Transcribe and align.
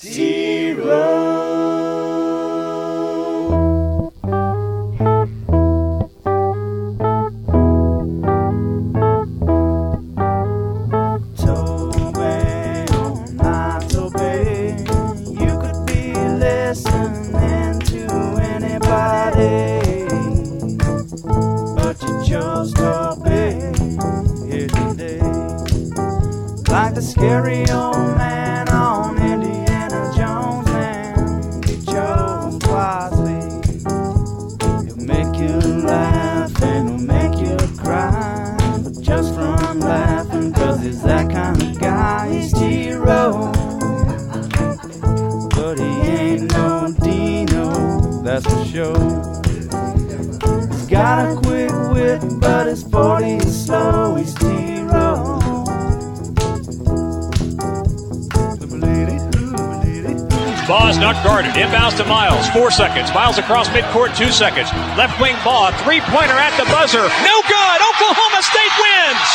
You 0.00 1.27
seconds. 63.08 63.14
Miles 63.14 63.38
across 63.38 63.68
midcourt. 63.68 64.16
Two 64.16 64.30
seconds. 64.30 64.70
Left 64.96 65.20
wing 65.20 65.36
ball, 65.44 65.72
Three 65.84 66.00
pointer 66.00 66.36
at 66.36 66.56
the 66.56 66.64
buzzer. 66.64 67.02
No 67.02 67.36
good. 67.48 67.78
Oklahoma 67.94 68.42
State 68.42 68.74
wins. 68.78 69.28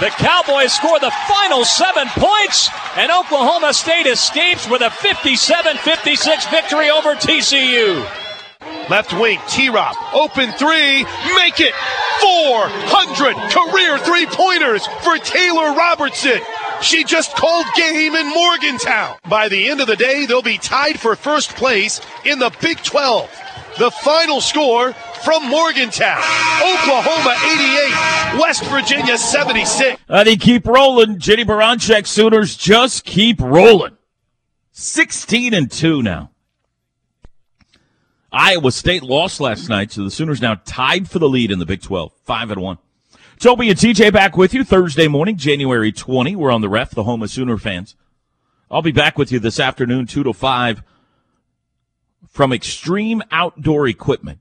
The 0.00 0.10
Cowboys 0.16 0.72
score 0.72 0.98
the 0.98 1.12
final 1.28 1.64
seven 1.64 2.08
points, 2.16 2.70
and 2.96 3.12
Oklahoma 3.12 3.74
State 3.74 4.06
escapes 4.06 4.68
with 4.68 4.80
a 4.80 4.90
57 4.90 5.76
56 5.76 6.46
victory 6.46 6.88
over 6.88 7.14
TCU. 7.14 8.00
Left 8.88 9.12
wing, 9.20 9.38
T-Rob, 9.48 9.94
open 10.14 10.52
three, 10.52 11.04
make 11.36 11.60
it! 11.60 11.74
400 12.20 13.36
career 13.52 13.98
three-pointers 13.98 14.86
for 15.04 15.16
Taylor 15.18 15.72
Robertson. 15.72 16.40
She 16.82 17.04
just 17.04 17.36
called 17.36 17.66
game 17.76 18.14
in 18.14 18.28
Morgantown. 18.30 19.16
By 19.28 19.48
the 19.48 19.68
end 19.68 19.80
of 19.80 19.86
the 19.86 19.96
day, 19.96 20.26
they'll 20.26 20.42
be 20.42 20.58
tied 20.58 20.98
for 20.98 21.14
first 21.14 21.54
place 21.56 22.00
in 22.24 22.38
the 22.38 22.50
Big 22.60 22.82
12. 22.82 23.30
The 23.78 23.90
final 23.90 24.40
score 24.40 24.92
from 25.22 25.48
Morgantown, 25.48 26.18
Oklahoma 26.18 27.36
88, 28.34 28.40
West 28.40 28.64
Virginia 28.64 29.18
76. 29.18 30.00
And 30.08 30.26
they 30.26 30.36
keep 30.36 30.66
rolling. 30.66 31.18
Jennie 31.18 31.44
Baranczyk 31.44 32.06
Sooners 32.06 32.56
just 32.56 33.04
keep 33.04 33.40
rolling. 33.40 33.96
16 34.72 35.54
and 35.54 35.70
2 35.70 36.02
now. 36.02 36.30
Iowa 38.32 38.70
State 38.70 39.02
lost 39.02 39.40
last 39.40 39.68
night, 39.68 39.92
so 39.92 40.04
the 40.04 40.10
Sooners 40.10 40.40
now 40.40 40.54
tied 40.64 41.10
for 41.10 41.18
the 41.18 41.28
lead 41.28 41.50
in 41.50 41.58
the 41.58 41.66
Big 41.66 41.82
12, 41.82 42.12
5 42.24 42.50
and 42.52 42.62
1. 42.62 42.78
Toby 43.40 43.70
and 43.70 43.78
TJ 43.78 44.12
back 44.12 44.36
with 44.36 44.52
you 44.52 44.64
Thursday 44.64 45.08
morning, 45.08 45.36
January 45.36 45.92
20. 45.92 46.36
We're 46.36 46.50
on 46.50 46.60
the 46.60 46.68
ref, 46.68 46.90
the 46.90 47.04
home 47.04 47.22
of 47.22 47.30
Sooner 47.30 47.56
fans. 47.56 47.96
I'll 48.70 48.82
be 48.82 48.92
back 48.92 49.16
with 49.16 49.32
you 49.32 49.38
this 49.38 49.58
afternoon, 49.58 50.06
2 50.06 50.24
to 50.24 50.32
5, 50.34 50.82
from 52.28 52.52
Extreme 52.52 53.22
Outdoor 53.30 53.88
Equipment. 53.88 54.40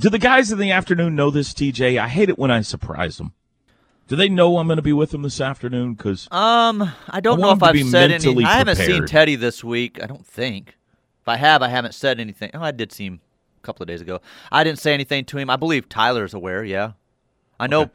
Do 0.00 0.10
the 0.10 0.18
guys 0.18 0.50
in 0.50 0.58
the 0.58 0.72
afternoon 0.72 1.14
know 1.14 1.30
this, 1.30 1.54
TJ? 1.54 1.98
I 1.98 2.08
hate 2.08 2.28
it 2.28 2.38
when 2.38 2.50
I 2.50 2.60
surprise 2.62 3.18
them. 3.18 3.32
Do 4.08 4.16
they 4.16 4.28
know 4.28 4.58
I'm 4.58 4.66
going 4.66 4.76
to 4.78 4.82
be 4.82 4.92
with 4.92 5.10
them 5.12 5.22
this 5.22 5.40
afternoon? 5.40 5.94
Because 5.94 6.26
Um, 6.32 6.92
I 7.08 7.20
don't 7.20 7.38
I 7.38 7.42
know 7.42 7.52
if 7.52 7.62
I've 7.62 7.88
said 7.88 8.10
anything. 8.10 8.44
I 8.44 8.56
haven't 8.56 8.76
seen. 8.76 9.06
Teddy 9.06 9.36
this 9.36 9.62
week. 9.62 10.02
I 10.02 10.06
don't 10.06 10.26
think. 10.26 10.76
If 11.22 11.28
I 11.28 11.36
have, 11.36 11.62
I 11.62 11.68
haven't 11.68 11.94
said 11.94 12.18
anything. 12.18 12.50
Oh, 12.54 12.60
I 12.62 12.72
did 12.72 12.90
see 12.90 13.06
him 13.06 13.20
a 13.62 13.64
couple 13.64 13.84
of 13.84 13.86
days 13.88 14.00
ago. 14.00 14.20
I 14.50 14.64
didn't 14.64 14.80
say 14.80 14.92
anything 14.92 15.24
to 15.26 15.38
him. 15.38 15.48
I 15.48 15.54
believe 15.54 15.88
Tyler's 15.88 16.34
aware. 16.34 16.64
Yeah, 16.64 16.92
I 17.60 17.68
know. 17.68 17.82
Okay. 17.82 17.90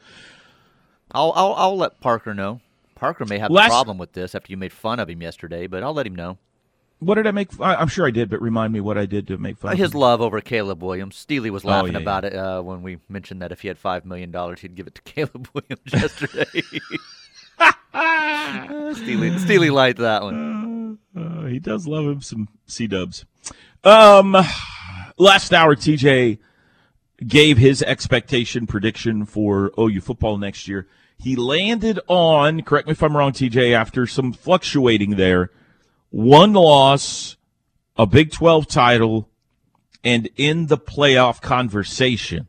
I'll, 1.15 1.31
I'll 1.35 1.53
I'll 1.53 1.77
let 1.77 1.99
Parker 2.01 2.33
know. 2.33 2.59
Parker 2.95 3.25
may 3.25 3.39
have 3.39 3.51
Last- 3.51 3.67
a 3.67 3.69
problem 3.71 3.97
with 3.97 4.13
this 4.13 4.35
after 4.35 4.51
you 4.51 4.57
made 4.57 4.71
fun 4.73 4.99
of 4.99 5.09
him 5.09 5.21
yesterday, 5.21 5.67
but 5.67 5.83
I'll 5.83 5.93
let 5.93 6.07
him 6.07 6.15
know. 6.15 6.37
what 6.99 7.15
did 7.15 7.27
I 7.27 7.31
make? 7.31 7.49
I, 7.59 7.75
I'm 7.75 7.87
sure 7.89 8.07
I 8.07 8.11
did, 8.11 8.29
but 8.29 8.41
remind 8.41 8.71
me 8.73 8.79
what 8.79 8.97
I 8.97 9.05
did 9.05 9.27
to 9.27 9.37
make 9.37 9.57
fun 9.57 9.73
of 9.73 9.77
him? 9.79 9.83
His 9.83 9.93
him. 9.93 9.99
love 9.99 10.21
over 10.21 10.39
Caleb 10.41 10.81
Williams. 10.83 11.15
Steely 11.17 11.49
was 11.49 11.65
Oh, 11.65 11.69
laughing 11.69 11.93
yeah, 11.93 11.99
about 11.99 12.23
it 12.25 12.33
uh, 12.35 12.61
when 12.61 12.81
we 12.83 12.99
mentioned 13.09 13.41
that 13.41 13.51
if 13.51 13.61
he 13.61 13.67
had 13.67 13.77
five 13.77 14.05
million 14.05 14.31
dollars, 14.31 14.61
he'd 14.61 14.75
give 14.75 14.87
it 14.87 14.95
to 14.95 15.01
Caleb 15.03 15.49
Williams 15.53 15.91
yesterday. 15.91 16.45
Steely, 18.93 19.37
Steely 19.39 19.69
liked 19.69 19.99
that 19.99 20.23
one. 20.23 20.99
Uh, 21.15 21.45
he 21.45 21.59
does 21.59 21.87
love 21.87 22.05
him 22.05 22.21
some 22.21 22.47
C 22.67 22.87
dubs. 22.87 23.25
Um, 23.83 24.35
last 25.17 25.53
hour, 25.53 25.75
TJ 25.75 26.39
gave 27.25 27.57
his 27.57 27.81
expectation 27.83 28.67
prediction 28.67 29.25
for 29.25 29.71
OU 29.79 30.01
football 30.01 30.37
next 30.37 30.67
year. 30.67 30.87
He 31.17 31.35
landed 31.35 31.99
on, 32.07 32.61
correct 32.61 32.87
me 32.87 32.91
if 32.91 33.01
I'm 33.01 33.15
wrong, 33.15 33.31
TJ, 33.31 33.73
after 33.73 34.05
some 34.05 34.31
fluctuating 34.33 35.11
there, 35.11 35.49
one 36.11 36.53
loss, 36.53 37.37
a 37.97 38.05
Big 38.05 38.31
12 38.31 38.67
title, 38.67 39.29
and 40.03 40.29
in 40.35 40.67
the 40.67 40.77
playoff 40.77 41.41
conversation. 41.41 42.47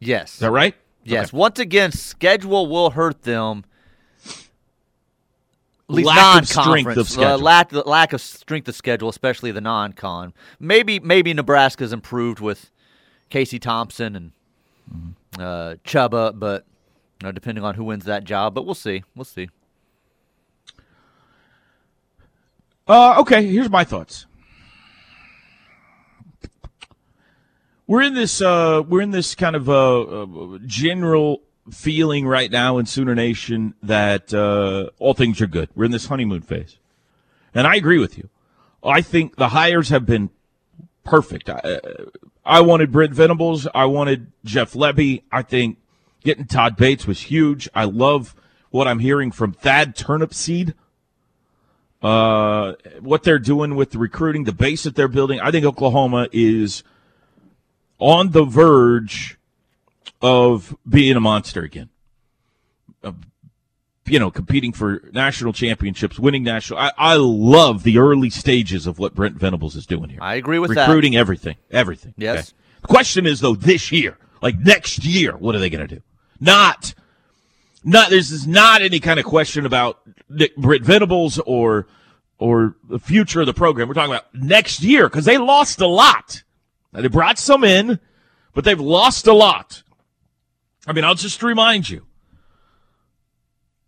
Yes. 0.00 0.34
Is 0.34 0.38
that 0.40 0.50
right? 0.50 0.74
Yes. 1.04 1.28
Okay. 1.28 1.36
Once 1.36 1.58
again, 1.58 1.92
schedule 1.92 2.66
will 2.66 2.90
hurt 2.90 3.22
them. 3.22 3.64
Lack 5.88 6.42
of 6.42 6.48
strength 6.48 6.96
of 6.96 7.08
schedule. 7.08 7.34
Uh, 7.34 7.38
lack, 7.38 7.72
lack 7.72 8.12
of 8.12 8.20
strength 8.20 8.66
of 8.66 8.74
schedule, 8.74 9.08
especially 9.08 9.52
the 9.52 9.60
non-con. 9.60 10.34
Maybe 10.58 10.98
maybe 10.98 11.32
Nebraska's 11.32 11.92
improved 11.92 12.40
with 12.40 12.70
Casey 13.30 13.58
Thompson 13.58 14.16
and 14.16 14.32
Mm-hmm. 14.88 15.42
uh, 15.42 15.74
Chubba, 15.84 16.38
but 16.38 16.64
you 17.20 17.26
know, 17.26 17.32
depending 17.32 17.64
on 17.64 17.74
who 17.74 17.84
wins 17.84 18.04
that 18.04 18.24
job. 18.24 18.54
But 18.54 18.66
we'll 18.66 18.74
see. 18.74 19.04
We'll 19.14 19.24
see. 19.24 19.48
Uh, 22.88 23.20
okay, 23.20 23.44
here's 23.46 23.70
my 23.70 23.84
thoughts. 23.84 24.26
We're 27.88 28.02
in 28.02 28.14
this 28.14 28.42
uh, 28.42 28.82
we're 28.86 29.00
in 29.00 29.12
this 29.12 29.34
kind 29.34 29.54
of 29.54 29.68
uh, 29.68 30.00
uh, 30.02 30.58
general 30.66 31.42
feeling 31.70 32.26
right 32.26 32.50
now 32.50 32.78
in 32.78 32.86
Sooner 32.86 33.14
Nation 33.14 33.74
that 33.82 34.34
uh, 34.34 34.90
all 34.98 35.14
things 35.14 35.40
are 35.40 35.46
good. 35.46 35.68
We're 35.74 35.84
in 35.84 35.92
this 35.92 36.06
honeymoon 36.06 36.42
phase, 36.42 36.78
and 37.54 37.66
I 37.66 37.76
agree 37.76 37.98
with 37.98 38.18
you. 38.18 38.28
I 38.84 39.02
think 39.02 39.36
the 39.36 39.48
hires 39.48 39.88
have 39.88 40.04
been 40.04 40.30
perfect. 41.04 41.48
I, 41.48 41.78
I 42.44 42.60
wanted 42.60 42.92
Brent 42.92 43.12
Venables. 43.12 43.66
I 43.72 43.86
wanted 43.86 44.32
Jeff 44.44 44.72
Lebby. 44.72 45.22
I 45.30 45.42
think 45.42 45.78
getting 46.26 46.44
Todd 46.44 46.76
Bates 46.76 47.06
was 47.06 47.22
huge. 47.22 47.68
I 47.74 47.84
love 47.84 48.34
what 48.70 48.86
I'm 48.86 48.98
hearing 48.98 49.32
from 49.32 49.52
Thad 49.52 49.96
Turnipseed 49.96 50.74
uh, 52.02 52.74
what 53.00 53.22
they're 53.22 53.38
doing 53.38 53.74
with 53.74 53.90
the 53.90 53.98
recruiting, 53.98 54.44
the 54.44 54.52
base 54.52 54.84
that 54.84 54.94
they're 54.94 55.08
building. 55.08 55.40
I 55.40 55.50
think 55.50 55.64
Oklahoma 55.64 56.28
is 56.32 56.84
on 57.98 58.30
the 58.30 58.44
verge 58.44 59.38
of 60.20 60.76
being 60.88 61.16
a 61.16 61.20
monster 61.20 61.62
again. 61.62 61.88
Of, 63.02 63.16
you 64.06 64.20
know, 64.20 64.30
competing 64.30 64.72
for 64.72 65.02
national 65.12 65.52
championships, 65.52 66.18
winning 66.18 66.44
national. 66.44 66.78
I, 66.78 66.92
I 66.96 67.14
love 67.16 67.82
the 67.82 67.98
early 67.98 68.30
stages 68.30 68.86
of 68.86 69.00
what 69.00 69.14
Brent 69.14 69.34
Venables 69.36 69.74
is 69.74 69.84
doing 69.84 70.10
here. 70.10 70.20
I 70.22 70.34
agree 70.34 70.60
with 70.60 70.74
that. 70.74 70.86
recruiting 70.86 71.16
everything, 71.16 71.56
everything. 71.70 72.14
Yes. 72.16 72.54
The 72.82 72.88
question 72.88 73.26
is 73.26 73.40
though, 73.40 73.56
this 73.56 73.90
year, 73.90 74.16
like 74.42 74.58
next 74.58 75.04
year, 75.04 75.36
what 75.36 75.56
are 75.56 75.58
they 75.58 75.70
going 75.70 75.88
to 75.88 75.96
do? 75.96 76.02
Not 76.40 76.94
not 77.84 78.10
there's 78.10 78.32
is 78.32 78.46
not 78.46 78.82
any 78.82 79.00
kind 79.00 79.18
of 79.18 79.24
question 79.24 79.64
about 79.64 80.00
Nick 80.28 80.56
Britt 80.56 80.82
Venables 80.82 81.38
or 81.38 81.86
or 82.38 82.74
the 82.88 82.98
future 82.98 83.40
of 83.40 83.46
the 83.46 83.54
program. 83.54 83.88
We're 83.88 83.94
talking 83.94 84.12
about 84.12 84.34
next 84.34 84.82
year 84.82 85.08
because 85.08 85.24
they 85.24 85.38
lost 85.38 85.80
a 85.80 85.86
lot. 85.86 86.42
Now, 86.92 87.00
they 87.00 87.08
brought 87.08 87.38
some 87.38 87.64
in, 87.64 87.98
but 88.54 88.64
they've 88.64 88.80
lost 88.80 89.26
a 89.26 89.32
lot. 89.32 89.82
I 90.86 90.92
mean, 90.92 91.04
I'll 91.04 91.14
just 91.14 91.42
remind 91.42 91.88
you, 91.88 92.06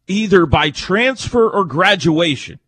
either 0.07 0.47
by 0.47 0.71
transfer 0.71 1.49
or 1.49 1.65
graduation. 1.65 2.59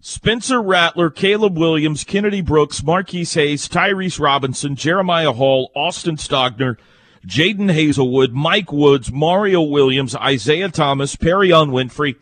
Spencer 0.00 0.62
Rattler, 0.62 1.10
Caleb 1.10 1.58
Williams, 1.58 2.04
Kennedy 2.04 2.40
Brooks, 2.40 2.82
Marquis 2.82 3.24
Hayes, 3.24 3.68
Tyrese 3.68 4.20
Robinson, 4.20 4.76
Jeremiah 4.76 5.32
Hall, 5.32 5.72
Austin 5.74 6.16
Stogner, 6.16 6.76
Jadon 7.24 7.72
Haselwood, 7.72 8.32
Mike 8.32 8.72
Woods, 8.72 9.12
Mario 9.12 9.62
Williams, 9.62 10.14
Isaiah 10.16 10.68
Thomas, 10.68 11.16
Perrion 11.16 11.70
Winfrey, 11.70 12.16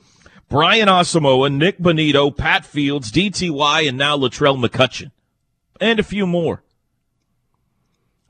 Brian 0.48 0.88
Asamoah, 0.88 1.52
Nick 1.52 1.78
Bonitto, 1.78 2.36
Pat 2.36 2.64
Fields, 2.64 3.10
DTY, 3.10 3.88
and 3.88 3.98
now 3.98 4.16
Latrell 4.16 4.62
McCutcheon, 4.62 5.10
and 5.80 5.98
a 5.98 6.04
few 6.04 6.26
more. 6.26 6.62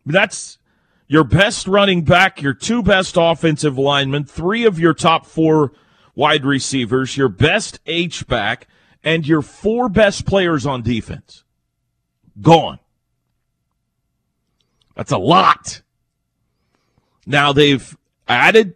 That's 0.07 0.59
your 1.07 1.25
best 1.25 1.67
running 1.67 2.03
back, 2.03 2.41
your 2.41 2.55
two 2.55 2.83
best 2.83 3.17
offensive 3.19 3.79
linemen, 3.79 4.25
three 4.25 4.65
of 4.65 4.79
your 4.79 4.95
top 4.95 5.27
four 5.27 5.73
wide 6.15 6.45
receivers, 6.45 7.17
your 7.17 7.29
best 7.29 7.81
H 7.87 8.27
back, 8.27 8.69
and 9.03 9.27
your 9.27 9.43
four 9.43 9.89
best 9.89 10.27
players 10.27 10.67
on 10.67 10.83
defense. 10.83 11.45
Gone. 12.41 12.79
That's 14.97 15.13
a 15.13 15.19
lot. 15.19 15.83
Now 17.27 17.53
they've 17.53 17.97
added 18.29 18.75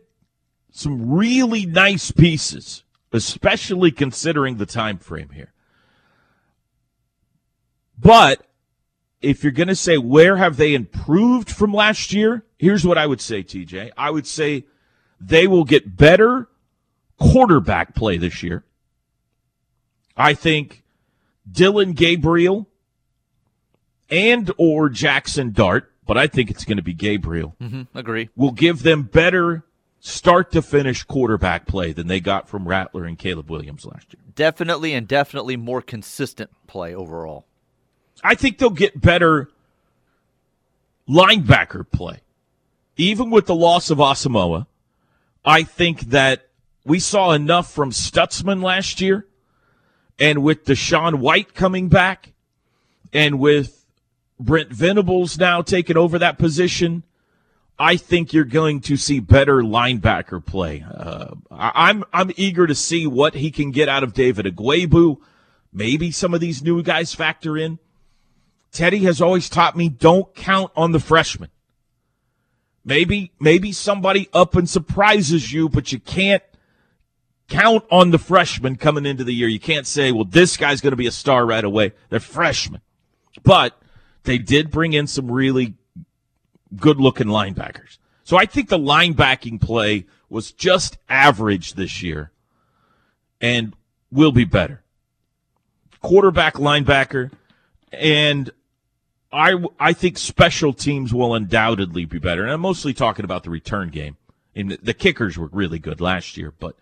some 0.71 1.11
really 1.11 1.67
nice 1.67 2.11
pieces, 2.11 2.85
especially 3.13 3.91
considering 3.91 4.57
the 4.57 4.67
time 4.67 4.99
frame 4.99 5.31
here. 5.31 5.53
But 7.99 8.47
if 9.21 9.43
you're 9.43 9.53
going 9.53 9.69
to 9.69 9.75
say 9.75 9.99
where 9.99 10.37
have 10.37 10.57
they 10.57 10.75
improved 10.75 11.51
from 11.51 11.73
last 11.73 12.13
year, 12.13 12.45
here's 12.59 12.87
what 12.87 12.99
I 12.99 13.07
would 13.07 13.21
say, 13.21 13.43
TJ. 13.43 13.91
I 13.97 14.11
would 14.11 14.27
say 14.27 14.67
they 15.21 15.47
will 15.47 15.65
get 15.65 15.97
better 15.97 16.49
quarterback 17.19 17.95
play 17.95 18.17
this 18.17 18.43
year. 18.43 18.65
I 20.17 20.35
think 20.35 20.85
Dillon 21.51 21.93
Gabriel 21.93 22.69
and 24.11 24.51
or 24.57 24.89
Jaxson 24.89 25.53
Dart, 25.53 25.93
but 26.09 26.17
I 26.17 26.27
think 26.27 26.51
it's 26.51 26.65
going 26.65 26.79
to 26.79 26.83
be 26.83 26.95
Gabriel. 26.95 27.55
Mm-hmm, 27.61 27.97
agree. 27.97 28.31
Will 28.35 28.51
give 28.51 28.83
them 28.83 29.03
better 29.03 29.63
start 30.01 30.51
to 30.53 30.63
finish 30.63 31.05
quarterback 31.05 31.67
play 31.67 31.93
than 31.93 32.07
they 32.07 32.19
got 32.19 32.49
from 32.49 32.67
Rattler 32.67 33.05
and 33.05 33.19
Caleb 33.19 33.51
Williams 33.51 33.85
last 33.85 34.15
year. 34.15 34.23
Definitely 34.35 34.95
and 34.95 35.07
definitely 35.07 35.57
more 35.59 35.83
consistent 35.83 36.51
play 36.67 36.95
overall. 36.95 37.45
I 38.25 38.35
think 38.35 38.57
they'll 38.57 38.71
get 38.71 38.99
better 38.99 39.51
linebacker 41.07 41.89
play. 41.89 42.21
Even 42.97 43.29
with 43.31 43.45
the 43.45 43.55
loss 43.55 43.91
of 43.91 43.99
Asamoah, 43.99 44.67
I 45.45 45.63
think 45.63 46.01
that 46.11 46.49
we 46.85 47.01
saw 47.01 47.33
enough 47.33 47.71
from 47.71 47.91
Stutsman 47.91 48.63
last 48.63 49.03
year, 49.03 49.27
and 50.19 50.43
with 50.43 50.65
DaShaun 50.65 51.17
White 51.17 51.55
coming 51.55 51.89
back, 51.89 52.33
and 53.13 53.39
with 53.39 53.78
Brent 54.41 54.71
Venables 54.71 55.39
now 55.39 55.63
taking 55.63 55.97
over 55.97 56.19
that 56.19 56.39
position, 56.39 57.03
I 57.79 57.97
think 57.97 58.33
you're 58.33 58.45
going 58.45 58.81
to 58.83 58.97
see 58.97 59.21
better 59.21 59.63
linebacker 59.63 60.45
play. 60.45 60.85
Uh, 60.91 61.35
I'm 61.51 62.05
I'm 62.13 62.33
eager 62.37 62.67
to 62.67 62.75
see 62.75 63.07
what 63.07 63.35
he 63.35 63.51
can 63.51 63.71
get 63.71 63.89
out 63.89 64.03
of 64.03 64.15
David 64.15 64.47
Ugwoegbu. 64.47 65.19
Maybe 65.73 66.11
some 66.11 66.35
of 66.35 66.41
these 66.41 66.63
new 66.63 66.83
guys 66.83 67.15
factor 67.15 67.57
in. 67.57 67.79
Teddy 68.73 68.99
has 69.05 69.21
always 69.21 69.49
taught 69.49 69.77
me 69.77 69.89
don't 69.89 70.35
count 70.35 70.73
on 70.77 70.93
the 70.93 71.01
freshman. 71.01 71.51
Maybe 72.85 73.33
maybe 73.39 73.73
somebody 73.73 74.29
up 74.33 74.57
and 74.57 74.69
surprises 74.69 75.53
you, 75.53 75.69
but 75.69 75.93
you 75.93 76.01
can't 76.01 76.43
count 77.49 77.85
on 77.91 78.11
the 78.11 78.19
freshman 78.19 78.77
coming 78.77 79.07
into 79.07 79.25
the 79.25 79.35
year. 79.35 79.49
You 79.49 79.61
can't 79.61 79.87
say, 79.87 80.13
well, 80.13 80.25
this 80.25 80.57
guy's 80.57 80.81
going 80.81 80.93
to 80.93 80.97
be 80.97 81.07
a 81.07 81.13
star 81.13 81.47
right 81.47 81.65
away. 81.65 81.93
They're 82.09 82.21
freshmen. 82.21 82.81
But 83.43 83.81
they 84.25 84.39
did 84.39 84.71
bring 84.71 84.93
in 84.93 85.07
some 85.07 85.31
really 85.31 85.75
good 86.77 86.99
looking 87.01 87.29
linebackers. 87.29 87.99
So 88.25 88.37
I 88.37 88.47
think 88.47 88.69
the 88.69 88.79
linebacking 88.79 89.61
play 89.61 90.07
was 90.29 90.53
just 90.53 90.99
average 91.09 91.75
this 91.75 92.03
year 92.03 92.31
and 93.41 93.75
will 94.11 94.33
be 94.33 94.45
better. 94.45 94.83
Quarterback, 96.01 96.55
linebacker, 96.55 97.33
and 97.93 98.51
I, 99.33 99.55
I 99.79 99.93
think 99.93 100.19
special 100.19 100.73
teams 100.73 101.13
will 101.13 101.35
undoubtedly 101.35 102.05
be 102.05 102.19
better. 102.19 102.43
And 102.43 102.53
I'm 102.53 102.61
mostly 102.61 102.95
talking 102.95 103.25
about 103.25 103.45
the 103.45 103.51
return 103.51 103.89
game. 103.89 104.17
And 104.55 104.71
the, 104.71 104.79
the 104.83 104.95
kickers 104.95 105.39
were 105.39 105.49
really 105.53 105.79
good 105.79 106.01
last 106.01 106.37
year, 106.37 106.53
but 106.59 106.77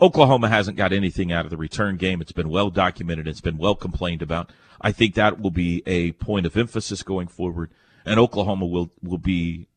Oklahoma 0.00 0.48
hasn't 0.48 0.76
got 0.76 0.92
anything 0.92 1.32
out 1.32 1.44
of 1.44 1.50
the 1.50 1.56
return 1.56 1.96
game. 1.96 2.20
It's 2.20 2.32
been 2.32 2.48
well 2.48 2.70
documented. 2.70 3.28
It's 3.28 3.40
been 3.40 3.58
well 3.58 3.74
complained 3.74 4.22
about. 4.22 4.50
I 4.80 4.92
think 4.92 5.14
that 5.14 5.40
will 5.40 5.50
be 5.50 5.82
a 5.86 6.12
point 6.12 6.46
of 6.46 6.56
emphasis 6.56 7.02
going 7.02 7.28
forward, 7.28 7.70
and 8.04 8.18
Oklahoma 8.18 8.66
will 8.66 8.90
will 9.02 9.18
be 9.18 9.68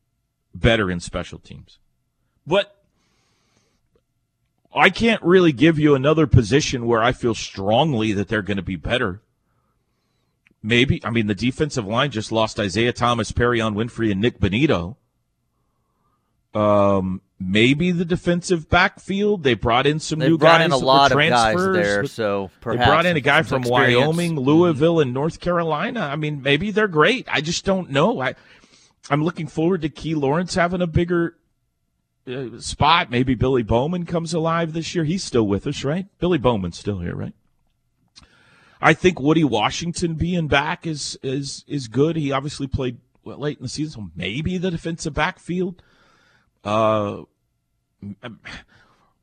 better 0.54 0.90
in 0.90 1.00
special 1.00 1.38
teams. 1.38 1.78
But 2.46 2.74
I 4.74 4.90
can't 4.90 5.22
really 5.22 5.52
give 5.52 5.78
you 5.78 5.94
another 5.94 6.26
position 6.26 6.86
where 6.86 7.02
I 7.02 7.12
feel 7.12 7.34
strongly 7.34 8.12
that 8.12 8.28
they're 8.28 8.42
going 8.42 8.58
to 8.58 8.62
be 8.62 8.76
better. 8.76 9.22
Maybe 10.62 11.00
I 11.04 11.10
mean 11.10 11.28
the 11.28 11.34
defensive 11.34 11.86
line 11.86 12.10
just 12.10 12.32
lost 12.32 12.58
Isaiah 12.58 12.92
Thomas, 12.92 13.30
Perrion 13.30 13.74
Winfrey, 13.74 14.10
and 14.10 14.20
Nick 14.20 14.40
Bonitto. 14.40 14.96
Um, 16.54 17.20
maybe 17.38 17.92
the 17.92 18.04
defensive 18.04 18.68
backfield. 18.68 19.42
They 19.42 19.54
brought 19.54 19.86
in 19.86 20.00
some 20.00 20.18
They 20.18 20.28
new 20.28 20.38
brought 20.38 20.58
guys 20.58 20.66
in 20.66 20.72
a 20.72 20.76
lot 20.78 21.12
of 21.12 21.18
guys 21.18 21.56
there, 21.56 22.06
so 22.06 22.50
they 22.64 22.76
brought 22.76 23.06
in 23.06 23.16
a 23.16 23.20
guy 23.20 23.42
from 23.42 23.62
experience. 23.62 23.98
Wyoming, 23.98 24.36
Mhm. 24.36 24.44
Louisville, 24.44 25.00
and 25.00 25.12
North 25.12 25.40
Carolina. 25.40 26.00
I 26.00 26.16
mean, 26.16 26.42
maybe 26.42 26.70
they're 26.70 26.88
great. 26.88 27.26
I 27.30 27.40
just 27.40 27.64
don't 27.64 27.90
know. 27.90 28.20
I 28.20 28.34
I'm 29.10 29.24
looking 29.24 29.46
forward 29.46 29.82
to 29.82 29.88
Key 29.88 30.14
Lawrence 30.14 30.54
having 30.54 30.82
a 30.82 30.86
bigger 30.86 31.34
uh, 32.26 32.58
spot. 32.60 33.10
Maybe 33.10 33.34
Billy 33.34 33.62
Bowman 33.62 34.04
comes 34.04 34.34
alive 34.34 34.74
this 34.74 34.94
year. 34.94 35.04
He's 35.04 35.24
still 35.24 35.46
with 35.46 35.66
us, 35.66 35.82
right? 35.82 36.06
Billy 36.18 36.36
Bowman's 36.36 36.78
still 36.78 36.98
here, 36.98 37.14
right? 37.14 37.32
I 38.80 38.92
think 38.92 39.18
Woody 39.18 39.44
Washington 39.44 40.14
being 40.14 40.46
back 40.46 40.86
is 40.86 41.18
is 41.22 41.64
is 41.66 41.88
good. 41.88 42.16
He 42.16 42.30
obviously 42.30 42.66
played 42.66 42.98
well, 43.24 43.38
late 43.38 43.58
in 43.58 43.62
the 43.64 43.68
season, 43.68 43.92
so 43.92 44.10
maybe 44.14 44.58
the 44.58 44.70
defensive 44.70 45.14
backfield. 45.14 45.82
Uh, 46.64 47.22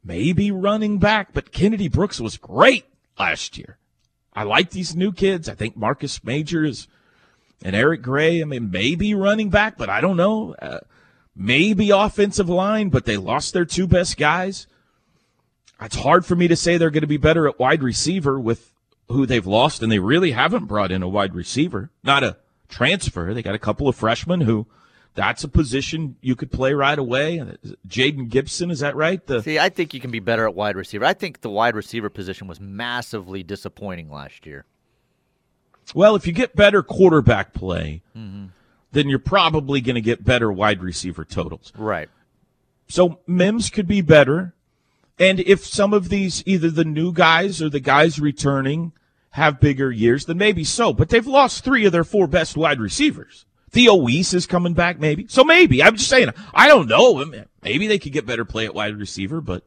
maybe 0.04 0.52
running 0.52 1.00
back, 1.00 1.34
but 1.34 1.52
Kennedy 1.52 1.88
Brooks 1.88 2.20
was 2.20 2.38
great 2.38 2.86
last 3.18 3.58
year. 3.58 3.78
I 4.34 4.44
like 4.44 4.72
these 4.72 4.96
new 4.96 5.12
kids. 5.12 5.48
I 5.48 5.56
think 5.56 5.78
Marcus 5.78 6.24
Majors 6.24 6.88
and 7.64 7.76
Eric 7.76 8.02
Gray. 8.02 8.42
I 8.42 8.46
mean, 8.46 8.70
maybe 8.70 9.14
running 9.14 9.50
back, 9.50 9.78
but 9.78 9.90
I 9.90 10.02
don't 10.02 10.18
know. 10.18 10.56
Uh, 10.56 10.80
maybe 11.36 11.90
offensive 11.90 12.50
line, 12.50 12.90
but 12.90 13.06
they 13.06 13.18
lost 13.18 13.54
their 13.54 13.66
two 13.66 13.88
best 13.88 14.18
guys. 14.18 14.68
It's 15.82 15.96
hard 15.98 16.26
for 16.26 16.36
me 16.36 16.48
to 16.48 16.56
say 16.56 16.78
they're 16.78 16.90
going 16.90 17.02
to 17.02 17.08
be 17.08 17.18
better 17.18 17.48
at 17.48 17.60
wide 17.60 17.84
receiver 17.84 18.40
with 18.40 18.72
who 19.10 19.26
they've 19.26 19.46
lost, 19.46 19.84
and 19.84 19.92
they 19.92 20.00
really 20.00 20.32
haven't 20.32 20.66
brought 20.66 20.92
in 20.92 21.04
a 21.04 21.08
wide 21.08 21.36
receiver, 21.36 21.92
not 22.04 22.24
a 22.24 22.38
transfer. 22.70 23.34
They 23.34 23.42
got 23.42 23.56
a 23.56 23.60
couple 23.60 23.88
of 23.88 23.96
freshmen 23.96 24.42
who 24.42 24.68
that's 25.16 25.44
a 25.46 25.48
position 25.48 26.18
you 26.22 26.36
could 26.36 26.52
play 26.52 26.74
right 26.74 27.00
away. 27.00 27.42
Jayden 27.88 28.30
Gibson, 28.30 28.70
is 28.70 28.82
that 28.82 28.96
right? 28.96 29.26
The 29.26 29.42
See, 29.42 29.58
I 29.58 29.70
think 29.70 29.94
you 29.94 30.02
can 30.02 30.12
be 30.12 30.20
better 30.20 30.46
at 30.46 30.54
wide 30.54 30.76
receiver. 30.76 31.06
I 31.06 31.14
think 31.14 31.42
the 31.42 31.50
wide 31.50 31.76
receiver 31.76 32.10
position 32.10 32.48
was 32.48 32.60
massively 32.60 33.42
disappointing 33.42 34.12
last 34.12 34.46
year. 34.46 34.66
Well, 35.94 36.16
if 36.16 36.28
you 36.28 36.34
get 36.34 36.56
better 36.56 36.84
quarterback 36.84 37.54
play, 37.54 38.02
mm-hmm. 38.16 38.48
then 38.92 39.08
you're 39.08 39.20
probably 39.20 39.82
going 39.82 39.96
to 39.96 40.02
get 40.02 40.24
better 40.24 40.52
wide 40.52 40.84
receiver 40.84 41.24
totals. 41.24 41.72
Right. 41.78 42.10
So 42.88 43.20
Mims 43.26 43.70
could 43.70 43.88
be 43.88 44.02
better. 44.02 44.54
And 45.18 45.40
if 45.40 45.66
some 45.66 45.94
of 45.94 46.10
these, 46.10 46.44
either 46.46 46.70
the 46.70 46.84
new 46.84 47.14
guys 47.14 47.62
or 47.62 47.70
the 47.70 47.80
guys 47.80 48.20
returning, 48.20 48.92
have 49.32 49.60
bigger 49.60 49.92
years, 49.92 50.26
then 50.26 50.38
maybe 50.38 50.64
so. 50.64 50.92
But 50.92 51.10
they've 51.10 51.26
lost 51.26 51.64
three 51.64 51.86
of 51.86 51.92
their 51.92 52.04
four 52.04 52.28
best 52.28 52.58
wide 52.58 52.80
receivers. 52.80 53.46
Theo 53.76 53.96
Wease 53.96 54.34
is 54.34 54.48
coming 54.48 54.74
back, 54.74 55.02
maybe. 55.02 55.26
So 55.28 55.44
maybe. 55.44 55.84
I'm 55.84 55.98
just 55.98 56.10
saying, 56.10 56.30
I 56.54 56.70
don't 56.70 56.88
know. 56.88 57.26
Maybe 57.62 57.88
they 57.88 58.00
could 58.00 58.14
get 58.14 58.26
better 58.26 58.46
play 58.46 58.64
at 58.64 58.74
wide 58.74 58.96
receiver, 58.96 59.42
but 59.42 59.66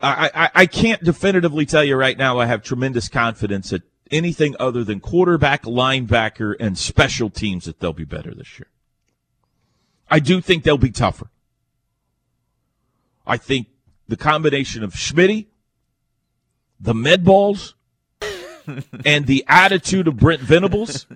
I, 0.00 0.30
I, 0.32 0.50
I 0.54 0.66
can't 0.66 1.02
definitively 1.02 1.66
tell 1.66 1.82
you 1.82 1.96
right 1.96 2.16
now 2.16 2.38
I 2.38 2.46
have 2.46 2.62
tremendous 2.62 3.08
confidence 3.08 3.70
that 3.70 3.82
anything 4.08 4.54
other 4.60 4.84
than 4.84 5.00
quarterback, 5.00 5.64
linebacker, 5.64 6.54
and 6.60 6.78
special 6.78 7.28
teams 7.28 7.64
that 7.64 7.80
they'll 7.80 7.92
be 7.92 8.04
better 8.04 8.32
this 8.32 8.60
year. 8.60 8.68
I 10.08 10.20
do 10.20 10.40
think 10.40 10.62
they'll 10.62 10.78
be 10.78 10.92
tougher. 10.92 11.28
I 13.26 13.36
think 13.36 13.66
the 14.06 14.16
combination 14.16 14.84
of 14.84 14.92
Schmitty, 14.92 15.46
the 16.78 16.94
med 16.94 17.24
balls, 17.24 17.74
and 19.04 19.26
the 19.26 19.44
attitude 19.48 20.06
of 20.06 20.18
Brent 20.18 20.40
Venables, 20.40 21.06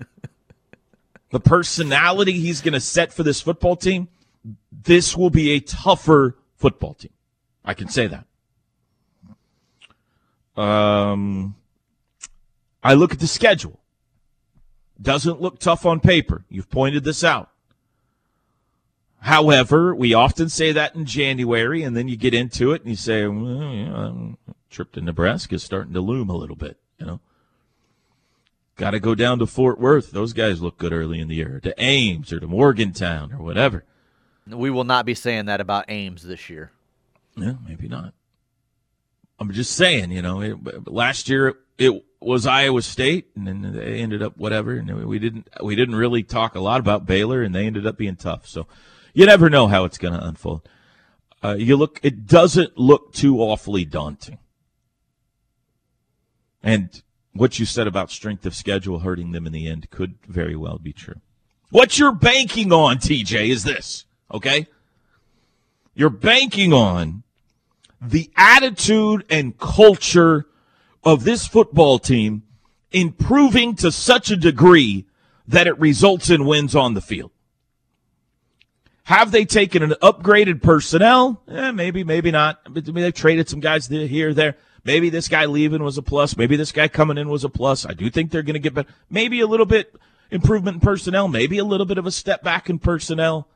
the 1.35 1.41
personality 1.41 2.35
he's 2.35 2.61
going 2.61 2.75
to 2.75 2.81
set 2.81 3.13
for 3.13 3.25
this 3.25 3.41
football 3.41 3.75
team, 3.75 4.07
this 4.71 5.17
will 5.17 5.31
be 5.31 5.51
a 5.51 5.61
tougher 5.61 6.37
football 6.55 6.95
team. 6.95 7.11
I 7.65 7.75
can 7.75 7.89
say 7.89 8.07
that. 8.07 8.25
Um, 10.61 11.57
I 12.85 12.95
look 12.95 13.13
at 13.13 13.19
the 13.19 13.27
schedule. 13.27 13.81
Doesn't 15.03 15.41
look 15.41 15.59
tough 15.59 15.85
on 15.85 15.99
paper. 15.99 16.45
You've 16.49 16.71
pointed 16.71 17.03
this 17.03 17.25
out. 17.25 17.51
However, 19.19 19.93
we 19.93 20.15
often 20.15 20.49
say 20.49 20.71
that 20.71 20.95
in 20.95 21.05
January, 21.05 21.83
and 21.83 21.97
then 21.97 22.07
you 22.07 22.17
get 22.17 22.33
into 22.33 22.71
it 22.71 22.83
and 22.83 22.91
you 22.91 22.97
say, 22.97 23.27
well, 23.27 23.35
know, 23.43 24.39
trip 24.71 24.93
to 24.93 25.01
Nebraska 25.01 25.57
is 25.57 25.65
starting 25.65 25.95
to 25.95 26.01
loom 26.01 26.31
a 26.31 26.37
little 26.37 26.55
bit, 26.55 26.77
you 27.01 27.07
know. 27.07 27.19
Got 28.77 28.91
to 28.91 29.01
go 29.01 29.15
down 29.15 29.39
to 29.39 29.47
Fort 29.47 29.79
Worth. 29.79 30.11
Those 30.11 30.33
guys 30.33 30.61
look 30.61 30.79
good 30.79 30.93
early 30.93 31.21
in 31.21 31.29
the 31.29 31.37
year. 31.37 31.61
To 31.63 31.75
Ames 31.79 32.33
or 32.33 32.41
to 32.41 32.47
Morgantown 32.47 33.33
or 33.33 33.39
whatever. 33.39 33.85
We 34.47 34.71
will 34.71 34.85
not 34.85 35.07
be 35.07 35.15
saying 35.15 35.47
that 35.47 35.61
about 35.61 35.85
Ames 35.89 36.23
this 36.23 36.51
year. 36.51 36.73
Yeah, 37.37 37.55
maybe 37.67 37.89
not. 37.89 38.15
I'm 39.39 39.53
just 39.53 39.73
saying, 39.73 40.11
you 40.11 40.23
know, 40.23 40.41
it, 40.41 40.89
last 40.89 41.29
year 41.29 41.57
it 41.79 42.05
was 42.21 42.47
Iowa 42.47 42.83
State, 42.83 43.29
and 43.35 43.47
then 43.47 43.73
they 43.75 44.01
ended 44.01 44.23
up 44.23 44.37
whatever, 44.37 44.73
and 44.73 45.07
we 45.07 45.19
didn't 45.19 45.49
we 45.63 45.75
didn't 45.75 45.97
really 45.97 46.23
talk 46.23 46.55
a 46.55 46.61
lot 46.61 46.81
about 46.81 47.07
Baylor, 47.07 47.43
and 47.43 47.55
they 47.55 47.67
ended 47.67 47.87
up 47.87 47.99
being 47.99 48.17
tough. 48.17 48.47
So 48.47 48.67
you 49.13 49.27
never 49.27 49.51
know 49.51 49.67
how 49.67 49.85
it's 49.85 49.99
going 49.99 50.15
to 50.15 50.25
unfold. 50.25 50.69
Uh, 51.43 51.57
you 51.59 51.77
look, 51.77 52.01
it 52.03 52.27
doesn't 52.27 52.79
look 52.79 53.13
too 53.13 53.41
awfully 53.41 53.85
daunting, 53.85 54.39
and 56.63 57.03
what 57.35 57.59
you 57.59 57.67
said 57.67 57.87
about 57.87 58.11
strength 58.11 58.47
of 58.47 58.55
schedule 58.55 59.01
hurting 59.01 59.33
them 59.33 59.47
in 59.47 59.53
the 59.53 59.69
end 59.69 59.91
could 59.91 60.15
very 60.27 60.57
well 60.57 60.79
be 60.79 60.93
true. 60.93 61.21
What 61.71 61.99
you're 61.99 62.13
banking 62.13 62.73
on, 62.73 62.99
TJ, 62.99 63.49
is 63.49 63.65
this, 63.65 64.05
okay? 64.33 64.67
You're 65.95 66.11
banking 66.11 66.73
on 66.73 67.25
the 68.01 68.31
attitude 68.37 69.25
and 69.29 69.59
culture 69.59 70.47
of 71.03 71.25
this 71.25 71.47
football 71.47 71.99
team 71.99 72.45
improving 72.93 73.75
to 73.77 73.91
such 73.91 74.31
a 74.31 74.37
degree 74.37 75.07
that 75.47 75.67
it 75.67 75.79
results 75.79 76.31
in 76.31 76.45
wins 76.45 76.75
on 76.75 76.95
the 76.95 77.01
field. 77.01 77.31
Have 79.05 79.33
they 79.33 79.45
taken 79.45 79.83
an 79.83 79.95
upgraded 80.03 80.63
personnel? 80.63 81.43
Eh, 81.49 81.73
maybe, 81.73 82.05
maybe 82.05 82.31
not. 82.31 82.61
I 82.65 82.71
mean, 82.71 82.95
they've 82.95 83.13
traded 83.13 83.49
some 83.49 83.61
guys 83.61 83.87
here, 83.87 84.33
there. 84.33 84.57
Maybe 84.85 85.09
this 85.11 85.29
guy 85.29 85.47
leaving 85.47 85.83
was 85.83 85.97
a 85.99 86.03
plus. 86.03 86.37
Maybe 86.37 86.57
this 86.57 86.73
guy 86.73 86.89
coming 86.89 87.17
in 87.19 87.29
was 87.29 87.45
a 87.45 87.49
plus. 87.49 87.87
I 87.87 87.95
do 87.95 88.11
think 88.11 88.31
they're 88.31 88.43
going 88.43 88.55
to 88.55 88.61
get 88.61 88.75
better. 88.75 88.89
Maybe 89.11 89.41
a 89.41 89.47
little 89.47 89.67
bit 89.67 89.95
improvement 90.31 90.77
in 90.77 90.81
personnel. 90.81 91.27
Maybe 91.29 91.59
a 91.59 91.65
little 91.65 91.87
bit 91.87 91.97
of 91.99 92.07
a 92.07 92.11
step 92.11 92.43
back 92.43 92.69
in 92.69 92.79
personnel. 92.79 93.49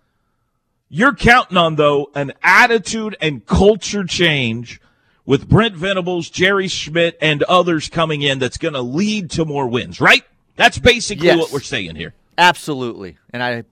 You're 0.88 1.14
counting 1.14 1.58
on, 1.58 1.76
though, 1.76 2.10
an 2.14 2.32
attitude 2.42 3.14
and 3.20 3.44
culture 3.44 4.04
change 4.04 4.80
with 5.26 5.46
Brent 5.46 5.74
Venables, 5.74 6.30
Jerry 6.30 6.68
Schmidt, 6.68 7.18
and 7.20 7.42
others 7.42 7.90
coming 7.90 8.22
in 8.22 8.38
that's 8.38 8.56
going 8.56 8.72
to 8.72 8.80
lead 8.80 9.30
to 9.32 9.44
more 9.44 9.68
wins, 9.68 10.00
right? 10.00 10.24
That's 10.56 10.78
basically 10.78 11.26
Yes. 11.26 11.36
what 11.38 11.52
we're 11.52 11.60
saying 11.60 11.96
here. 11.96 12.14
Absolutely. 12.38 13.18
And 13.34 13.42
I 13.42 13.64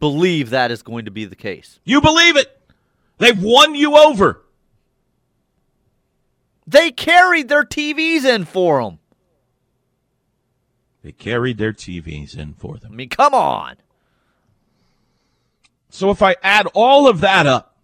believe 0.00 0.50
that 0.50 0.72
is 0.72 0.82
going 0.82 1.04
to 1.04 1.12
be 1.12 1.24
the 1.24 1.36
case. 1.36 1.78
You 1.84 2.00
believe 2.00 2.36
it. 2.36 2.58
They've 3.18 3.40
won 3.40 3.76
you 3.76 3.96
over. 3.96 4.42
They 6.70 6.92
carried 6.92 7.48
their 7.48 7.64
TVs 7.64 8.24
in 8.24 8.44
for 8.44 8.80
them. 8.82 8.98
They 11.02 11.10
carried 11.12 11.58
their 11.58 11.72
TVs 11.72 12.38
in 12.38 12.54
for 12.54 12.76
them. 12.76 12.92
I 12.92 12.94
mean, 12.94 13.08
come 13.08 13.34
on. 13.34 13.76
So 15.88 16.10
if 16.10 16.22
I 16.22 16.36
add 16.42 16.68
all 16.72 17.08
of 17.08 17.22
that 17.22 17.46
up, 17.46 17.76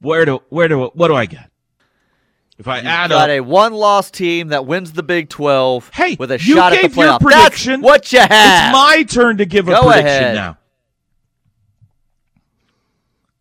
where 0.00 0.26
do 0.26 0.40
where 0.50 0.68
do 0.68 0.90
what 0.94 1.08
do 1.08 1.14
I 1.14 1.24
get? 1.24 1.50
If 2.58 2.68
I 2.68 2.78
You've 2.78 2.86
add 2.86 3.10
got 3.10 3.30
up, 3.30 3.34
a 3.36 3.40
one-loss 3.40 4.10
team 4.10 4.48
that 4.48 4.66
wins 4.66 4.92
the 4.92 5.02
Big 5.02 5.28
12 5.30 5.90
Hey, 5.94 6.16
with 6.18 6.30
a 6.32 6.34
you 6.34 6.54
shot 6.56 6.72
at 6.72 6.82
the 6.82 6.88
gave 6.88 6.96
your 6.96 7.06
playoff. 7.06 7.20
prediction. 7.20 7.80
That's 7.80 7.84
what 7.90 8.12
you 8.12 8.18
have. 8.20 8.30
it's 8.30 8.72
my 8.76 9.02
turn 9.08 9.38
to 9.38 9.46
give 9.46 9.68
a 9.68 9.72
Go 9.72 9.82
prediction 9.84 10.06
ahead. 10.06 10.34
now. 10.34 10.58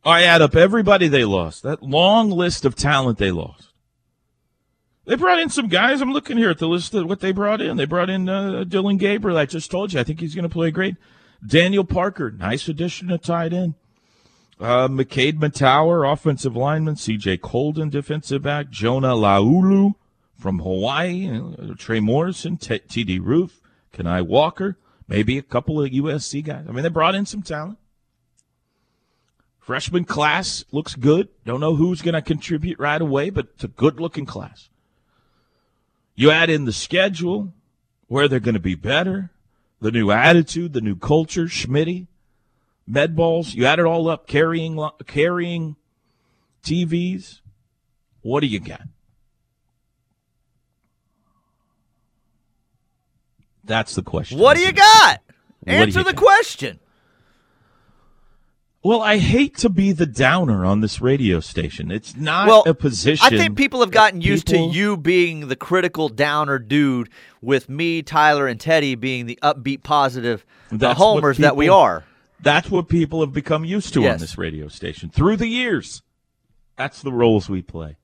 I 0.06 0.24
add 0.24 0.42
up 0.42 0.56
everybody 0.56 1.08
they 1.08 1.26
lost. 1.26 1.64
That 1.64 1.82
long 1.84 2.30
list 2.30 2.64
of 2.64 2.76
talent 2.76 3.18
they 3.18 3.32
lost. 3.32 3.70
They 5.06 5.16
brought 5.16 5.40
in 5.40 5.50
some 5.50 5.68
guys. 5.68 6.02
I'm 6.02 6.12
looking 6.12 6.38
here 6.38 6.50
at 6.50 6.58
the 6.58 6.68
list 6.68 6.94
of 6.96 7.08
what 7.08 7.20
they 7.20 7.32
brought 7.32 7.62
in. 7.62 7.78
They 7.78 7.86
brought 7.86 8.10
in 8.10 8.28
uh, 8.28 8.64
Dillon 8.64 8.98
Gabriel. 8.98 9.38
I 9.38 9.46
just 9.46 9.70
told 9.70 9.94
you. 9.94 10.00
I 10.00 10.04
think 10.04 10.20
he's 10.20 10.34
going 10.34 10.44
to 10.44 10.50
play 10.50 10.72
great. 10.72 10.96
Daniel 11.46 11.84
Parker, 11.84 12.32
nice 12.32 12.68
addition 12.68 13.10
to 13.10 13.18
tight 13.20 13.54
end. 13.54 13.76
Uh, 14.60 14.88
McKade 14.88 15.34
Mettauer, 15.34 16.12
offensive 16.12 16.56
lineman. 16.56 16.96
C.J. 16.96 17.38
Coldon, 17.38 17.90
defensive 17.90 18.42
back. 18.42 18.70
Jonah 18.70 19.14
Laulu 19.14 19.94
from 20.40 20.60
Hawaii. 20.60 21.30
Uh, 21.30 21.74
Trey 21.78 22.00
Morrison, 22.00 22.58
T- 22.58 22.80
T.D. 22.80 23.20
Roof, 23.20 23.62
Kani 23.94 24.26
Walker. 24.26 24.78
Maybe 25.08 25.38
a 25.38 25.44
couple 25.44 25.82
of 25.82 25.92
USC 25.92 26.44
guys. 26.44 26.66
I 26.68 26.72
mean, 26.72 26.82
they 26.82 26.90
brought 26.90 27.14
in 27.14 27.28
some 27.28 27.44
talent. 27.44 27.78
Freshman 29.60 30.06
class 30.06 30.64
looks 30.72 30.96
good. 30.96 31.28
Don't 31.44 31.60
know 31.60 31.76
who's 31.76 32.02
going 32.02 32.14
to 32.14 32.22
contribute 32.22 32.80
right 32.80 33.02
away, 33.02 33.30
but 33.30 33.48
it's 33.54 33.64
a 33.64 33.68
good 33.68 34.00
looking 34.00 34.26
class. 34.26 34.70
You 36.16 36.32
add 36.32 36.50
in 36.50 36.66
the 36.66 36.72
schedule, 36.72 37.54
where 38.08 38.28
they're 38.28 38.40
going 38.40 38.56
to 38.56 38.60
be 38.60 38.76
better, 38.76 39.32
the 39.82 39.92
new 39.92 40.12
attitude, 40.12 40.74
the 40.74 40.82
new 40.82 40.96
culture, 40.96 41.46
Schmitty, 41.46 42.08
med 42.88 43.16
balls. 43.16 43.54
You 43.54 43.66
add 43.66 43.80
it 43.80 43.86
all 43.86 44.08
up, 44.08 44.28
carrying 44.28 44.80
carrying 45.06 45.76
TVs. 46.64 47.42
What 48.22 48.40
do 48.40 48.48
you 48.48 48.60
got? 48.60 48.82
That's 53.64 53.96
the 53.96 54.04
question. 54.04 54.38
what 54.38 54.56
do 54.56 54.64
you 54.64 54.72
got? 54.72 55.22
Answer 55.66 56.00
you 56.00 56.06
the 56.06 56.14
got? 56.14 56.22
question. 56.22 56.80
Well, 58.86 59.02
I 59.02 59.18
hate 59.18 59.58
to 59.58 59.70
be 59.70 59.94
the 59.94 60.06
downer 60.06 60.64
on 60.64 60.82
this 60.82 61.02
radio 61.02 61.40
station. 61.40 61.90
It's 61.90 62.16
not 62.16 62.48
Well, 62.48 62.64
a 62.68 62.76
position. 62.76 63.26
I 63.26 63.36
think 63.36 63.58
people 63.58 63.80
have 63.80 63.90
gotten 63.90 64.22
used 64.22 64.46
people- 64.46 64.72
to 64.72 64.78
you 64.78 64.96
being 64.96 65.48
the 65.48 65.56
critical 65.56 66.08
downer 66.08 66.60
dude, 66.60 67.10
with 67.42 67.68
me, 67.68 68.04
Tyler, 68.04 68.46
and 68.46 68.60
Teddy 68.60 68.94
being 68.94 69.26
the 69.26 69.40
upbeat, 69.42 69.82
positive 69.82 70.46
the 70.72 70.94
homers 70.94 71.40
that 71.40 71.56
we 71.56 71.66
people- 71.66 71.80
are. 71.80 72.04
That's 72.40 72.70
what 72.70 72.88
people 72.88 73.22
have 73.22 73.34
become 73.34 73.66
used 73.66 73.92
to 73.96 74.08
on 74.08 74.20
this 74.20 74.38
radio 74.38 74.68
station 74.68 75.10
through 75.10 75.38
the 75.38 75.48
years. 75.48 76.04
That's 76.76 77.02
the 77.02 77.12
roles 77.12 77.50
we 77.50 77.64
play. 77.64 77.98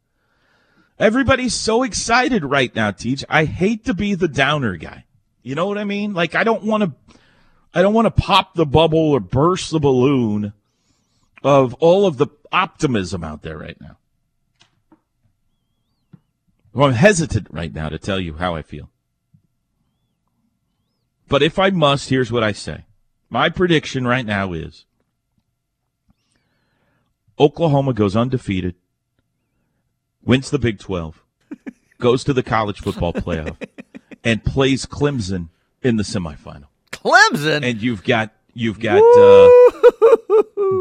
Everybody's 0.98 1.54
so 1.54 1.84
excited 1.84 2.44
right 2.44 2.76
now, 2.76 2.90
Teach. 2.90 3.24
I 3.30 3.46
hate 3.46 3.86
to 3.86 3.94
be 3.94 4.16
the 4.16 4.28
downer 4.28 4.78
guy. 4.78 5.06
You 5.44 5.54
know 5.54 5.68
what 5.68 5.78
I 5.78 5.84
mean? 5.84 6.16
Like 6.16 6.34
I 6.34 6.44
don't 6.44 6.64
want 6.64 6.82
to 6.82 7.16
I 7.72 7.84
don't 7.84 7.94
want 7.94 8.08
to 8.08 8.22
pop 8.22 8.56
the 8.56 8.66
bubble 8.66 9.12
or 9.12 9.20
burst 9.20 9.70
the 9.70 9.80
balloon 9.80 10.54
of 11.44 11.74
all 11.76 12.06
of 12.06 12.18
the 12.18 12.28
optimism 12.52 13.24
out 13.24 13.42
there 13.42 13.58
right 13.58 13.80
now. 13.80 13.98
Well, 16.74 16.88
I'm 16.88 16.94
hesitant 16.94 17.48
right 17.52 17.74
now 17.74 17.90
to 17.90 18.00
tell 18.00 18.20
you 18.20 18.36
how 18.36 18.56
I 18.56 18.62
feel. 18.62 18.90
But 21.28 21.44
if 21.44 21.60
I 21.60 21.70
must, 21.70 22.10
here's 22.10 22.32
what 22.32 22.44
I 22.44 22.52
say. 22.52 22.86
My 23.30 23.50
prediction 23.50 24.06
right 24.06 24.26
now 24.26 24.54
is 24.54 24.86
Oklahoma 27.40 27.94
goes 27.94 28.16
undefeated, 28.16 28.76
wins 30.24 30.50
the 30.50 30.60
Big 30.60 30.80
12, 30.80 31.24
goes 32.00 32.24
to 32.26 32.34
the 32.34 32.44
college 32.44 32.80
football 32.80 33.14
playoff, 33.14 33.56
and 34.24 34.44
plays 34.44 34.86
Clemson 34.86 35.50
in 35.82 35.96
the 35.96 36.04
semifinal. 36.04 36.68
Clemson. 36.92 37.64
And 37.64 37.82
you've 37.82 38.04
got 38.04 38.32
you've 38.54 38.80
got 38.80 38.98
uh, 38.98 39.50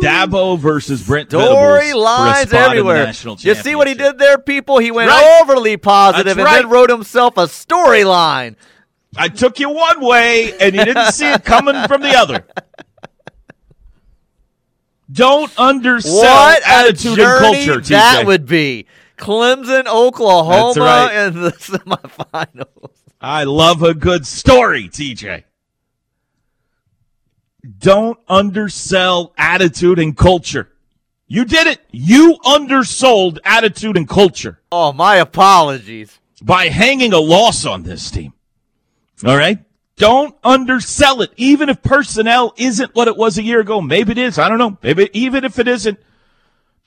Dabo 0.02 0.58
versus 0.58 1.04
Brent 1.06 1.30
Venables 1.30 1.56
for 1.58 1.78
a 1.78 1.82
Storylines 1.82 2.32
spot 2.34 2.44
in 2.44 2.48
the 2.50 2.58
everywhere. 2.58 3.12
You 3.40 3.54
see 3.54 3.74
what 3.74 3.88
he 3.88 3.94
did 3.94 4.18
there, 4.18 4.38
people? 4.38 4.78
He 4.78 4.90
went 4.90 5.10
Right. 5.10 5.40
overly 5.42 5.76
positive 5.76 6.38
and 6.38 6.44
right. 6.44 6.62
then 6.62 6.70
wrote 6.70 6.90
himself 6.90 7.36
a 7.36 7.44
storyline. 7.46 8.56
I 9.16 9.28
took 9.28 9.58
you 9.58 9.70
one 9.70 10.00
way, 10.00 10.52
and 10.60 10.74
you 10.74 10.84
didn't 10.84 11.12
see 11.12 11.30
it 11.30 11.44
coming 11.44 11.86
from 11.88 12.00
the 12.02 12.14
other. 12.16 12.46
Don't 15.10 15.50
undersell 15.58 16.14
What 16.18 16.62
attitude 16.66 17.18
and 17.18 17.38
culture, 17.40 17.80
that 17.80 18.20
TJ. 18.22 18.26
would 18.26 18.46
be. 18.46 18.86
Clemson, 19.18 19.86
Oklahoma 19.86 20.80
right. 20.80 21.26
in 21.26 21.42
the 21.42 21.50
semifinals. 21.52 22.90
I 23.20 23.44
love 23.44 23.82
a 23.82 23.92
good 23.92 24.26
story, 24.26 24.88
TJ. 24.88 25.42
Don't 27.78 28.18
undersell 28.28 29.32
attitude 29.36 29.98
and 29.98 30.16
culture. 30.16 30.68
You 31.26 31.44
did 31.44 31.66
it. 31.66 31.80
You 31.90 32.38
undersold 32.44 33.38
attitude 33.44 33.96
and 33.96 34.08
culture 34.08 34.60
Oh, 34.72 34.92
my 34.92 35.16
apologies. 35.16 36.18
by 36.42 36.66
hanging 36.66 37.12
a 37.12 37.18
loss 37.18 37.64
on 37.64 37.82
this 37.82 38.10
team. 38.10 38.32
All 39.24 39.36
right? 39.36 39.58
Don't 39.96 40.34
undersell 40.42 41.20
it, 41.20 41.30
even 41.36 41.68
if 41.68 41.82
personnel 41.82 42.54
isn't 42.56 42.94
what 42.94 43.06
it 43.06 43.16
was 43.16 43.36
a 43.36 43.42
year 43.42 43.60
ago. 43.60 43.80
Maybe 43.82 44.12
it 44.12 44.18
is. 44.18 44.38
I 44.38 44.48
don't 44.48 44.58
know. 44.58 44.78
Maybe 44.82 45.10
even 45.12 45.44
if 45.44 45.58
it 45.58 45.68
isn't. 45.68 46.00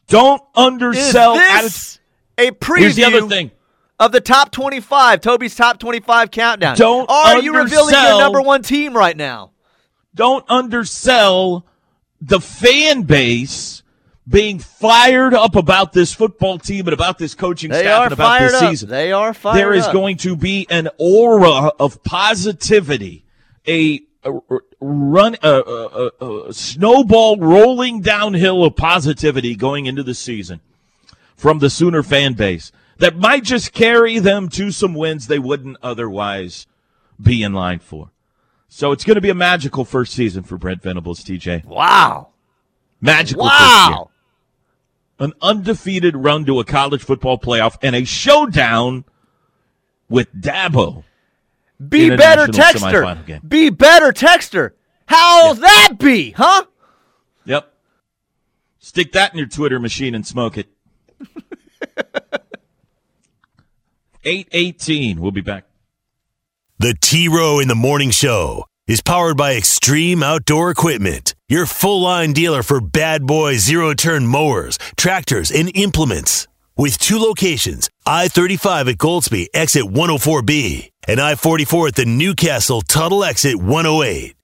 Don't 0.07 0.41
undersell 0.55 1.35
attitude. 1.37 1.63
this 1.71 1.99
a 2.37 2.51
preview? 2.51 2.79
Here's 2.79 2.95
the 2.95 3.05
other 3.05 3.27
thing. 3.27 3.51
of 3.99 4.11
the 4.11 4.19
top 4.19 4.51
25, 4.51 5.21
Toby's 5.21 5.55
top 5.55 5.79
25 5.79 6.31
countdown? 6.31 6.75
Don't 6.75 7.09
Are 7.09 7.39
you 7.39 7.55
revealing 7.55 7.93
your 7.93 8.19
number 8.19 8.41
one 8.41 8.63
team 8.63 8.97
right 8.97 9.15
now? 9.15 9.52
Don't 10.15 10.45
undersell 10.49 11.65
the 12.21 12.39
fan 12.39 13.03
base 13.03 13.83
being 14.27 14.57
fired 14.59 15.33
up 15.33 15.55
about 15.55 15.91
this 15.91 16.13
football 16.13 16.57
team 16.57 16.87
and 16.87 16.93
about 16.93 17.17
this 17.17 17.35
coaching 17.35 17.69
They 17.71 17.81
staff 17.81 18.03
and 18.05 18.13
about 18.13 18.39
this 18.39 18.53
up. 18.53 18.69
season. 18.69 18.89
They 18.89 19.11
are 19.11 19.33
fired 19.33 19.57
there 19.57 19.73
is 19.73 19.85
up. 19.85 19.91
going 19.93 20.15
to 20.17 20.35
be 20.37 20.65
an 20.69 20.87
aura 20.97 21.71
of 21.79 22.01
positivity, 22.03 23.25
a, 23.67 24.01
a- 24.23 24.39
run, 24.79 25.35
a, 25.43 25.49
a- 26.21 26.25
a 26.47 26.53
snowball 26.53 27.37
rolling 27.37 27.99
downhill 28.01 28.63
of 28.63 28.77
positivity 28.77 29.55
going 29.55 29.87
into 29.87 30.03
the 30.03 30.13
season 30.15 30.61
from 31.35 31.59
the 31.59 31.69
Sooner 31.69 32.01
fan 32.03 32.31
base 32.33 32.71
that 32.99 33.17
might 33.17 33.43
just 33.43 33.73
carry 33.73 34.19
them 34.19 34.47
to 34.49 34.71
some 34.71 34.93
wins 34.93 35.27
they 35.27 35.39
wouldn't 35.39 35.75
otherwise 35.83 36.65
be 37.21 37.43
in 37.43 37.51
line 37.51 37.79
for. 37.79 38.11
So 38.75 38.91
it's 38.91 39.03
going 39.03 39.13
to 39.15 39.21
be 39.21 39.29
a 39.29 39.35
magical 39.35 39.85
first 39.85 40.13
season 40.13 40.41
for 40.41 40.57
Brent 40.57 40.81
Venables, 40.81 41.23
TJ. 41.23 41.63
Wow. 41.63 42.29
Magical 43.01 43.47
first 43.47 43.61
year 43.61 43.69
Wow. 43.69 44.09
an 45.19 45.33
undefeated 45.43 46.15
run 46.15 46.43
to 46.45 46.59
a 46.59 46.65
college 46.65 47.03
football 47.03 47.37
playoff 47.37 47.77
and 47.83 47.95
a 47.95 48.03
showdown 48.03 49.05
with 50.09 50.33
Dabo. 50.33 51.03
Be 51.87 52.09
better 52.09 52.47
texter. 52.47 53.47
Be 53.47 53.69
better 53.69 54.11
texter. 54.11 54.71
How's 55.05 55.59
that 55.59 55.99
be, 55.99 56.31
huh? 56.31 56.63
Yep. 57.45 57.71
Stick 58.79 59.11
that 59.11 59.33
in 59.33 59.37
your 59.37 59.47
Twitter 59.47 59.79
machine 59.79 60.15
and 60.15 60.25
smoke 60.25 60.57
it. 60.57 60.67
818. 64.23 65.21
We'll 65.21 65.29
be 65.29 65.41
back. 65.41 65.65
The 66.83 66.97
T 66.99 67.29
Row 67.29 67.59
in 67.59 67.69
the 67.69 67.75
Morning 67.75 68.11
Show 68.11 68.65
is 68.87 68.99
powered 68.99 69.37
by 69.37 69.55
Extreme 69.55 70.21
Outdoor 70.21 70.69
Equipment, 70.69 71.33
your 71.47 71.65
full 71.65 72.01
line 72.01 72.33
dealer 72.33 72.61
for 72.61 72.81
bad 72.81 73.25
boy 73.25 73.55
zero 73.55 73.93
turn 73.93 74.27
mowers, 74.27 74.77
tractors, 74.97 75.49
and 75.49 75.71
implements. 75.77 76.45
With 76.75 76.97
two 76.97 77.19
locations 77.19 77.89
I 78.05 78.27
35 78.27 78.89
at 78.89 78.97
Goldsby, 78.97 79.47
exit 79.53 79.83
104B, 79.83 80.89
and 81.07 81.21
I 81.21 81.35
44 81.35 81.87
at 81.87 81.95
the 81.95 82.05
Newcastle 82.05 82.81
Tuttle 82.81 83.23
exit 83.23 83.55
108. 83.55 84.35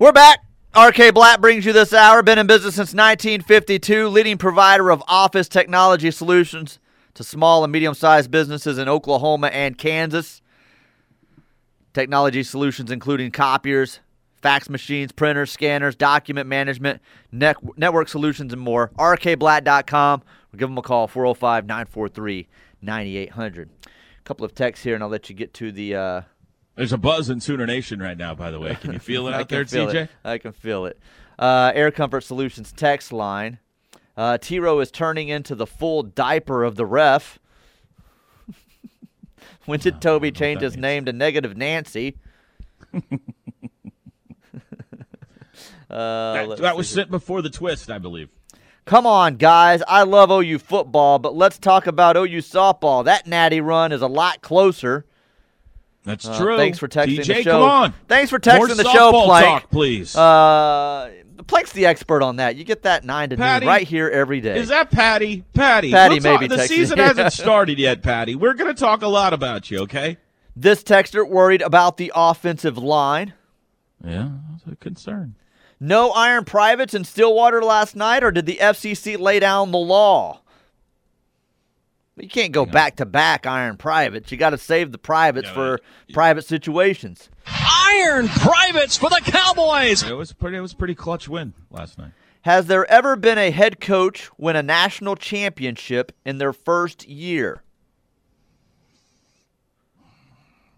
We're 0.00 0.10
back. 0.10 0.40
RK 0.76 1.14
Black 1.14 1.40
brings 1.40 1.64
you 1.64 1.72
this 1.72 1.92
hour. 1.92 2.24
Been 2.24 2.40
in 2.40 2.48
business 2.48 2.74
since 2.74 2.92
1952, 2.92 4.08
leading 4.08 4.36
provider 4.36 4.90
of 4.90 5.00
office 5.06 5.48
technology 5.48 6.10
solutions 6.10 6.80
to 7.14 7.22
small 7.22 7.62
and 7.62 7.72
medium 7.72 7.94
sized 7.94 8.32
businesses 8.32 8.78
in 8.78 8.88
Oklahoma 8.88 9.46
and 9.52 9.78
Kansas. 9.78 10.42
Technology 11.94 12.42
solutions 12.42 12.90
including 12.90 13.30
copiers, 13.30 14.00
fax 14.40 14.68
machines, 14.68 15.10
printers, 15.12 15.50
scanners, 15.50 15.96
document 15.96 16.46
management, 16.48 17.00
net- 17.32 17.56
network 17.78 18.08
solutions, 18.08 18.52
and 18.52 18.62
more. 18.62 18.90
RKBlack.com 18.98 20.22
or 20.52 20.56
give 20.56 20.68
them 20.68 20.78
a 20.78 20.82
call 20.82 21.08
405 21.08 21.66
943 21.66 22.46
9800. 22.82 23.70
A 23.86 23.88
couple 24.24 24.44
of 24.44 24.54
texts 24.54 24.84
here, 24.84 24.94
and 24.94 25.02
I'll 25.02 25.10
let 25.10 25.28
you 25.28 25.34
get 25.34 25.54
to 25.54 25.72
the. 25.72 25.94
Uh, 25.94 26.20
There's 26.76 26.92
a 26.92 26.98
buzz 26.98 27.30
in 27.30 27.40
Sooner 27.40 27.66
Nation 27.66 28.00
right 28.00 28.16
now, 28.16 28.34
by 28.34 28.50
the 28.50 28.60
way. 28.60 28.74
Can 28.76 28.92
you 28.92 28.98
feel 28.98 29.26
it 29.28 29.34
out 29.34 29.48
there, 29.48 29.64
TJ? 29.64 29.94
It. 29.94 30.10
I 30.24 30.38
can 30.38 30.52
feel 30.52 30.86
it. 30.86 30.98
Uh, 31.38 31.72
Air 31.74 31.90
Comfort 31.90 32.22
Solutions 32.22 32.72
text 32.72 33.12
line. 33.12 33.58
Uh, 34.16 34.36
T-Row 34.36 34.80
is 34.80 34.90
turning 34.90 35.28
into 35.28 35.54
the 35.54 35.66
full 35.66 36.02
diaper 36.02 36.64
of 36.64 36.74
the 36.74 36.84
ref. 36.84 37.38
When 39.68 39.78
did 39.80 40.00
Toby 40.00 40.32
change 40.32 40.60
his 40.62 40.74
means. 40.74 40.82
name 40.82 41.04
to 41.04 41.12
Negative 41.12 41.56
Nancy? 41.56 42.16
uh, 45.90 46.46
That, 46.46 46.58
that 46.58 46.76
was 46.76 46.88
sent 46.88 47.10
before 47.10 47.42
the 47.42 47.50
twist, 47.50 47.90
I 47.90 47.98
believe. 47.98 48.30
Come 48.84 49.06
on, 49.06 49.36
guys. 49.36 49.82
I 49.86 50.04
love 50.04 50.30
OU 50.30 50.58
football, 50.60 51.18
but 51.18 51.34
let's 51.36 51.58
talk 51.58 51.86
about 51.86 52.16
OU 52.16 52.38
softball. 52.38 53.04
That 53.04 53.26
natty 53.26 53.60
run 53.60 53.92
is 53.92 54.00
a 54.00 54.06
lot 54.06 54.40
closer. 54.40 55.04
That's 56.04 56.26
Uh, 56.26 56.38
true. 56.38 56.56
Thanks 56.56 56.78
for 56.78 56.88
texting 56.88 57.18
TJ, 57.18 57.26
the 57.26 57.42
show. 57.42 57.50
come 57.50 57.62
on. 57.62 57.94
Thanks 58.08 58.30
for 58.30 58.38
texting 58.38 58.56
More 58.58 58.68
the 58.68 58.84
show, 58.84 59.10
Plank. 59.26 59.46
talk, 59.62 59.70
please. 59.70 60.16
Uh, 60.16 61.10
Plank's 61.46 61.72
the 61.72 61.86
expert 61.86 62.22
on 62.22 62.36
that. 62.36 62.56
You 62.56 62.64
get 62.64 62.82
that 62.82 63.04
nine 63.04 63.30
to 63.30 63.36
Patty, 63.36 63.64
noon 63.64 63.72
right 63.72 63.86
here 63.86 64.08
every 64.08 64.40
day. 64.40 64.58
Is 64.58 64.68
that 64.68 64.90
Patty? 64.90 65.44
Patty. 65.54 65.90
Patty 65.92 66.14
we'll 66.20 66.38
may 66.38 66.48
talk- 66.48 66.58
The 66.58 66.66
season 66.66 66.98
hasn't 66.98 67.32
started 67.34 67.78
yet, 67.78 68.02
Patty. 68.02 68.34
We're 68.34 68.54
going 68.54 68.74
to 68.74 68.78
talk 68.78 69.02
a 69.02 69.08
lot 69.08 69.32
about 69.32 69.70
you, 69.70 69.80
okay? 69.82 70.18
this 70.56 70.82
texter 70.82 71.26
worried 71.28 71.62
about 71.62 71.96
the 71.98 72.10
offensive 72.16 72.76
line. 72.76 73.32
Yeah, 74.04 74.30
that's 74.50 74.64
a 74.72 74.74
concern. 74.76 75.36
No 75.78 76.10
iron 76.10 76.44
privates 76.44 76.94
in 76.94 77.04
Stillwater 77.04 77.62
last 77.62 77.94
night, 77.94 78.24
or 78.24 78.32
did 78.32 78.46
the 78.46 78.56
FCC 78.60 79.16
lay 79.16 79.38
down 79.38 79.70
the 79.70 79.78
law? 79.78 80.40
You 82.16 82.28
can't 82.28 82.50
go 82.50 82.66
back 82.66 82.96
to 82.96 83.06
back 83.06 83.46
iron 83.46 83.76
privates. 83.76 84.32
You 84.32 84.38
got 84.38 84.50
to 84.50 84.58
save 84.58 84.90
the 84.90 84.98
privates 84.98 85.46
Yeah, 85.46 85.54
for 85.54 85.78
but- 86.08 86.14
private 86.14 86.44
situations. 86.44 87.28
Iron 87.88 88.28
Privates 88.28 88.96
for 88.96 89.08
the 89.10 89.20
Cowboys. 89.24 90.02
It 90.02 90.16
was 90.16 90.32
pretty. 90.32 90.56
It 90.56 90.60
was 90.60 90.72
a 90.72 90.76
pretty 90.76 90.94
clutch 90.94 91.28
win 91.28 91.54
last 91.70 91.98
night. 91.98 92.12
Has 92.42 92.66
there 92.66 92.90
ever 92.90 93.16
been 93.16 93.38
a 93.38 93.50
head 93.50 93.80
coach 93.80 94.30
win 94.38 94.56
a 94.56 94.62
national 94.62 95.16
championship 95.16 96.12
in 96.24 96.38
their 96.38 96.52
first 96.52 97.06
year? 97.08 97.62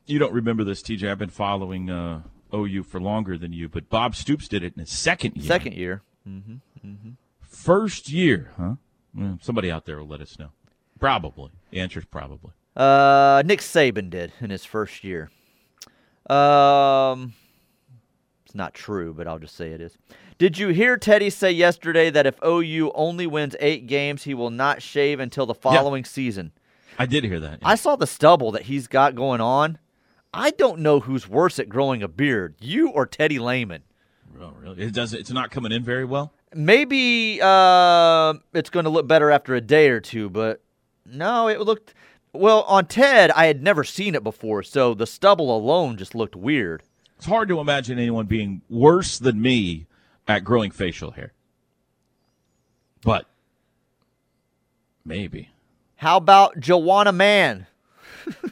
You 0.07 0.19
don't 0.19 0.33
remember 0.33 0.65
this, 0.65 0.83
TJ. 0.83 1.09
I've 1.09 1.19
been 1.19 1.31
following 1.31 1.89
uh, 1.91 2.23
OU 2.55 2.83
for 2.85 3.01
longer 3.01 3.39
than 3.39 3.53
you, 3.53 3.69
but 3.69 3.89
Bob 3.89 4.17
Stoops 4.17 4.49
did 4.49 4.65
it 4.65 4.73
in 4.75 4.81
his 4.81 4.91
second 4.91 5.37
year. 5.37 5.47
Second 5.47 5.75
year. 5.75 6.03
Mm-hmm. 6.29 6.55
Mm-hmm. 6.87 7.11
First 7.43 8.11
year, 8.11 8.51
huh? 8.57 8.75
Well, 9.15 9.39
somebody 9.41 9.71
out 9.71 9.85
there 9.85 9.99
will 9.99 10.09
let 10.09 10.21
us 10.21 10.39
know. 10.39 10.51
Probably. 10.99 11.51
The 11.71 11.81
answer 11.81 11.99
is 12.01 12.05
probably. 12.07 12.53
Uh, 12.77 13.43
Nick 13.45 13.61
Saban 13.61 14.11
did 14.11 14.33
in 14.41 14.51
his 14.51 14.65
first 14.65 15.05
year. 15.05 15.31
Um, 16.31 17.35
it's 18.47 18.55
not 18.55 18.75
true, 18.75 19.13
but 19.13 19.27
I'll 19.27 19.39
just 19.39 19.57
say 19.57 19.71
it 19.71 19.81
is. 19.81 19.97
Did 20.39 20.59
you 20.59 20.69
hear 20.69 20.97
Teddy 20.97 21.29
say 21.29 21.51
yesterday 21.51 22.09
that 22.11 22.27
if 22.27 22.37
OU 22.45 22.93
only 22.95 23.27
wins 23.27 23.57
eight 23.61 23.87
games, 23.87 24.23
he 24.25 24.33
will 24.33 24.51
not 24.51 24.81
shave 24.81 25.21
until 25.21 25.45
the 25.45 25.55
following 25.55 26.05
season? 26.05 26.53
I 26.99 27.07
did 27.07 27.25
hear 27.25 27.41
that. 27.41 27.59
I 27.63 27.75
saw 27.75 27.97
the 27.97 28.07
stubble 28.07 28.53
that 28.53 28.63
he's 28.63 28.87
got 28.87 29.15
going 29.15 29.41
on. 29.41 29.79
I 30.33 30.51
don't 30.53 30.81
know 30.81 31.01
who's 31.01 31.29
worse 31.29 31.59
at 31.59 31.69
growing 31.69 32.03
a 32.03 32.09
beard, 32.09 32.55
you 32.61 32.89
or 32.91 33.07
Teddy 33.07 33.39
Lehman. 33.39 33.83
Oh, 34.41 34.53
really? 34.61 34.83
It 34.83 34.95
does. 34.95 35.13
It's 35.13 35.31
not 35.31 35.51
coming 35.51 35.73
in 35.73 35.83
very 35.83 36.05
well. 36.05 36.33
Maybe 36.55 37.41
uh, 37.43 38.35
it's 38.55 38.71
going 38.71 38.85
to 38.85 38.91
look 38.91 39.07
better 39.07 39.31
after 39.31 39.55
a 39.55 39.61
day 39.61 39.91
or 39.91 40.01
two, 40.01 40.31
but 40.31 40.63
no, 41.05 41.49
it 41.49 41.61
looked 41.61 41.95
well 42.33 42.63
on 42.63 42.87
Ted. 42.87 43.31
I 43.33 43.47
had 43.47 43.63
never 43.63 43.85
seen 43.85 44.15
it 44.15 44.23
before, 44.23 44.63
so 44.63 44.95
the 44.95 45.07
stubble 45.07 45.57
alone 45.57 45.97
just 45.97 46.15
looked 46.15 46.37
weird. 46.37 46.83
It's 47.17 47.27
hard 47.27 47.49
to 47.49 47.61
imagine 47.61 47.99
anyone 47.99 48.27
being 48.27 48.63
worse 48.71 49.19
than 49.19 49.43
me 49.43 49.87
at 50.27 50.45
growing 50.45 50.71
facial 50.71 51.11
hair. 51.11 51.33
But 53.03 53.27
maybe. 55.05 55.51
How 55.97 56.17
about 56.17 56.61
Joanna 56.61 57.13
Man? 57.13 57.67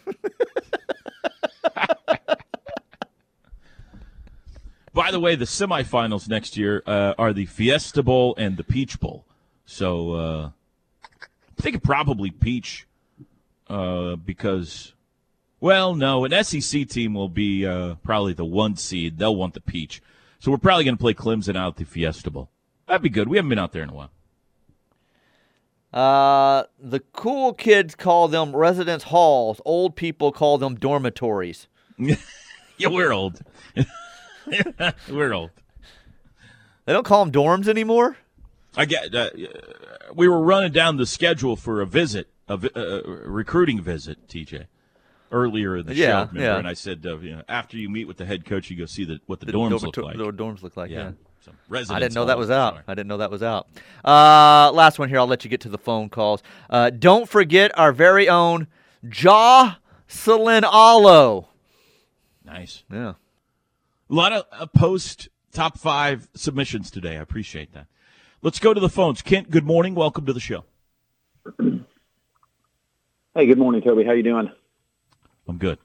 By 4.93 5.13
the 5.13 5.21
way, 5.21 5.37
the 5.37 5.45
semifinals 5.45 6.29
next 6.29 6.57
year 6.57 6.83
uh, 6.85 7.15
are 7.17 7.33
the 7.33 7.47
Fiesta 7.47 8.03
Bowl 8.03 8.35
and 8.37 8.57
the 8.57 8.65
Peach 8.65 8.99
Bowl. 8.99 9.25
So 9.65 10.15
uh, 10.15 10.51
I 11.13 11.63
think 11.63 11.77
it 11.77 11.85
probably 11.85 12.33
Peach 12.33 12.88
uh, 13.69 14.17
because, 14.17 14.95
well, 15.61 15.95
no, 15.95 16.25
an 16.25 16.45
SEC 16.45 16.89
team 16.89 17.15
will 17.15 17.29
be 17.29 17.67
uh, 17.67 17.97
probably 18.03 18.33
the 18.33 18.45
one 18.45 18.77
seed. 18.77 19.19
They'll 19.19 19.37
want 19.37 19.55
the 19.55 19.61
Peach. 19.61 20.03
So 20.41 20.51
we're 20.51 20.59
probably 20.59 20.85
going 20.85 20.97
to 20.97 21.01
play 21.01 21.15
Clemson 21.15 21.57
out 21.57 21.73
at 21.73 21.77
the 21.77 21.85
Fiesta 21.85 22.31
Bowl. 22.31 22.51
That'd 22.87 23.03
be 23.03 23.09
good. 23.09 23.29
We 23.29 23.37
haven't 23.37 23.51
been 23.51 23.59
out 23.59 23.73
there 23.73 23.83
in 23.83 23.91
a 23.91 23.95
while. 23.95 24.11
Uh, 25.93 26.65
the 26.79 27.01
cool 27.01 27.55
kids 27.55 27.95
call 27.95 28.29
them 28.29 28.55
residence 28.55 29.05
halls. 29.05 29.61
Old 29.65 29.97
people 29.97 30.33
call 30.33 30.59
them 30.59 30.77
dormitories. 30.77 31.67
Yeah, 32.79 32.89
we're 32.91 33.13
old. 33.13 33.41
we're 35.11 35.33
old. 35.33 35.51
They 36.85 36.93
don't 36.93 37.05
call 37.05 37.25
them 37.25 37.33
dorms 37.33 37.67
anymore. 37.67 38.17
I 38.77 38.85
get. 38.85 39.13
Uh, 39.13 39.31
we 40.15 40.29
were 40.29 40.41
running 40.41 40.71
down 40.71 40.97
the 40.97 41.05
schedule 41.05 41.57
for 41.57 41.81
a 41.81 41.87
visit, 41.87 42.29
a 42.49 42.57
vi- 42.57 42.71
uh, 42.75 43.03
recruiting 43.27 43.81
visit, 43.83 44.27
TJ, 44.29 44.67
earlier 45.31 45.77
in 45.77 45.87
the 45.87 45.95
Yeah, 45.95 46.07
show. 46.07 46.29
Remember? 46.33 46.41
yeah. 46.41 46.57
And 46.59 46.67
I 46.69 46.73
said, 46.75 47.05
uh, 47.07 47.19
you 47.19 47.37
know, 47.37 47.43
after 47.49 47.77
you 47.77 47.89
meet 47.89 48.07
with 48.07 48.17
the 48.17 48.25
head 48.27 48.45
coach, 48.45 48.71
you 48.71 48.77
go 48.77 48.87
see 48.87 49.05
the, 49.05 49.21
what 49.27 49.41
the, 49.41 49.47
The 49.47 49.53
dorms 49.53 49.71
dormito- 49.81 49.83
look 49.83 49.97
like. 49.99 50.17
the 50.17 50.33
dorms 50.33 50.63
look 50.63 50.77
like. 50.77 50.91
Yeah. 50.91 51.13
So, 51.41 51.53
I 51.95 51.99
didn't 52.01 52.15
know 52.15 52.25
that 52.27 52.37
was 52.37 52.51
out. 52.51 52.75
sorry. 52.75 52.85
I 52.89 52.95
didn't 52.95 53.07
know 53.09 53.19
that 53.19 53.31
was 53.31 53.43
out. 53.43 53.69
Uh, 54.05 54.71
last 54.73 54.99
one 54.99 55.09
here. 55.09 55.19
I'll 55.19 55.27
let 55.27 55.45
you 55.45 55.51
get 55.51 55.61
to 55.63 55.69
the 55.69 55.79
phone 55.79 56.09
calls. 56.11 56.43
Uh, 56.69 56.91
don't 56.91 57.29
forget 57.29 57.71
our 57.79 57.93
very 57.93 58.29
own 58.29 58.67
Jocelyn 59.09 60.65
Alo. 60.65 61.49
Nice. 62.45 62.83
Yeah. 62.93 63.11
A 64.11 64.15
lot 64.15 64.33
of 64.33 64.45
uh, 64.53 64.67
post 64.67 65.29
top 65.53 65.79
five 65.79 66.29
submissions 66.35 66.91
today. 66.91 67.17
I 67.17 67.21
appreciate 67.21 67.73
that. 67.73 67.87
Let's 68.43 68.59
go 68.59 68.75
to 68.75 68.81
the 68.81 68.89
phones. 68.89 69.23
Kent, 69.23 69.51
good 69.51 69.65
morning. 69.65 69.95
Welcome 69.95 70.27
to 70.27 70.33
the 70.33 70.41
show. 70.41 70.65
Hey, 73.35 73.47
good 73.47 73.59
morning, 73.59 73.83
Toby. 73.83 74.05
How 74.05 74.13
you 74.13 74.23
doing? 74.23 74.51
I'm 75.47 75.59
good. 75.59 75.79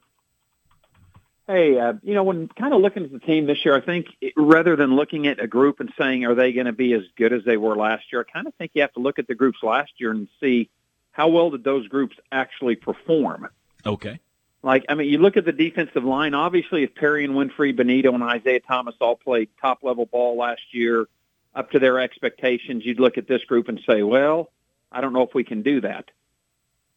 Hey, 1.45 1.77
uh, 1.77 1.93
you 2.01 2.13
know, 2.13 2.23
when 2.23 2.47
kind 2.47 2.73
of 2.73 2.81
looking 2.81 3.03
at 3.03 3.11
the 3.11 3.19
team 3.19 3.47
this 3.47 3.65
year, 3.65 3.75
I 3.75 3.81
think 3.81 4.07
it, 4.21 4.33
rather 4.37 4.77
than 4.77 4.95
looking 4.95 5.27
at 5.27 5.43
a 5.43 5.47
group 5.47 5.81
and 5.81 5.91
saying, 5.97 6.25
are 6.25 6.35
they 6.35 6.53
going 6.53 6.67
to 6.67 6.71
be 6.73 6.93
as 6.93 7.03
good 7.17 7.33
as 7.33 7.43
they 7.43 7.57
were 7.57 7.75
last 7.75 8.05
year, 8.11 8.25
I 8.27 8.31
kind 8.31 8.47
of 8.47 8.55
think 8.55 8.71
you 8.73 8.81
have 8.81 8.93
to 8.93 9.01
look 9.01 9.19
at 9.19 9.27
the 9.27 9.35
groups 9.35 9.59
last 9.61 9.91
year 9.97 10.11
and 10.11 10.29
see 10.39 10.69
how 11.11 11.27
well 11.27 11.51
did 11.51 11.63
those 11.63 11.87
groups 11.87 12.15
actually 12.31 12.75
perform. 12.75 13.49
Okay. 13.85 14.19
Like, 14.63 14.85
I 14.87 14.95
mean, 14.95 15.09
you 15.09 15.17
look 15.17 15.35
at 15.35 15.43
the 15.43 15.51
defensive 15.51 16.05
line. 16.05 16.33
Obviously, 16.33 16.83
if 16.83 16.95
Perrion 16.95 17.31
Winfrey, 17.31 17.77
Bonitto, 17.77 18.13
and 18.13 18.23
Isaiah 18.23 18.61
Thomas 18.61 18.95
all 19.01 19.17
played 19.17 19.49
top 19.61 19.79
level 19.83 20.05
ball 20.05 20.37
last 20.37 20.61
year, 20.71 21.07
up 21.53 21.71
to 21.71 21.79
their 21.79 21.99
expectations, 21.99 22.85
you'd 22.85 23.01
look 23.01 23.17
at 23.17 23.27
this 23.27 23.43
group 23.43 23.67
and 23.67 23.81
say, 23.85 24.01
well, 24.01 24.49
I 24.91 25.01
don't 25.01 25.11
know 25.11 25.23
if 25.23 25.33
we 25.35 25.43
can 25.43 25.61
do 25.61 25.81
that. 25.81 26.09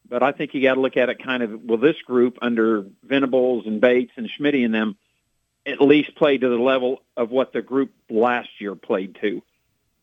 But 0.08 0.22
I 0.22 0.32
think 0.32 0.54
you 0.54 0.62
got 0.62 0.74
to 0.74 0.80
look 0.80 0.96
at 0.96 1.08
it 1.08 1.22
kind 1.22 1.42
of, 1.42 1.62
well, 1.62 1.78
this 1.78 2.00
group 2.02 2.38
under 2.42 2.86
Venables 3.02 3.66
and 3.66 3.80
Bates 3.80 4.12
and 4.16 4.30
Schmidt 4.30 4.54
and 4.54 4.74
them 4.74 4.96
at 5.66 5.80
least 5.80 6.14
played 6.14 6.42
to 6.42 6.48
the 6.48 6.56
level 6.56 7.02
of 7.16 7.30
what 7.30 7.52
the 7.52 7.62
group 7.62 7.92
last 8.08 8.48
year 8.60 8.76
played 8.76 9.16
to. 9.20 9.42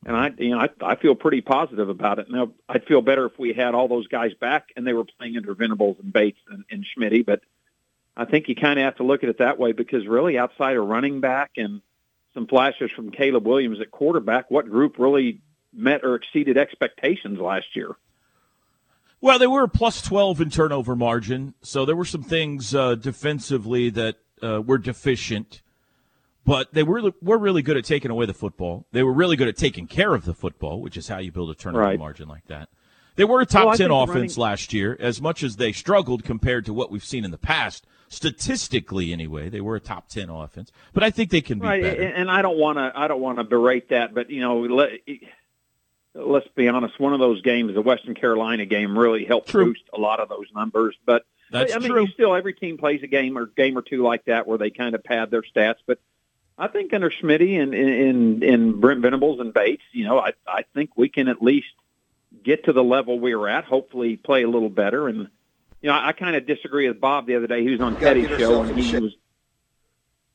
And 0.06 0.16
I, 0.16 0.32
you 0.38 0.50
know, 0.50 0.60
I, 0.60 0.70
I 0.82 0.96
feel 0.96 1.16
pretty 1.16 1.40
positive 1.40 1.88
about 1.88 2.20
it. 2.20 2.30
Now, 2.30 2.52
I'd 2.68 2.86
feel 2.86 3.02
better 3.02 3.26
if 3.26 3.40
we 3.40 3.54
had 3.54 3.74
all 3.74 3.88
those 3.88 4.08
guys 4.08 4.34
back 4.34 4.70
and 4.76 4.86
they 4.86 4.92
were 4.92 5.06
playing 5.06 5.38
under 5.38 5.54
Venables 5.54 5.98
and 6.04 6.12
Bates 6.12 6.40
and, 6.50 6.66
and 6.70 6.86
Schmidt. 6.86 7.26
But 7.26 7.42
I 8.18 8.26
think 8.26 8.50
you 8.50 8.56
kind 8.56 8.78
of 8.78 8.84
have 8.84 8.98
to 8.98 9.04
look 9.04 9.24
at 9.24 9.30
it 9.30 9.38
that 9.38 9.58
way 9.58 9.72
because 9.72 10.06
really, 10.06 10.38
outside 10.38 10.76
of 10.76 10.86
running 10.86 11.22
back 11.22 11.52
and 11.56 11.82
some 12.34 12.48
flashes 12.48 12.92
from 12.92 13.12
Caleb 13.12 13.48
Williams 13.48 13.80
at 13.80 13.92
quarterback, 13.92 14.52
what 14.52 14.70
group 14.70 15.00
really 15.00 15.40
met 15.72 16.04
or 16.04 16.16
exceeded 16.16 16.58
expectations 16.58 17.40
last 17.40 17.76
year? 17.76 17.96
Well, 19.24 19.40
they 19.40 19.48
were 19.48 19.70
plus 19.70 20.02
12 20.02 20.42
in 20.42 20.50
turnover 20.50 20.98
margin, 20.98 21.54
so 21.62 21.86
there 21.86 21.96
were 21.96 22.04
some 22.04 22.24
things 22.24 22.76
uh, 22.76 22.96
defensively 22.96 23.90
that 23.92 24.18
uh, 24.44 24.62
were 24.62 24.78
deficient, 24.78 25.62
but 26.46 26.74
they 26.74 26.84
were 26.84 27.14
were 27.22 27.38
really 27.38 27.62
good 27.62 27.78
at 27.78 27.86
taking 27.86 28.12
away 28.12 28.26
the 28.26 28.34
football. 28.34 28.86
They 28.92 29.02
were 29.02 29.14
really 29.14 29.38
good 29.38 29.48
at 29.48 29.56
taking 29.56 29.88
care 29.88 30.14
of 30.14 30.26
the 30.26 30.34
football, 30.34 30.82
which 30.82 30.98
is 30.98 31.08
how 31.08 31.20
you 31.20 31.32
build 31.32 31.50
a 31.52 31.56
turnover 31.56 31.86
Right. 31.86 31.98
margin 31.98 32.28
like 32.28 32.48
that. 32.48 32.68
They 33.16 33.24
were 33.24 33.40
a 33.40 33.46
top 33.46 33.68
Well, 33.68 33.78
10 33.78 33.92
offense 33.92 34.16
running- 34.38 34.42
last 34.52 34.74
year, 34.74 34.98
as 35.00 35.22
much 35.22 35.42
as 35.42 35.56
they 35.56 35.72
struggled 35.72 36.26
compared 36.26 36.66
to 36.66 36.74
what 36.74 36.92
we've 36.92 37.06
seen 37.06 37.24
in 37.24 37.32
the 37.32 37.38
past. 37.38 37.88
Statistically, 38.10 39.14
anyway, 39.14 39.48
they 39.48 39.62
were 39.62 39.78
a 39.78 39.80
top 39.80 40.10
10 40.10 40.30
offense, 40.30 40.70
but 40.94 41.02
I 41.02 41.12
think 41.12 41.30
they 41.30 41.40
can 41.40 41.60
be 41.60 41.66
right, 41.66 41.82
better. 41.82 42.02
and 42.04 42.30
I 42.30 42.42
don't 42.42 42.58
want 42.58 42.78
to 42.78 42.92
I 42.94 43.08
don't 43.08 43.22
want 43.22 43.38
to 43.38 43.46
berate 43.46 43.88
that, 43.88 44.14
but 44.14 44.30
you 44.30 44.42
know, 44.42 44.60
let, 44.64 44.90
let's 46.16 46.48
be 46.50 46.68
honest. 46.68 47.00
One 47.00 47.14
of 47.14 47.20
those 47.20 47.42
games, 47.42 47.74
the 47.74 47.82
Western 47.82 48.16
Carolina 48.16 48.66
game, 48.66 48.98
really 48.98 49.26
helped 49.26 49.50
True. 49.50 49.66
boost 49.66 49.84
a 49.94 50.00
lot 50.00 50.20
of 50.20 50.30
those 50.30 50.48
numbers. 50.54 50.96
But 51.06 51.26
That's 51.52 51.76
I 51.76 51.80
mean, 51.80 51.90
true. 51.90 52.08
still 52.08 52.36
every 52.36 52.54
team 52.54 52.78
plays 52.78 53.02
a 53.04 53.08
game 53.08 53.38
or 53.38 53.48
game 53.48 53.78
or 53.78 53.82
two 53.82 54.04
like 54.04 54.26
that 54.26 54.48
where 54.48 54.58
they 54.58 54.70
kind 54.70 54.96
of 54.96 55.04
pad 55.04 55.32
their 55.32 55.44
stats. 55.44 55.78
But 55.86 56.00
I 56.58 56.68
think 56.68 56.94
under 56.94 57.10
Schmitty 57.10 57.62
and 57.62 57.74
and 57.74 58.44
and 58.44 58.82
Brent 58.82 59.02
Venables 59.02 59.40
and 59.40 59.54
Bates, 59.54 59.84
you 59.92 60.06
know, 60.06 60.20
I 60.20 60.34
I 60.48 60.64
think 60.74 60.92
we 60.96 61.10
can 61.10 61.28
at 61.28 61.42
least 61.42 61.68
get 62.44 62.66
to 62.66 62.74
the 62.74 62.84
level 62.84 63.20
we 63.20 63.36
were 63.36 63.50
at. 63.50 63.66
Hopefully, 63.66 64.18
play 64.18 64.44
a 64.44 64.50
little 64.50 64.70
better. 64.70 65.08
And 65.08 65.30
you 65.82 65.90
know, 65.90 65.94
I, 65.94 66.10
I 66.10 66.12
kind 66.14 66.36
of 66.36 66.46
disagree 66.46 66.88
with 66.88 67.02
Bob 67.02 67.28
the 67.28 67.36
other 67.36 67.48
day. 67.48 67.64
He 67.64 67.72
was 67.72 67.82
on 67.82 67.96
Teddy's 68.00 68.30
show 68.38 68.62
and 68.62 68.80
he 68.80 69.00
was 69.00 69.16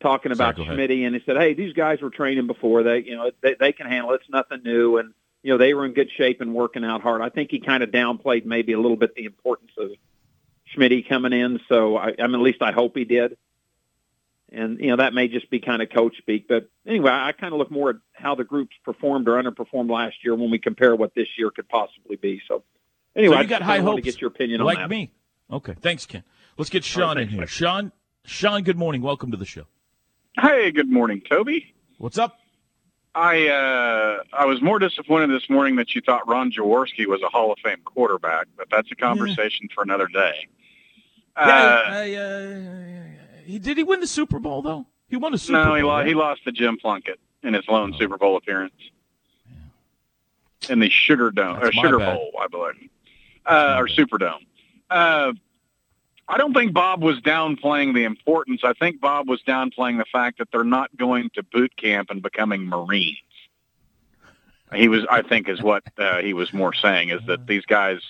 talking 0.01 0.33
about 0.33 0.57
go 0.57 0.63
ahead. 0.63 0.77
Schmitty, 0.77 1.07
and 1.07 1.15
he 1.15 1.23
said, 1.25 1.37
"Hey, 1.37 1.55
these 1.55 1.73
guys 1.73 2.01
were 2.01 2.11
training 2.11 2.47
before. 2.47 2.83
They, 2.83 2.99
you 3.01 3.17
know, 3.17 3.31
they, 3.41 3.55
they 3.59 3.73
can 3.73 3.87
handle 3.87 4.13
it. 4.13 4.21
It's 4.23 4.31
nothing 4.31 4.63
new, 4.63 4.99
and 4.99 5.15
you 5.43 5.53
know, 5.53 5.59
they 5.59 5.75
were 5.75 5.85
in 5.87 5.93
good 5.93 6.11
shape 6.17 6.41
and 6.41 6.55
working 6.55 6.85
out 6.85 7.01
hard." 7.03 7.23
I 7.23 7.29
think 7.29 7.51
he 7.51 7.61
kind 7.61 7.83
of 7.83 7.91
downplayed 7.91 8.45
maybe 8.45 8.73
a 8.73 8.81
little 8.81 8.97
bit 8.97 9.15
the 9.15 9.25
importance 9.25 9.73
of 9.79 9.91
Schmitty 10.75 11.09
coming 11.09 11.33
in. 11.33 11.61
So, 11.69 11.97
I, 11.97 12.15
I 12.19 12.27
mean, 12.27 12.35
at 12.37 12.41
least 12.41 12.63
I 12.63 12.73
hope 12.73 12.97
he 12.97 13.05
did. 13.05 13.37
And 14.51 14.81
you 14.81 14.89
know, 14.89 14.97
that 14.97 15.13
may 15.13 15.29
just 15.29 15.51
be 15.51 15.61
kind 15.61 15.83
of 15.83 15.91
coach 15.91 16.17
speak, 16.17 16.49
but 16.49 16.69
anyway, 16.87 17.11
I 17.13 17.33
kind 17.33 17.53
of 17.53 17.59
look 17.59 17.71
more 17.71 17.91
at 17.91 17.97
how 18.15 18.35
the 18.35 18.45
groups 18.45 18.75
performed 18.83 19.29
or 19.29 19.33
underperformed 19.43 19.91
last 19.91 20.17
year 20.25 20.35
when 20.35 20.51
we 20.51 20.59
compare 20.59 20.97
what 20.97 21.15
this 21.15 21.29
year 21.37 21.51
could 21.51 21.69
possibly 21.69 22.17
be. 22.17 22.41
So, 22.49 22.63
anyway, 23.15 23.35
so 23.35 23.39
I 23.39 23.43
you 23.43 23.49
got 23.49 23.59
just 23.59 23.67
high 23.67 23.77
kinda 23.77 23.91
hopes. 23.91 24.05
to 24.05 24.11
get 24.11 24.21
your 24.23 24.29
opinion 24.29 24.61
like 24.63 24.79
on 24.79 24.83
that. 24.85 24.85
Like 24.85 24.91
me. 24.91 25.13
Okay, 25.51 25.75
thanks, 25.81 26.07
Ken. 26.07 26.25
Let's 26.57 26.71
get 26.71 26.79
All 26.97 27.03
right, 27.03 27.09
Sean 27.09 27.19
in 27.19 27.29
thanks, 27.29 27.33
here. 27.33 27.41
Mike. 27.41 27.49
Sean, 27.51 27.93
Sean, 28.25 28.63
good 28.63 28.79
morning. 28.79 29.03
Welcome 29.03 29.31
to 29.33 29.37
the 29.37 29.45
show. 29.45 29.65
Hey, 30.41 30.71
good 30.71 30.91
morning, 30.91 31.21
Toby. 31.21 31.75
What's 31.99 32.17
up? 32.17 32.38
I 33.19 33.49
uh, 33.49 34.23
I 34.33 34.45
was 34.47 34.63
more 34.63 34.79
disappointed 34.79 35.31
this 35.31 35.51
morning 35.51 35.75
that 35.77 35.93
you 35.95 36.01
thought 36.01 36.29
Ron 36.29 36.53
Jaworski 36.53 37.07
was 37.07 37.21
a 37.23 37.29
Hall 37.29 37.51
of 37.53 37.59
Fame 37.65 37.81
quarterback, 37.85 38.47
but 38.57 38.69
that's 38.71 38.91
a 38.93 38.95
conversation 38.95 39.69
for 39.75 39.83
another 39.83 40.07
day. 40.07 40.49
Yeah, 41.37 41.43
Uh, 41.45 41.83
I, 41.91 42.15
uh, 42.15 42.61
he 43.45 43.59
did 43.59 43.77
he 43.77 43.83
win 43.83 43.99
the 44.01 44.07
Super 44.07 44.39
Bowl 44.39 44.63
though? 44.63 44.87
He 45.09 45.17
won 45.17 45.35
a 45.35 45.39
Super 45.39 45.59
no, 45.59 45.65
Bowl. 45.67 45.75
he, 45.77 45.83
right? 45.83 46.07
he 46.07 46.15
lost 46.15 46.45
to 46.45 46.53
Jim 46.53 46.77
Plunkett 46.81 47.19
in 47.43 47.55
his 47.55 47.67
lone 47.67 47.93
Oh. 47.95 47.99
Super 47.99 48.19
Bowl 48.19 48.37
appearance 48.37 48.75
in 50.69 50.79
the 50.79 50.89
Sugar 50.91 51.31
Dome 51.33 51.57
or 51.57 51.61
That's 51.65 51.75
Sugar 51.77 51.99
bad. 51.99 52.15
Bowl, 52.15 52.33
I 52.41 52.47
believe, 52.47 52.89
uh, 53.47 53.77
or. 53.79 53.89
Superdome. 53.89 54.45
Uh, 54.91 55.33
I 56.29 56.37
don't 56.37 56.53
think 56.53 56.73
Bob 56.75 57.03
was 57.03 57.19
downplaying 57.21 57.95
the 57.95 58.05
importance. 58.05 58.61
I 58.63 58.75
think 58.75 59.01
Bob 59.01 59.29
was 59.29 59.41
downplaying 59.43 59.97
the 59.99 60.05
fact 60.13 60.39
that 60.39 60.49
they're 60.53 60.63
not 60.65 60.95
going 60.97 61.31
to 61.35 61.43
boot 61.43 61.75
camp 61.77 62.11
and 62.11 62.21
becoming 62.23 62.67
Marines. 62.67 63.17
He 64.75 64.89
was, 64.89 65.07
I 65.11 65.23
think, 65.23 65.49
is 65.49 65.63
what 65.63 65.83
uh, 65.97 66.19
he 66.21 66.35
was 66.35 66.53
more 66.53 66.75
saying 66.75 67.09
is 67.09 67.21
that 67.27 67.47
these 67.47 67.65
guys, 67.65 68.01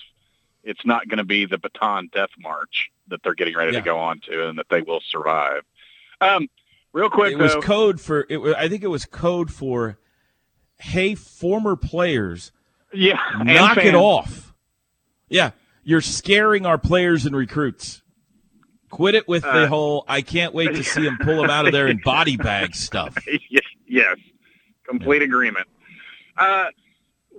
it's 0.63 0.85
not 0.85 1.07
going 1.07 1.19
to 1.19 1.23
be 1.23 1.45
the 1.45 1.57
Bataan 1.57 2.11
death 2.11 2.31
march 2.37 2.89
that 3.07 3.23
they're 3.23 3.33
getting 3.35 3.55
ready 3.55 3.71
Yeah. 3.71 3.79
to 3.79 3.85
go 3.85 3.97
on 3.97 4.19
to, 4.27 4.49
and 4.49 4.59
that 4.59 4.67
they 4.69 4.81
will 4.81 4.99
survive. 5.09 5.61
Um, 6.19 6.49
real 6.91 7.09
quick, 7.09 7.31
it 7.33 7.37
was 7.39 7.53
though, 7.53 7.61
code 7.61 8.01
for 8.01 8.25
it. 8.29 8.37
wa- 8.41 8.53
I 8.57 8.67
think 8.67 8.83
it 8.83 8.87
was 8.89 9.05
code 9.05 9.49
for, 9.53 9.97
hey, 10.79 11.15
former 11.15 11.77
players, 11.77 12.51
yeah, 12.93 13.17
knock 13.41 13.77
it 13.77 13.95
off. 13.95 14.53
Yeah, 15.29 15.51
you're 15.85 16.01
scaring 16.01 16.65
our 16.65 16.77
players 16.77 17.25
and 17.25 17.33
recruits. 17.33 18.01
Quit 18.89 19.15
it 19.15 19.27
with 19.27 19.43
the 19.43 19.63
Uh, 19.63 19.67
whole 19.67 20.05
"I 20.07 20.21
can't 20.21 20.53
wait 20.53 20.75
to 20.75 20.83
see 20.83 21.05
him 21.05 21.17
pull 21.21 21.41
them 21.41 21.49
out 21.49 21.65
of 21.67 21.71
there 21.71 21.87
in 21.87 21.97
body 21.97 22.37
bag" 22.37 22.75
stuff. 22.75 23.15
yes, 23.49 23.63
yes, 23.87 24.17
complete 24.87 25.21
agreement. 25.21 25.67
Uh, 26.37 26.65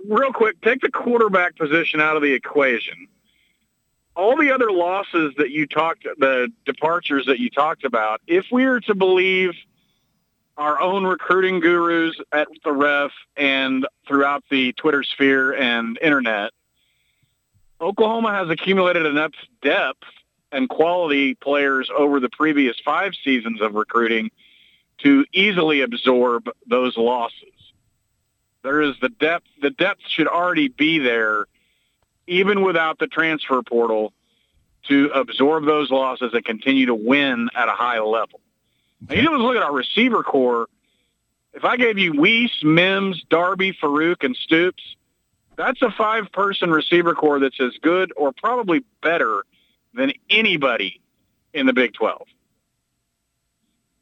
real 0.07 0.31
quick, 0.31 0.61
take 0.61 0.81
the 0.81 0.89
quarterback 0.89 1.55
position 1.57 1.99
out 1.99 2.15
of 2.15 2.21
the 2.21 2.33
equation. 2.33 3.07
All 4.15 4.37
the 4.37 4.51
other 4.51 4.71
losses 4.71 5.33
that 5.37 5.51
you 5.51 5.65
talked, 5.67 6.03
the 6.17 6.51
departures 6.65 7.25
that 7.27 7.39
you 7.39 7.49
talked 7.49 7.83
about, 7.83 8.21
if 8.27 8.45
we 8.51 8.65
are 8.65 8.79
to 8.81 8.93
believe 8.95 9.53
our 10.57 10.79
own 10.79 11.05
recruiting 11.05 11.59
gurus 11.59 12.15
at 12.31 12.47
the 12.63 12.71
ref 12.73 13.11
and 13.37 13.87
throughout 14.07 14.43
the 14.51 14.73
Twitter 14.73 15.01
sphere 15.03 15.53
and 15.53 15.97
internet, 16.01 16.51
Oklahoma 17.79 18.31
has 18.31 18.49
accumulated 18.49 19.05
enough 19.05 19.31
depth 19.61 20.03
and 20.51 20.69
quality 20.69 21.35
players 21.35 21.89
over 21.95 22.19
the 22.19 22.29
previous 22.29 22.77
five 22.83 23.13
seasons 23.23 23.61
of 23.61 23.73
recruiting 23.73 24.31
to 24.99 25.25
easily 25.33 25.81
absorb 25.81 26.49
those 26.67 26.97
losses. 26.97 27.47
There 28.63 28.81
is 28.81 28.95
the 29.01 29.09
depth. 29.09 29.47
The 29.61 29.71
depth 29.71 30.01
should 30.07 30.27
already 30.27 30.67
be 30.67 30.99
there, 30.99 31.45
even 32.27 32.61
without 32.61 32.99
the 32.99 33.07
transfer 33.07 33.61
portal, 33.63 34.13
to 34.87 35.09
absorb 35.13 35.65
those 35.65 35.89
losses 35.89 36.31
and 36.33 36.45
continue 36.45 36.87
to 36.87 36.95
win 36.95 37.49
at 37.55 37.67
a 37.67 37.71
high 37.71 37.99
level. 37.99 38.39
Now, 39.07 39.15
you 39.15 39.21
just 39.23 39.33
look 39.33 39.55
at 39.55 39.63
our 39.63 39.73
receiver 39.73 40.21
core. 40.21 40.67
If 41.53 41.65
I 41.65 41.77
gave 41.77 41.97
you 41.97 42.13
Wease, 42.13 42.63
Mims, 42.63 43.23
Darby, 43.29 43.73
Farooq, 43.73 44.23
and 44.23 44.35
Stoops, 44.35 44.83
that's 45.55 45.81
a 45.81 45.91
five-person 45.91 46.71
receiver 46.71 47.13
core 47.13 47.39
that's 47.39 47.59
as 47.59 47.73
good 47.81 48.13
or 48.15 48.31
probably 48.31 48.83
better 49.01 49.43
than 49.93 50.13
anybody 50.29 51.01
in 51.53 51.65
the 51.65 51.73
Big 51.73 51.93
12. 51.93 52.27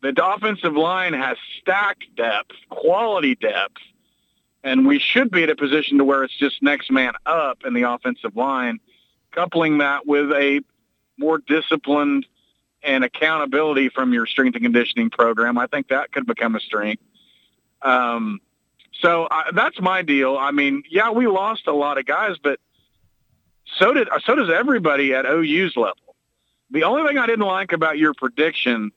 The 0.01 0.13
offensive 0.23 0.75
line 0.75 1.13
has 1.13 1.37
stacked 1.59 2.05
depth, 2.15 2.55
quality 2.69 3.35
depth, 3.35 3.81
and 4.63 4.87
we 4.87 4.99
should 4.99 5.31
be 5.31 5.43
at 5.43 5.49
a 5.49 5.55
position 5.55 5.97
to 5.97 6.05
where 6.05 6.23
it's 6.23 6.37
just 6.37 6.61
next 6.61 6.91
man 6.91 7.13
up 7.25 7.59
in 7.65 7.73
the 7.73 7.83
offensive 7.83 8.35
line, 8.35 8.79
coupling 9.31 9.79
that 9.79 10.05
with 10.05 10.31
a 10.31 10.61
more 11.17 11.39
disciplined 11.39 12.25
and 12.81 13.03
accountability 13.03 13.89
from 13.89 14.13
your 14.13 14.25
strength 14.25 14.55
and 14.55 14.63
conditioning 14.63 15.09
program. 15.09 15.57
I 15.57 15.67
think 15.67 15.89
that 15.89 16.11
could 16.13 16.25
become 16.25 16.55
a 16.55 16.61
strength. 16.61 17.03
Um, 17.81 18.39
so 19.01 19.27
I, 19.29 19.51
that's 19.53 19.79
my 19.81 20.01
deal. 20.01 20.37
I 20.37 20.51
mean, 20.51 20.83
yeah, 20.89 21.11
we 21.11 21.27
lost 21.27 21.67
a 21.67 21.73
lot 21.73 21.97
of 21.97 22.05
guys, 22.05 22.37
but 22.41 22.59
so 23.77 23.93
did 23.93 24.07
so 24.25 24.35
does 24.35 24.49
everybody 24.49 25.13
at 25.13 25.25
OU's 25.25 25.75
level. 25.75 26.15
The 26.71 26.83
only 26.83 27.07
thing 27.07 27.17
I 27.17 27.25
didn't 27.25 27.45
like 27.45 27.71
about 27.71 27.97
your 27.97 28.13
prediction, 28.13 28.91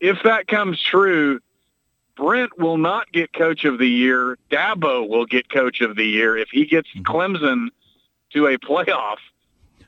if 0.00 0.22
that 0.24 0.46
comes 0.46 0.82
true, 0.82 1.40
Brent 2.16 2.58
will 2.58 2.76
not 2.76 3.10
get 3.12 3.32
coach 3.32 3.64
of 3.64 3.78
the 3.78 3.88
year. 3.88 4.36
Dabo 4.50 5.08
will 5.08 5.24
get 5.24 5.48
coach 5.48 5.80
of 5.80 5.96
the 5.96 6.04
year 6.06 6.36
if 6.36 6.48
he 6.50 6.66
gets 6.66 6.88
Mm-hmm. 6.90 7.02
Clemson 7.02 7.68
to 8.32 8.46
a 8.46 8.58
playoff 8.58 9.16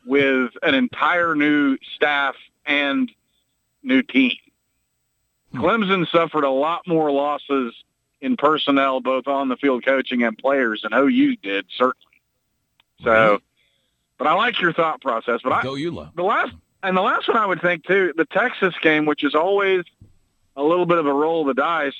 with 0.04 0.50
an 0.62 0.74
entire 0.74 1.34
new 1.34 1.76
staff 1.94 2.34
and 2.66 3.10
new 3.82 4.02
team. 4.02 4.36
Hmm. 5.52 5.60
Clemson 5.60 6.10
suffered 6.10 6.44
a 6.44 6.50
lot 6.50 6.86
more 6.86 7.10
losses 7.10 7.74
in 8.20 8.36
personnel, 8.36 9.00
both 9.00 9.26
on 9.26 9.48
the 9.48 9.56
field 9.56 9.84
coaching 9.84 10.22
and 10.22 10.38
players, 10.38 10.82
than 10.82 10.94
OU 10.94 11.36
did, 11.36 11.66
certainly. 11.76 11.96
So, 13.02 13.40
but 14.22 14.30
I 14.30 14.34
like 14.34 14.60
your 14.60 14.72
thought 14.72 15.00
process. 15.00 15.40
But 15.42 15.52
I, 15.52 15.62
Go 15.62 15.74
you 15.74 15.90
love. 15.90 16.10
the 16.14 16.22
last 16.22 16.52
and 16.84 16.96
the 16.96 17.00
last 17.02 17.26
one 17.26 17.36
I 17.36 17.44
would 17.46 17.60
think 17.60 17.84
too, 17.84 18.12
the 18.16 18.24
Texas 18.24 18.72
game, 18.82 19.04
which 19.04 19.24
is 19.24 19.34
always 19.34 19.82
a 20.56 20.62
little 20.62 20.86
bit 20.86 20.98
of 20.98 21.06
a 21.06 21.12
roll 21.12 21.40
of 21.48 21.54
the 21.56 21.60
dice. 21.60 21.94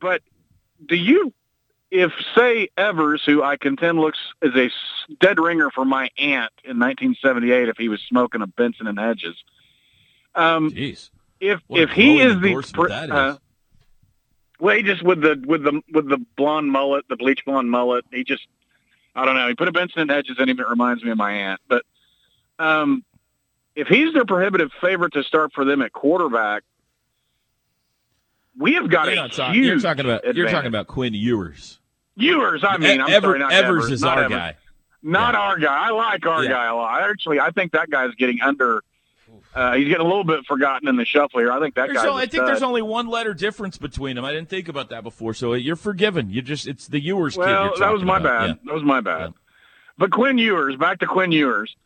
But 0.00 0.20
do 0.84 0.96
you, 0.96 1.32
if 1.90 2.12
say 2.36 2.68
Evers, 2.76 3.22
who 3.24 3.42
I 3.42 3.56
contend 3.56 3.98
looks 4.00 4.18
as 4.42 4.50
a 4.54 4.70
dead 5.20 5.38
ringer 5.38 5.70
for 5.70 5.84
my 5.86 6.10
aunt 6.18 6.52
in 6.62 6.78
1978, 6.78 7.68
if 7.68 7.76
he 7.78 7.88
was 7.88 8.00
smoking 8.02 8.42
a 8.42 8.46
Benson 8.46 8.86
and 8.86 8.98
Hedges, 8.98 9.36
um, 10.34 10.70
Jeez. 10.72 11.08
if 11.40 11.60
What 11.68 11.80
if 11.80 11.90
he 11.90 12.20
is 12.20 12.38
the 12.40 12.48
endorsement 12.48 12.74
pr- 12.74 12.88
that 12.88 13.04
is. 13.04 13.10
uh, 13.10 13.36
well, 14.60 14.76
he 14.76 14.82
just 14.82 15.02
with 15.02 15.20
the 15.22 15.42
with 15.46 15.62
the 15.62 15.80
with 15.92 16.08
the 16.08 16.18
blonde 16.36 16.70
mullet, 16.70 17.06
the 17.08 17.16
bleach 17.16 17.44
blonde 17.46 17.70
mullet, 17.70 18.04
he 18.12 18.24
just 18.24 18.46
I 19.14 19.24
don't 19.24 19.36
know. 19.36 19.48
He 19.48 19.54
put 19.54 19.68
a 19.68 19.72
Benson 19.72 20.00
and 20.00 20.10
Hedges 20.10 20.36
in 20.38 20.48
him. 20.48 20.58
It 20.60 20.68
reminds 20.68 21.04
me 21.04 21.10
of 21.10 21.16
my 21.18 21.30
aunt. 21.32 21.60
But 21.68 21.84
um, 22.58 23.04
if 23.76 23.86
he's 23.88 24.12
their 24.12 24.24
prohibitive 24.24 24.70
favorite 24.80 25.12
to 25.14 25.22
start 25.22 25.52
for 25.52 25.64
them 25.64 25.82
at 25.82 25.92
quarterback, 25.92 26.62
we 28.58 28.74
have 28.74 28.88
got 28.90 29.12
You're, 29.12 29.24
a 29.24 29.28
talking, 29.28 29.54
huge 29.54 29.66
you're 29.66 29.80
talking 29.80 30.04
about 30.04 30.36
you're 30.36 30.48
talking 30.50 30.68
about 30.68 30.86
Quinn 30.86 31.14
Ewers. 31.14 31.80
Ewers. 32.16 32.62
I 32.64 32.76
mean, 32.78 33.00
I'm 33.00 33.10
Ever- 33.10 33.26
sorry, 33.28 33.38
not 33.40 33.52
Evers 33.52 33.68
Evers 33.84 33.90
is 33.90 34.00
not 34.02 34.18
our 34.18 34.24
Evers. 34.24 34.36
guy. 34.38 34.56
Not 35.02 35.34
Yeah. 35.34 35.40
our 35.40 35.58
guy. 35.58 35.86
I 35.88 35.90
like 35.90 36.26
our 36.26 36.44
Yeah. 36.44 36.50
guy 36.50 36.66
a 36.66 36.74
lot. 36.74 37.02
Actually, 37.02 37.40
I 37.40 37.50
think 37.50 37.72
that 37.72 37.90
guy's 37.90 38.14
getting 38.14 38.40
under. 38.40 38.82
Uh, 39.54 39.74
he's 39.74 39.86
getting 39.86 40.04
a 40.04 40.08
little 40.08 40.24
bit 40.24 40.44
forgotten 40.46 40.88
in 40.88 40.96
the 40.96 41.04
shuffle 41.04 41.38
here. 41.38 41.52
I 41.52 41.60
think 41.60 41.76
that 41.76 41.86
There's 41.86 41.98
guy's. 41.98 42.06
o- 42.06 42.16
a 42.16 42.22
I 42.22 42.26
think 42.26 42.44
there's 42.44 42.62
only 42.62 42.82
one 42.82 43.06
letter 43.06 43.34
difference 43.34 43.78
between 43.78 44.16
them. 44.16 44.24
I 44.24 44.32
didn't 44.32 44.48
think 44.48 44.68
about 44.68 44.90
that 44.90 45.04
before, 45.04 45.32
so 45.32 45.52
you're 45.54 45.76
forgiven. 45.76 46.28
You 46.30 46.42
just 46.42 46.66
it's 46.66 46.88
the 46.88 47.00
Ewers 47.00 47.34
kid. 47.34 47.40
Well, 47.42 47.64
you're 47.66 47.78
that 47.78 47.92
was 47.92 48.02
my 48.02 48.18
about. 48.18 48.40
bad. 48.40 48.46
Yeah. 48.48 48.54
That 48.64 48.74
was 48.74 48.82
my 48.82 49.00
bad. 49.00 49.20
Yeah. 49.20 49.28
But 49.96 50.10
Quinn 50.10 50.38
Ewers, 50.38 50.76
back 50.76 50.98
to 51.00 51.06
Quinn 51.06 51.30
Ewers. 51.30 51.76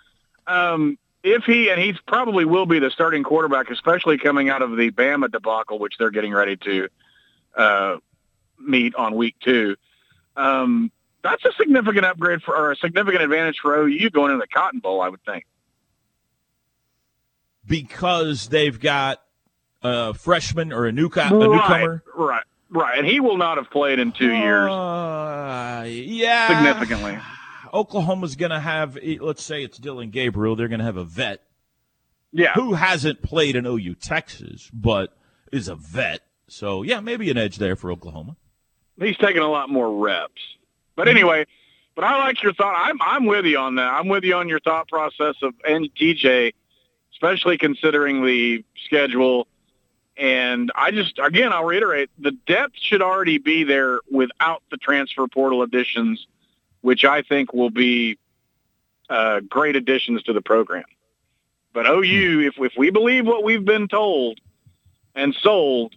Um, 0.47 0.99
if 1.23 1.45
he 1.45 1.69
and 1.69 1.81
he 1.81 1.95
probably 2.07 2.45
will 2.47 2.65
be 2.65 2.79
the 2.79 2.91
starting 2.91 3.23
quarterback, 3.23 3.71
especially 3.71 4.17
coming 4.17 4.49
out 4.49 4.63
of 4.63 4.77
the 4.77 4.91
Bama 4.91 5.31
debacle, 5.31 5.79
which 5.79 5.99
they're 5.99 6.11
getting 6.11 6.33
ready 6.33 6.57
to 6.57 6.89
uh, 7.55 7.97
meet 8.59 8.95
on 8.95 9.15
week 9.15 9.37
two. 9.41 9.77
Um, 10.37 10.91
that's 11.23 11.45
a 11.45 11.53
significant 11.59 12.07
upgrade 12.07 12.43
for 12.43 12.57
or 12.57 12.73
a 12.73 12.77
significant 12.77 13.23
advantage 13.23 13.59
for 13.61 13.77
OU 13.77 14.11
going 14.11 14.33
into 14.33 14.41
the 14.41 14.49
Cotton 14.49 14.81
Bowl, 14.81 15.01
I 15.03 15.09
would 15.09 15.23
think. 15.25 15.45
Because 17.69 18.49
they've 18.49 18.79
got 18.79 19.23
a 19.83 20.15
freshman 20.15 20.73
or 20.73 20.87
a, 20.87 20.93
newco- 20.93 21.27
a 21.27 21.31
newcomer. 21.31 22.03
right, 22.17 22.43
right, 22.71 22.99
and 22.99 23.07
he 23.07 23.21
will 23.21 23.37
not 23.37 23.59
have 23.59 23.71
played 23.71 23.99
in 23.99 24.13
two 24.13 24.33
years 24.33 24.69
Uh, 24.71 25.85
yeah, 25.87 26.49
significantly. 26.49 27.19
Oklahoma's 27.73 28.35
going 28.37 28.51
to 28.51 28.61
have, 28.61 28.97
eh, 29.01 29.17
let's 29.21 29.45
say 29.45 29.63
it's 29.63 29.79
Dillon 29.79 30.11
Gabriel. 30.11 30.57
They're 30.57 30.69
going 30.69 30.79
to 30.81 30.85
have 30.87 30.97
a 30.97 31.05
vet 31.05 31.43
Yeah, 32.33 32.55
who 32.55 32.73
hasn't 32.75 33.23
played 33.23 33.57
in 33.57 33.67
OU 33.67 33.95
Texas, 33.97 34.71
but 34.73 35.15
is 35.53 35.69
a 35.69 35.75
vet. 35.75 36.23
So 36.49 36.83
yeah, 36.83 37.01
maybe 37.01 37.31
an 37.31 37.37
edge 37.37 37.57
there 37.59 37.77
for 37.77 37.93
Oklahoma. 37.93 38.37
he's 38.99 39.17
taking 39.19 39.43
a 39.43 39.49
lot 39.51 39.69
more 39.69 40.03
reps. 40.03 40.41
But 40.97 41.07
anyway, 41.09 41.45
but 41.95 42.05
I 42.05 42.19
like 42.19 42.43
your 42.43 42.55
thought. 42.55 42.75
I'm 42.77 43.01
I'm 43.03 43.27
with 43.27 43.45
you 43.45 43.59
on 43.59 43.75
that. 43.77 43.93
I'm 43.93 44.09
with 44.09 44.25
you 44.25 44.35
on 44.35 44.49
your 44.49 44.61
thought 44.61 44.89
process 44.89 45.35
of 45.43 45.53
and 45.65 45.89
TJ, 45.95 46.55
especially 47.19 47.59
considering 47.59 48.25
the 48.25 48.65
schedule. 48.85 49.49
And 50.17 50.71
I 50.75 50.91
just 50.91 51.19
again 51.19 51.53
I'll 51.53 51.65
reiterate 51.65 52.11
the 52.19 52.33
depth 52.47 52.75
should 52.81 53.03
already 53.03 53.39
be 53.39 53.65
there 53.65 54.01
without 54.11 54.63
the 54.71 54.77
transfer 54.77 55.27
portal 55.29 55.63
additions, 55.63 56.27
which 56.81 57.05
I 57.05 57.23
think 57.23 57.53
will 57.53 57.71
be 57.71 58.19
uh, 59.11 59.41
great 59.41 59.77
additions 59.77 60.23
to 60.25 60.33
the 60.33 60.41
program. 60.41 60.85
But 61.73 61.87
OU, 61.87 62.41
if 62.49 62.55
if 62.59 62.73
we 62.77 62.91
believe 62.91 63.27
what 63.27 63.45
we've 63.45 63.65
been 63.65 63.89
told 63.89 64.41
and 65.15 65.35
sold, 65.35 65.95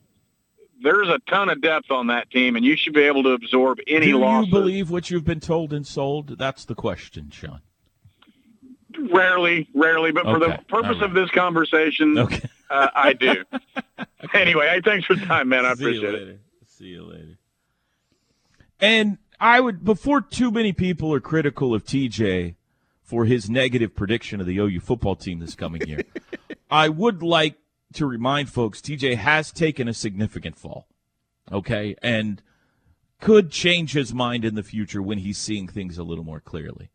there's 0.84 1.10
a 1.10 1.20
ton 1.28 1.50
of 1.50 1.62
depth 1.62 1.90
on 1.90 2.08
that 2.08 2.30
team, 2.30 2.56
and 2.56 2.66
you 2.66 2.76
should 2.76 2.94
be 2.94 3.04
able 3.04 3.24
to 3.24 3.32
absorb 3.32 3.80
any 3.88 4.14
loss. 4.14 4.14
Do 4.14 4.20
losses. 4.20 4.48
you 4.48 4.54
believe 4.54 4.92
what 4.92 5.10
you've 5.10 5.26
been 5.26 5.40
told 5.40 5.74
and 5.74 5.86
sold? 5.86 6.38
That's 6.38 6.66
the 6.66 6.76
question, 6.76 7.30
Sean. 7.32 7.62
Rarely, 9.12 9.68
rarely, 9.74 10.12
but 10.12 10.24
for 10.24 10.40
the 10.40 10.60
purpose 10.68 10.98
right. 10.98 11.04
of 11.04 11.14
this 11.14 11.30
conversation, 11.32 12.18
Okay. 12.18 12.42
uh, 12.70 12.88
I 12.96 13.14
do. 13.14 13.44
Anyway, 14.34 14.68
hey, 14.68 14.82
thanks 14.86 15.06
for 15.06 15.16
the 15.16 15.26
time, 15.26 15.50
man. 15.50 15.66
I 15.66 15.74
See 15.74 15.84
appreciate 15.84 16.14
it. 16.14 16.40
See 16.68 16.86
you 16.86 17.04
later. 17.04 17.38
And 18.80 19.18
I 19.40 19.60
would, 19.60 19.84
before 19.84 20.22
too 20.22 20.52
many 20.52 20.74
people 20.74 21.14
are 21.14 21.20
critical 21.20 21.74
of 21.74 21.84
TJ 21.84 22.56
for 23.02 23.26
his 23.26 23.50
negative 23.50 23.96
prediction 23.96 24.40
of 24.40 24.46
the 24.46 24.58
OU 24.58 24.80
football 24.80 25.16
team 25.16 25.40
this 25.40 25.56
coming 25.56 25.82
year, 25.88 26.02
I 26.72 26.88
would 26.88 27.24
like 27.24 27.58
to 27.94 28.06
remind 28.06 28.50
folks 28.50 28.80
TJ 28.80 29.18
has 29.18 29.52
taken 29.52 29.88
a 29.88 29.94
significant 29.94 30.58
fall. 30.58 30.88
Okay. 31.52 31.96
And 32.02 32.42
could 33.20 33.52
change 33.52 33.94
his 33.94 34.14
mind 34.14 34.46
in 34.46 34.56
the 34.56 34.64
future 34.64 35.02
when 35.02 35.20
he's 35.20 35.38
seeing 35.38 35.68
things 35.68 35.98
a 35.98 36.04
little 36.04 36.24
more 36.24 36.40
clearly. 36.40 36.90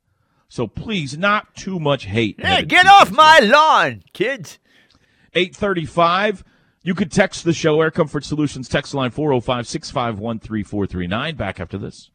So 0.48 0.66
please, 0.66 1.18
not 1.18 1.54
too 1.54 1.78
much 1.80 2.04
hate. 2.04 2.40
Hey, 2.40 2.64
get 2.64 2.87
off 2.87 3.11
my 3.11 3.40
lawn, 3.40 4.02
kids. 4.12 4.59
835. 5.35 6.44
You 6.82 6.94
could 6.94 7.11
text 7.11 7.44
the 7.44 7.52
show, 7.52 7.80
Air 7.80 7.90
Comfort 7.90 8.24
Solutions 8.24 8.68
text 8.68 8.94
line 8.94 9.11
405 9.11 9.66
651 9.66 10.38
3439. 10.38 11.35
Back 11.35 11.59
after 11.61 11.76
this. 11.76 12.11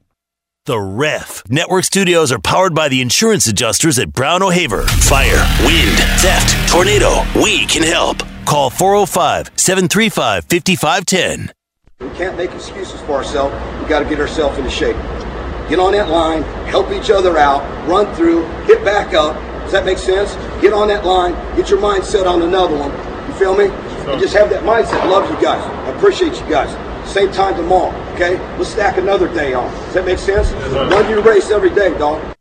The 0.66 0.80
Ref. 0.80 1.44
Network 1.50 1.84
studios 1.84 2.32
are 2.32 2.40
powered 2.40 2.76
by 2.76 2.88
the 2.88 3.02
insurance 3.02 3.48
adjusters 3.48 3.98
at 3.98 4.14
Brown 4.14 4.44
O'Haver. 4.44 4.84
Fire, 4.84 5.44
wind, 5.66 5.98
theft, 6.20 6.72
tornado. 6.72 7.24
We 7.36 7.66
can 7.66 7.84
help. 7.84 8.20
Call 8.46 8.70
405 8.70 9.52
735 9.56 10.46
5510. 10.46 11.52
We 12.00 12.10
can't 12.16 12.38
make 12.38 12.52
excuses 12.52 13.02
for 13.02 13.14
ourselves. 13.14 13.54
We 13.82 13.90
got 13.90 14.00
to 14.00 14.06
get 14.06 14.20
ourselves 14.20 14.58
into 14.58 14.70
shape. 14.70 14.96
Get 15.72 15.80
on 15.80 15.94
that 15.94 16.10
line, 16.10 16.44
help 16.68 16.92
each 16.92 17.10
other 17.10 17.38
out, 17.38 17.62
run 17.88 18.14
through, 18.14 18.46
hit 18.66 18.84
back 18.84 19.14
up. 19.14 19.38
Does 19.64 19.72
that 19.72 19.86
make 19.86 20.00
sense? 20.00 20.36
Get 20.62 20.74
on 20.74 20.90
that 20.90 21.06
line, 21.06 21.32
get 21.56 21.70
your 21.70 21.80
mind 21.80 22.04
set 22.04 22.28
on 22.28 22.42
another 22.42 22.76
one. 22.76 22.92
You 23.26 23.34
feel 23.36 23.56
me? 23.56 23.68
And 24.12 24.22
just 24.22 24.34
have 24.34 24.50
that 24.50 24.64
mindset. 24.64 25.10
Love 25.10 25.30
you 25.30 25.42
guys. 25.42 25.64
I 25.64 25.96
appreciate 25.96 26.34
you 26.34 26.50
guys. 26.50 26.70
Same 27.10 27.32
time 27.32 27.56
tomorrow, 27.56 27.96
okay? 28.16 28.38
Let's 28.58 28.72
stack 28.72 28.98
another 28.98 29.34
day 29.34 29.54
on. 29.54 29.72
Does 29.86 29.94
that 29.94 30.06
make 30.06 30.18
sense? 30.20 30.52
Run 30.74 31.10
your 31.10 31.22
race 31.22 31.50
every 31.50 31.70
day, 31.70 31.98
dog. 31.98 32.36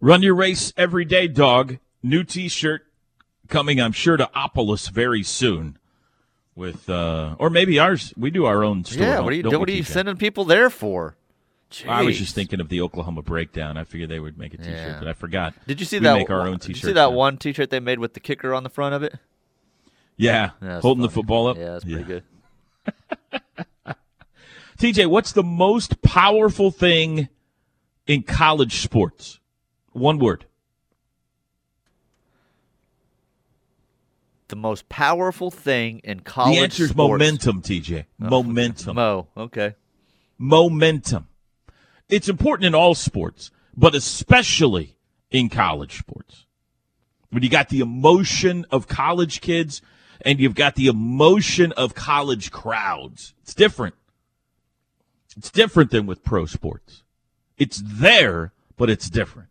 Run 0.00 0.20
your 0.20 0.34
race 0.34 0.72
every 0.76 1.04
day, 1.04 1.28
dog. 1.28 1.78
New 2.02 2.24
t 2.24 2.48
shirt 2.48 2.88
coming, 3.46 3.80
I'm 3.80 3.92
sure, 3.92 4.16
to 4.16 4.28
Opolis 4.34 4.90
very 4.90 5.22
soon. 5.22 5.78
With, 6.56 6.90
uh, 6.90 7.36
or 7.38 7.50
maybe 7.50 7.78
ours. 7.78 8.12
We 8.16 8.32
do 8.32 8.46
our 8.46 8.64
own 8.64 8.82
store. 8.82 9.06
yeah, 9.06 9.20
what 9.20 9.32
are 9.32 9.36
you 9.36 9.44
don't 9.44 9.60
what 9.60 9.68
are 9.68 9.72
you 9.72 9.84
sending 9.84 10.16
people 10.16 10.44
there 10.44 10.70
for? 10.70 11.16
I 11.88 12.02
was 12.02 12.18
just 12.18 12.34
thinking 12.34 12.60
of 12.60 12.68
the 12.68 12.80
Oklahoma 12.82 13.22
breakdown. 13.22 13.76
I 13.76 13.84
figured 13.84 14.10
they 14.10 14.20
would 14.20 14.38
make 14.38 14.54
a 14.54 14.58
t 14.58 14.64
shirt, 14.64 14.72
Yeah. 14.74 14.98
but 14.98 15.08
I 15.08 15.12
forgot. 15.14 15.54
Did 15.66 15.80
you 15.80 15.86
see 15.86 15.98
we 15.98 16.04
that? 16.04 16.14
make 16.18 16.30
our 16.30 16.42
own 16.42 16.52
Did 16.52 16.60
t-shirts 16.62 16.82
you 16.82 16.88
see 16.88 16.92
that 16.94 17.10
now. 17.10 17.16
one 17.16 17.36
T-shirt 17.38 17.70
they 17.70 17.80
made 17.80 17.98
with 17.98 18.14
the 18.14 18.20
kicker 18.20 18.52
on 18.54 18.62
the 18.62 18.70
front 18.70 18.94
of 18.94 19.02
it? 19.02 19.14
Yeah, 20.16 20.50
Yeah, 20.62 20.80
holding 20.80 21.02
the 21.02 21.10
football 21.10 21.48
up. 21.48 21.56
Yeah, 21.56 21.72
that's 21.72 21.84
pretty 21.84 22.04
good. 22.04 22.22
TJ, 24.78 25.06
what's 25.06 25.32
the 25.32 25.42
most 25.42 26.02
powerful 26.02 26.70
thing 26.70 27.28
in 28.06 28.22
college 28.22 28.76
sports? 28.80 29.40
One 29.92 30.18
word. 30.18 30.46
The 34.48 34.56
most 34.56 34.88
powerful 34.88 35.50
thing 35.50 36.00
in 36.04 36.20
college 36.20 36.56
the 36.56 36.62
answer 36.62 36.84
is 36.84 36.94
momentum, 36.94 37.62
TJ. 37.62 38.04
Oh, 38.22 38.28
momentum. 38.42 38.96
Mo. 38.96 39.26
Okay. 39.36 39.74
momentum. 40.38 41.26
It's 42.08 42.28
important 42.28 42.66
in 42.66 42.74
all 42.74 42.94
sports, 42.94 43.50
but 43.76 43.94
especially 43.94 44.96
in 45.30 45.48
college 45.48 45.98
sports. 45.98 46.46
When 47.30 47.42
you 47.42 47.48
got 47.48 47.68
the 47.68 47.80
emotion 47.80 48.66
of 48.70 48.86
college 48.86 49.40
kids 49.40 49.82
and 50.20 50.38
you've 50.38 50.54
got 50.54 50.76
the 50.76 50.86
emotion 50.86 51.72
of 51.72 51.94
college 51.94 52.52
crowds, 52.52 53.34
it's 53.42 53.54
different. 53.54 53.94
It's 55.36 55.50
different 55.50 55.90
than 55.90 56.06
with 56.06 56.22
pro 56.22 56.46
sports. 56.46 57.02
It's 57.58 57.82
there, 57.84 58.52
but 58.76 58.90
it's 58.90 59.10
different. 59.10 59.48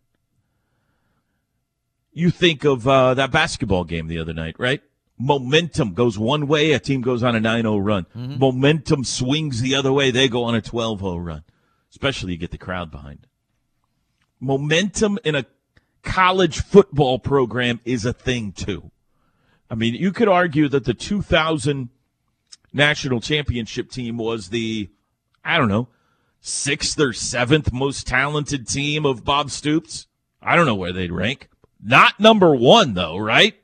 You 2.12 2.30
think 2.30 2.64
of 2.64 2.86
uh, 2.86 3.14
that 3.14 3.30
basketball 3.30 3.84
game 3.84 4.06
the 4.06 4.18
other 4.18 4.32
night, 4.32 4.56
right? 4.58 4.80
Momentum 5.18 5.94
goes 5.94 6.18
one 6.18 6.46
way, 6.46 6.72
a 6.72 6.78
team 6.78 7.00
goes 7.02 7.22
on 7.22 7.36
a 7.36 7.40
9 7.40 7.62
0 7.62 7.78
run. 7.78 8.06
Momentum 8.38 9.04
swings 9.04 9.60
the 9.60 9.74
other 9.74 9.92
way, 9.92 10.10
they 10.10 10.28
go 10.28 10.44
on 10.44 10.54
a 10.54 10.60
12 10.60 11.00
0 11.00 11.16
run. 11.16 11.44
Especially 11.94 12.32
you 12.32 12.38
get 12.38 12.50
the 12.50 12.58
crowd 12.58 12.90
behind 12.90 13.20
it. 13.22 13.28
Momentum 14.40 15.16
in 15.22 15.36
a 15.36 15.46
college 16.02 16.60
football 16.60 17.20
program 17.20 17.78
is 17.84 18.04
a 18.04 18.12
thing 18.12 18.50
too. 18.50 18.90
I 19.70 19.76
mean, 19.76 19.94
you 19.94 20.10
could 20.10 20.26
argue 20.26 20.68
that 20.70 20.86
the 20.86 20.92
2000 20.92 21.90
national 22.72 23.20
championship 23.20 23.92
team 23.92 24.16
was 24.16 24.48
the, 24.48 24.90
I 25.44 25.56
don't 25.56 25.68
know, 25.68 25.86
sixth 26.40 26.98
or 26.98 27.12
seventh 27.12 27.72
most 27.72 28.08
talented 28.08 28.66
team 28.66 29.06
of 29.06 29.24
Bob 29.24 29.52
Stoops. 29.52 30.08
I 30.42 30.56
don't 30.56 30.66
know 30.66 30.74
where 30.74 30.92
they'd 30.92 31.12
rank. 31.12 31.48
Not 31.80 32.18
number 32.18 32.56
one, 32.56 32.94
though, 32.94 33.16
right? 33.16 33.54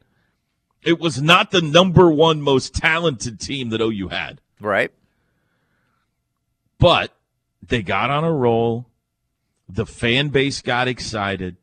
It 0.85 1.01
was 1.01 1.21
not 1.21 1.51
the 1.51 1.63
number 1.63 2.13
one 2.13 2.41
most 2.43 2.75
talented 2.75 3.41
team 3.41 3.71
that 3.71 3.81
OU 3.81 4.07
had. 4.09 4.41
Right. 4.61 4.93
But 6.79 7.13
they 7.67 7.83
got 7.83 8.11
on 8.11 8.25
a 8.25 8.33
roll. 8.33 8.87
The 9.69 9.87
fan 9.87 10.29
base 10.29 10.63
got 10.63 10.89
excited. 10.89 11.57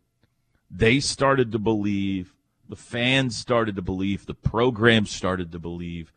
They 0.69 0.99
started 0.99 1.51
to 1.51 1.59
believe. 1.59 2.33
The 2.69 2.75
fans 2.75 3.35
started 3.35 3.75
to 3.75 3.81
believe. 3.81 4.25
The 4.25 4.33
program 4.33 5.05
started 5.05 5.51
to 5.51 5.59
believe. 5.59 6.11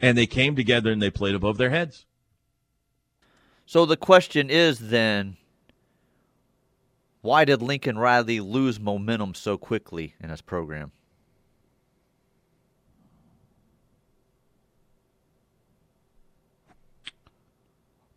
And 0.00 0.18
they 0.18 0.26
came 0.26 0.56
together 0.56 0.90
and 0.90 1.00
they 1.00 1.10
played 1.10 1.34
above 1.34 1.56
their 1.56 1.70
heads. 1.70 2.06
So 3.66 3.86
the 3.86 3.96
question 3.96 4.50
is 4.50 4.78
then, 4.78 5.36
why 7.22 7.44
did 7.44 7.62
Lincoln 7.62 7.96
Riley 7.96 8.40
lose 8.40 8.78
momentum 8.78 9.34
so 9.34 9.56
quickly 9.56 10.14
in 10.20 10.28
his 10.28 10.42
program? 10.42 10.92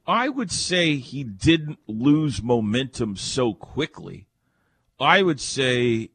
I 0.08 0.30
would 0.30 0.52
say 0.52 0.96
he 0.96 1.24
didn't 1.24 1.80
lose 1.86 2.42
momentum 2.42 3.18
so 3.18 3.54
quickly. 3.54 4.28
I 5.00 5.22
would 5.22 5.42
say 5.42 6.12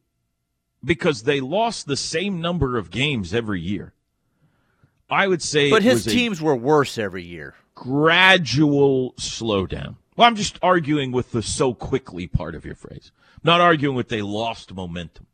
because 0.83 1.23
they 1.23 1.39
lost 1.39 1.85
the 1.85 1.95
same 1.95 2.41
number 2.41 2.77
of 2.77 2.91
games 2.91 3.33
every 3.33 3.61
year. 3.61 3.93
I 5.09 5.27
would 5.27 5.41
say 5.41 5.69
But 5.69 5.83
his 5.83 6.03
teams 6.03 6.41
were 6.41 6.55
worse 6.55 6.97
every 6.97 7.23
year. 7.23 7.55
gradual 7.75 9.13
slowdown. 9.13 9.95
Well, 10.15 10.27
I'm 10.27 10.35
just 10.35 10.57
arguing 10.61 11.11
with 11.11 11.31
the 11.31 11.41
so 11.41 11.73
quickly 11.73 12.27
part 12.27 12.55
of 12.55 12.65
your 12.65 12.75
phrase. 12.75 13.11
not 13.43 13.61
arguing 13.61 13.95
with 13.95 14.09
they 14.09 14.21
lost 14.21 14.73
momentum. 14.73 15.27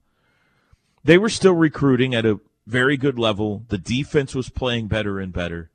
They 1.03 1.17
were 1.17 1.29
still 1.29 1.53
recruiting 1.53 2.13
at 2.15 2.25
a 2.25 2.39
very 2.67 2.97
good 2.97 3.17
level. 3.19 3.63
The 3.69 3.77
defense 3.77 4.35
was 4.35 4.49
playing 4.49 4.87
better 4.87 5.19
and 5.19 5.31
better, 5.31 5.69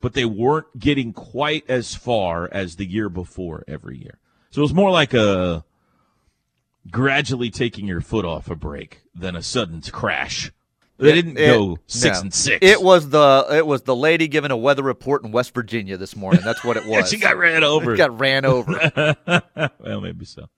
but 0.00 0.14
they 0.14 0.24
weren't 0.24 0.78
getting 0.78 1.12
quite 1.12 1.64
as 1.68 1.94
far 1.94 2.48
as 2.52 2.76
the 2.76 2.86
year 2.86 3.08
before 3.08 3.64
every 3.68 3.98
year. 3.98 4.18
So 4.50 4.60
it 4.60 4.62
was 4.62 4.74
more 4.74 4.90
like 4.90 5.14
a 5.14 5.64
gradually 6.90 7.50
taking 7.50 7.86
your 7.86 8.00
foot 8.00 8.24
off 8.24 8.50
a 8.50 8.56
brake 8.56 9.02
than 9.14 9.36
a 9.36 9.42
sudden 9.42 9.80
crash. 9.82 10.50
They 10.98 11.12
didn't 11.12 11.38
It- 11.38 11.46
go 11.46 11.78
six 11.86 12.18
no. 12.18 12.20
and 12.22 12.34
six. 12.34 12.58
It 12.60 12.82
was 12.82 13.08
the 13.08 13.46
it 13.52 13.66
was 13.66 13.82
the 13.82 13.96
lady 13.96 14.28
giving 14.28 14.50
a 14.50 14.56
weather 14.56 14.82
report 14.82 15.24
in 15.24 15.32
West 15.32 15.54
Virginia 15.54 15.96
this 15.96 16.14
morning. 16.14 16.42
That's 16.44 16.62
what 16.62 16.76
it 16.76 16.84
was. 16.84 16.90
Yeah, 16.90 17.04
she 17.04 17.16
got 17.16 17.38
ran 17.38 17.64
over. 17.64 17.94
She 17.94 17.98
got 17.98 18.18
ran 18.20 18.44
over. 18.44 19.16
well, 19.78 20.00
maybe 20.02 20.26
so. 20.26 20.48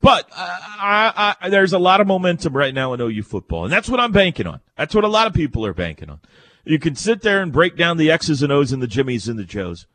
But 0.00 0.28
uh, 0.30 0.56
I, 0.78 1.34
I, 1.40 1.48
there's 1.48 1.72
a 1.72 1.78
lot 1.80 2.00
of 2.00 2.06
momentum 2.06 2.52
right 2.56 2.72
now 2.72 2.92
in 2.92 3.00
OU 3.00 3.24
football, 3.24 3.64
and 3.64 3.72
that's 3.72 3.88
what 3.88 3.98
I'm 3.98 4.12
banking 4.12 4.46
on. 4.46 4.60
That's 4.76 4.94
what 4.94 5.02
a 5.02 5.08
lot 5.08 5.26
of 5.26 5.34
people 5.34 5.66
are 5.66 5.74
banking 5.74 6.08
on. 6.08 6.20
You 6.68 6.78
can 6.78 6.96
sit 6.96 7.22
there 7.22 7.40
and 7.40 7.50
break 7.50 7.76
down 7.76 7.96
the 7.96 8.10
X's 8.10 8.42
and 8.42 8.52
O's 8.52 8.72
and 8.72 8.82
the 8.82 8.86
Jimmies 8.86 9.26
and 9.26 9.38
the 9.38 9.44
Joes, 9.44 9.86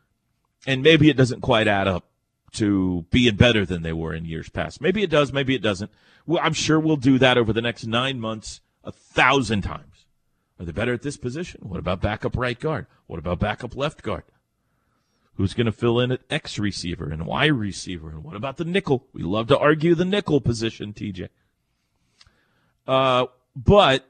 and 0.65 0.81
maybe 0.81 1.07
it 1.07 1.15
doesn't 1.15 1.41
quite 1.41 1.67
add 1.67 1.87
up 1.87 2.07
to 2.53 3.05
being 3.11 3.35
better 3.35 3.63
than 3.63 3.83
they 3.83 3.93
were 3.93 4.11
in 4.11 4.25
years 4.25 4.49
past. 4.49 4.81
Maybe 4.81 5.03
it 5.03 5.11
does, 5.11 5.31
maybe 5.31 5.53
it 5.53 5.61
doesn't. 5.61 5.91
Well, 6.25 6.41
I'm 6.43 6.53
sure 6.53 6.79
we'll 6.79 6.95
do 6.95 7.19
that 7.19 7.37
over 7.37 7.53
the 7.53 7.61
next 7.61 7.85
nine 7.85 8.19
months 8.19 8.59
a 8.83 8.91
thousand 8.91 9.61
times. 9.61 10.07
Are 10.59 10.65
they 10.65 10.71
better 10.71 10.93
at 10.93 11.03
this 11.03 11.15
position? 11.15 11.61
What 11.61 11.79
about 11.79 12.01
backup 12.01 12.35
right 12.35 12.59
guard? 12.59 12.87
What 13.05 13.19
about 13.19 13.37
backup 13.37 13.75
left 13.75 14.01
guard? 14.01 14.23
Who's 15.35 15.53
going 15.53 15.67
to 15.67 15.71
fill 15.71 15.99
in 15.99 16.11
at 16.11 16.21
X 16.31 16.57
receiver 16.57 17.07
and 17.07 17.27
Y 17.27 17.45
receiver? 17.45 18.09
And 18.09 18.23
what 18.23 18.35
about 18.35 18.57
the 18.57 18.65
nickel? 18.65 19.05
We 19.13 19.21
love 19.21 19.45
to 19.49 19.59
argue 19.59 19.93
the 19.93 20.05
nickel 20.05 20.41
position, 20.41 20.91
TJ. 20.91 21.29
Uh, 22.87 23.27
but 23.55 24.07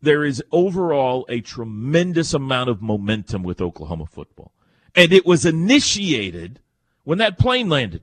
there 0.00 0.24
is 0.24 0.42
overall 0.52 1.26
a 1.28 1.40
tremendous 1.40 2.34
amount 2.34 2.70
of 2.70 2.82
momentum 2.82 3.42
with 3.42 3.60
Oklahoma 3.60 4.06
football. 4.06 4.52
And 4.94 5.12
it 5.12 5.26
was 5.26 5.44
initiated 5.44 6.60
when 7.04 7.18
that 7.18 7.38
plane 7.38 7.68
landed. 7.68 8.02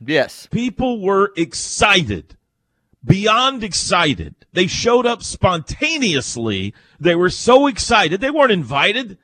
yes. 0.00 0.46
People 0.50 1.00
were 1.00 1.32
excited, 1.36 2.36
beyond 3.04 3.62
excited. 3.62 4.34
They 4.52 4.66
showed 4.66 5.06
up 5.06 5.22
spontaneously. 5.22 6.74
They 7.00 7.14
were 7.14 7.30
so 7.30 7.66
excited. 7.66 8.20
They 8.20 8.30
weren't 8.30 8.52
invited. 8.52 9.18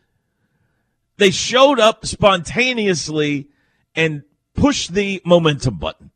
They 1.17 1.31
showed 1.31 1.81
up 1.81 2.07
spontaneously 2.07 3.49
and 3.95 4.23
pushed 4.55 4.95
the 4.95 5.21
momentum 5.25 5.79
button 5.79 6.11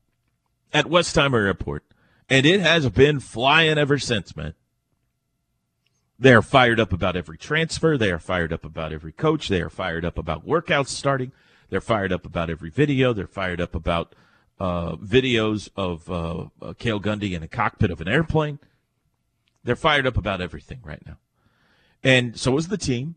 at 0.72 0.86
Westheimer 0.86 1.44
Airport. 1.44 1.84
And 2.28 2.46
it 2.46 2.60
has 2.60 2.88
been 2.88 3.20
flying 3.20 3.78
ever 3.78 3.98
since, 3.98 4.36
man. 4.36 4.54
They 6.22 6.34
are 6.34 6.40
fired 6.40 6.78
up 6.78 6.92
about 6.92 7.16
every 7.16 7.36
transfer. 7.36 7.98
They 7.98 8.12
are 8.12 8.20
fired 8.20 8.52
up 8.52 8.64
about 8.64 8.92
every 8.92 9.10
coach. 9.10 9.48
They 9.48 9.60
are 9.60 9.68
fired 9.68 10.04
up 10.04 10.16
about 10.16 10.46
workouts 10.46 10.86
starting. 10.86 11.32
They're 11.68 11.80
fired 11.80 12.12
up 12.12 12.24
about 12.24 12.48
every 12.48 12.70
video. 12.70 13.12
They're 13.12 13.26
fired 13.26 13.60
up 13.60 13.74
about 13.74 14.14
uh, 14.60 14.94
videos 14.94 15.68
of 15.74 16.08
uh, 16.08 16.44
uh, 16.64 16.74
Cale 16.74 17.00
Gundy 17.00 17.32
in 17.32 17.42
a 17.42 17.48
cockpit 17.48 17.90
of 17.90 18.00
an 18.00 18.06
airplane. 18.06 18.60
They're 19.64 19.74
fired 19.74 20.06
up 20.06 20.16
about 20.16 20.40
everything 20.40 20.78
right 20.84 21.04
now. 21.04 21.16
And 22.04 22.38
so 22.38 22.56
is 22.56 22.68
the 22.68 22.78
team. 22.78 23.16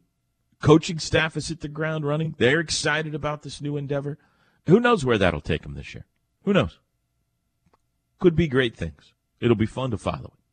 Coaching 0.59 0.97
staff 0.97 1.37
is 1.37 1.49
hit 1.49 1.61
the 1.61 1.67
ground 1.67 2.07
running. 2.07 2.33
They're 2.39 2.59
excited 2.59 3.13
about 3.13 3.43
this 3.43 3.61
new 3.61 3.77
endeavor. 3.77 4.17
Who 4.65 4.79
knows 4.79 5.05
where 5.05 5.19
that'll 5.19 5.41
take 5.41 5.61
them 5.61 5.75
this 5.75 5.93
year? 5.93 6.07
Who 6.45 6.53
knows? 6.53 6.79
Could 8.17 8.35
be 8.35 8.47
great 8.47 8.75
things. 8.75 9.13
It'll 9.39 9.55
be 9.55 9.67
fun 9.67 9.91
to 9.91 9.97
follow 9.99 10.33
it. 10.33 10.44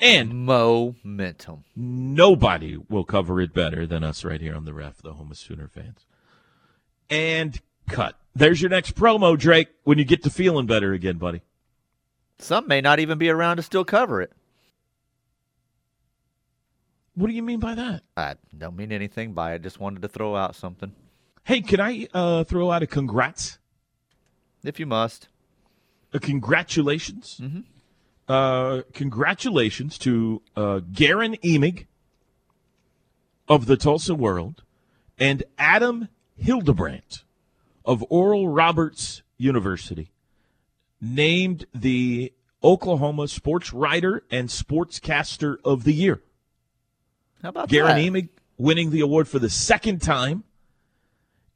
And 0.00 0.46
Momentum. 0.46 1.64
nobody 1.76 2.78
will 2.88 3.04
cover 3.04 3.40
it 3.40 3.52
better 3.52 3.86
than 3.86 4.02
us 4.02 4.24
right 4.24 4.40
here 4.40 4.54
on 4.54 4.64
the 4.64 4.72
ref, 4.72 5.02
the 5.02 5.12
home 5.12 5.30
of 5.30 5.36
Sooner 5.36 5.68
fans. 5.68 6.06
And 7.10 7.60
cut. 7.88 8.16
There's 8.34 8.62
your 8.62 8.70
next 8.70 8.94
promo, 8.94 9.38
Drake, 9.38 9.68
when 9.84 9.98
you 9.98 10.04
get 10.04 10.22
to 10.22 10.30
feeling 10.30 10.66
better 10.66 10.92
again, 10.92 11.18
buddy. 11.18 11.42
Some 12.38 12.66
may 12.66 12.80
not 12.80 12.98
even 12.98 13.18
be 13.18 13.28
around 13.28 13.56
to 13.58 13.62
still 13.62 13.84
cover 13.84 14.22
it. 14.22 14.32
What 17.14 17.26
do 17.26 17.34
you 17.34 17.42
mean 17.42 17.60
by 17.60 17.74
that? 17.74 18.02
I 18.16 18.36
don't 18.56 18.76
mean 18.76 18.92
anything 18.92 19.34
by 19.34 19.52
it. 19.54 19.62
Just 19.62 19.78
wanted 19.80 20.00
to 20.02 20.08
throw 20.08 20.34
out 20.36 20.54
something. 20.54 20.92
Hey, 21.44 21.60
can 21.60 21.80
I 21.80 22.08
uh, 22.14 22.44
throw 22.44 22.70
out 22.70 22.82
a 22.82 22.86
congrats? 22.86 23.58
If 24.64 24.80
you 24.80 24.86
must. 24.86 25.28
A 26.14 26.20
congratulations? 26.20 27.40
Uh, 28.30 28.82
congratulations 28.92 29.98
to 29.98 30.40
uh, 30.54 30.78
Guerin 30.92 31.34
Emig 31.42 31.86
of 33.48 33.66
the 33.66 33.76
Tulsa 33.76 34.14
World 34.14 34.62
and 35.18 35.42
Adam 35.58 36.06
Hildebrandt 36.36 37.24
of 37.84 38.04
Oral 38.08 38.46
Roberts 38.46 39.22
University, 39.36 40.12
named 41.00 41.66
the 41.74 42.32
Oklahoma 42.62 43.26
Sports 43.26 43.72
Writer 43.72 44.22
and 44.30 44.48
Sportscaster 44.48 45.56
of 45.64 45.82
the 45.82 45.92
Year. 45.92 46.22
How 47.42 47.48
about 47.48 47.68
Guerin 47.68 47.96
that? 47.96 48.12
Emig 48.12 48.28
winning 48.56 48.90
the 48.90 49.00
award 49.00 49.26
for 49.26 49.40
the 49.40 49.50
second 49.50 50.02
time, 50.02 50.44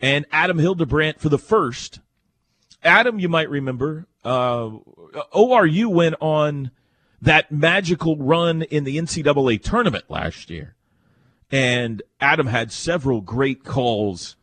and 0.00 0.26
Adam 0.32 0.58
Hildebrandt 0.58 1.20
for 1.20 1.28
the 1.28 1.38
first. 1.38 2.00
Adam, 2.84 3.18
you 3.18 3.28
might 3.28 3.48
remember, 3.48 4.06
uh, 4.24 4.70
ORU 5.34 5.86
went 5.88 6.14
on 6.20 6.70
that 7.22 7.50
magical 7.50 8.16
run 8.16 8.62
in 8.62 8.84
the 8.84 8.98
NCAA 8.98 9.62
tournament 9.62 10.04
last 10.08 10.50
year, 10.50 10.74
and 11.50 12.02
Adam 12.20 12.46
had 12.46 12.70
several 12.70 13.20
great 13.22 13.64
calls 13.64 14.36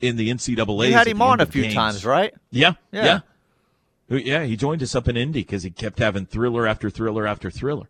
in 0.00 0.16
the 0.16 0.30
NCAA. 0.30 0.88
You 0.88 0.94
had 0.94 1.06
him 1.06 1.22
on 1.22 1.40
a 1.40 1.46
few 1.46 1.70
times, 1.70 2.04
right? 2.04 2.34
Yeah, 2.50 2.74
Yeah. 2.90 3.20
yeah, 4.08 4.18
yeah. 4.18 4.44
He 4.44 4.56
joined 4.56 4.82
us 4.82 4.94
up 4.94 5.08
in 5.08 5.16
Indy 5.16 5.40
because 5.42 5.62
he 5.62 5.70
kept 5.70 5.98
having 5.98 6.24
thriller 6.26 6.66
after 6.66 6.88
thriller 6.90 7.26
after 7.26 7.50
thriller. 7.50 7.88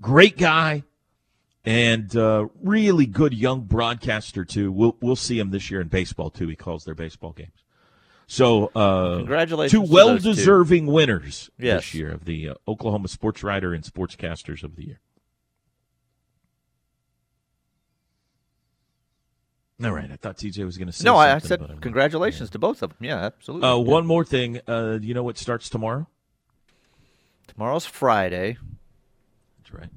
Great 0.00 0.36
guy, 0.36 0.82
and 1.64 2.14
uh, 2.16 2.48
really 2.62 3.06
good 3.06 3.34
young 3.34 3.62
broadcaster 3.62 4.44
too. 4.44 4.72
We'll 4.72 4.96
we'll 5.00 5.16
see 5.16 5.38
him 5.38 5.50
this 5.50 5.70
year 5.70 5.80
in 5.80 5.88
baseball 5.88 6.30
too. 6.30 6.48
He 6.48 6.56
calls 6.56 6.84
their 6.84 6.94
baseball 6.94 7.32
games. 7.32 7.52
So, 8.30 8.66
uh, 8.76 9.16
congratulations 9.16 9.72
two 9.72 9.92
well-deserving 9.92 10.86
winners 10.86 11.50
yes. 11.58 11.80
this 11.80 11.94
year 11.94 12.12
of 12.12 12.26
the 12.26 12.50
uh, 12.50 12.54
Oklahoma 12.68 13.08
Sports 13.08 13.42
Writer 13.42 13.74
and 13.74 13.82
Sportscasters 13.82 14.62
of 14.62 14.76
the 14.76 14.86
Year. 14.86 15.00
All 19.82 19.90
right, 19.90 20.08
I 20.12 20.14
thought 20.14 20.36
TJ 20.36 20.64
was 20.64 20.78
going 20.78 20.86
to 20.86 20.92
say. 20.92 21.04
No, 21.04 21.16
I 21.16 21.38
said 21.38 21.80
congratulations 21.80 22.50
yeah. 22.50 22.52
to 22.52 22.58
both 22.60 22.84
of 22.84 22.90
them. 22.90 22.98
Yeah, 23.00 23.16
absolutely. 23.16 23.68
Uh, 23.68 23.78
one 23.78 24.06
more 24.06 24.24
thing. 24.24 24.60
Uh, 24.68 25.00
you 25.02 25.12
know 25.12 25.24
what 25.24 25.36
starts 25.36 25.68
tomorrow? 25.68 26.06
Tomorrow's 27.48 27.84
Friday. 27.84 28.58
That's 29.58 29.90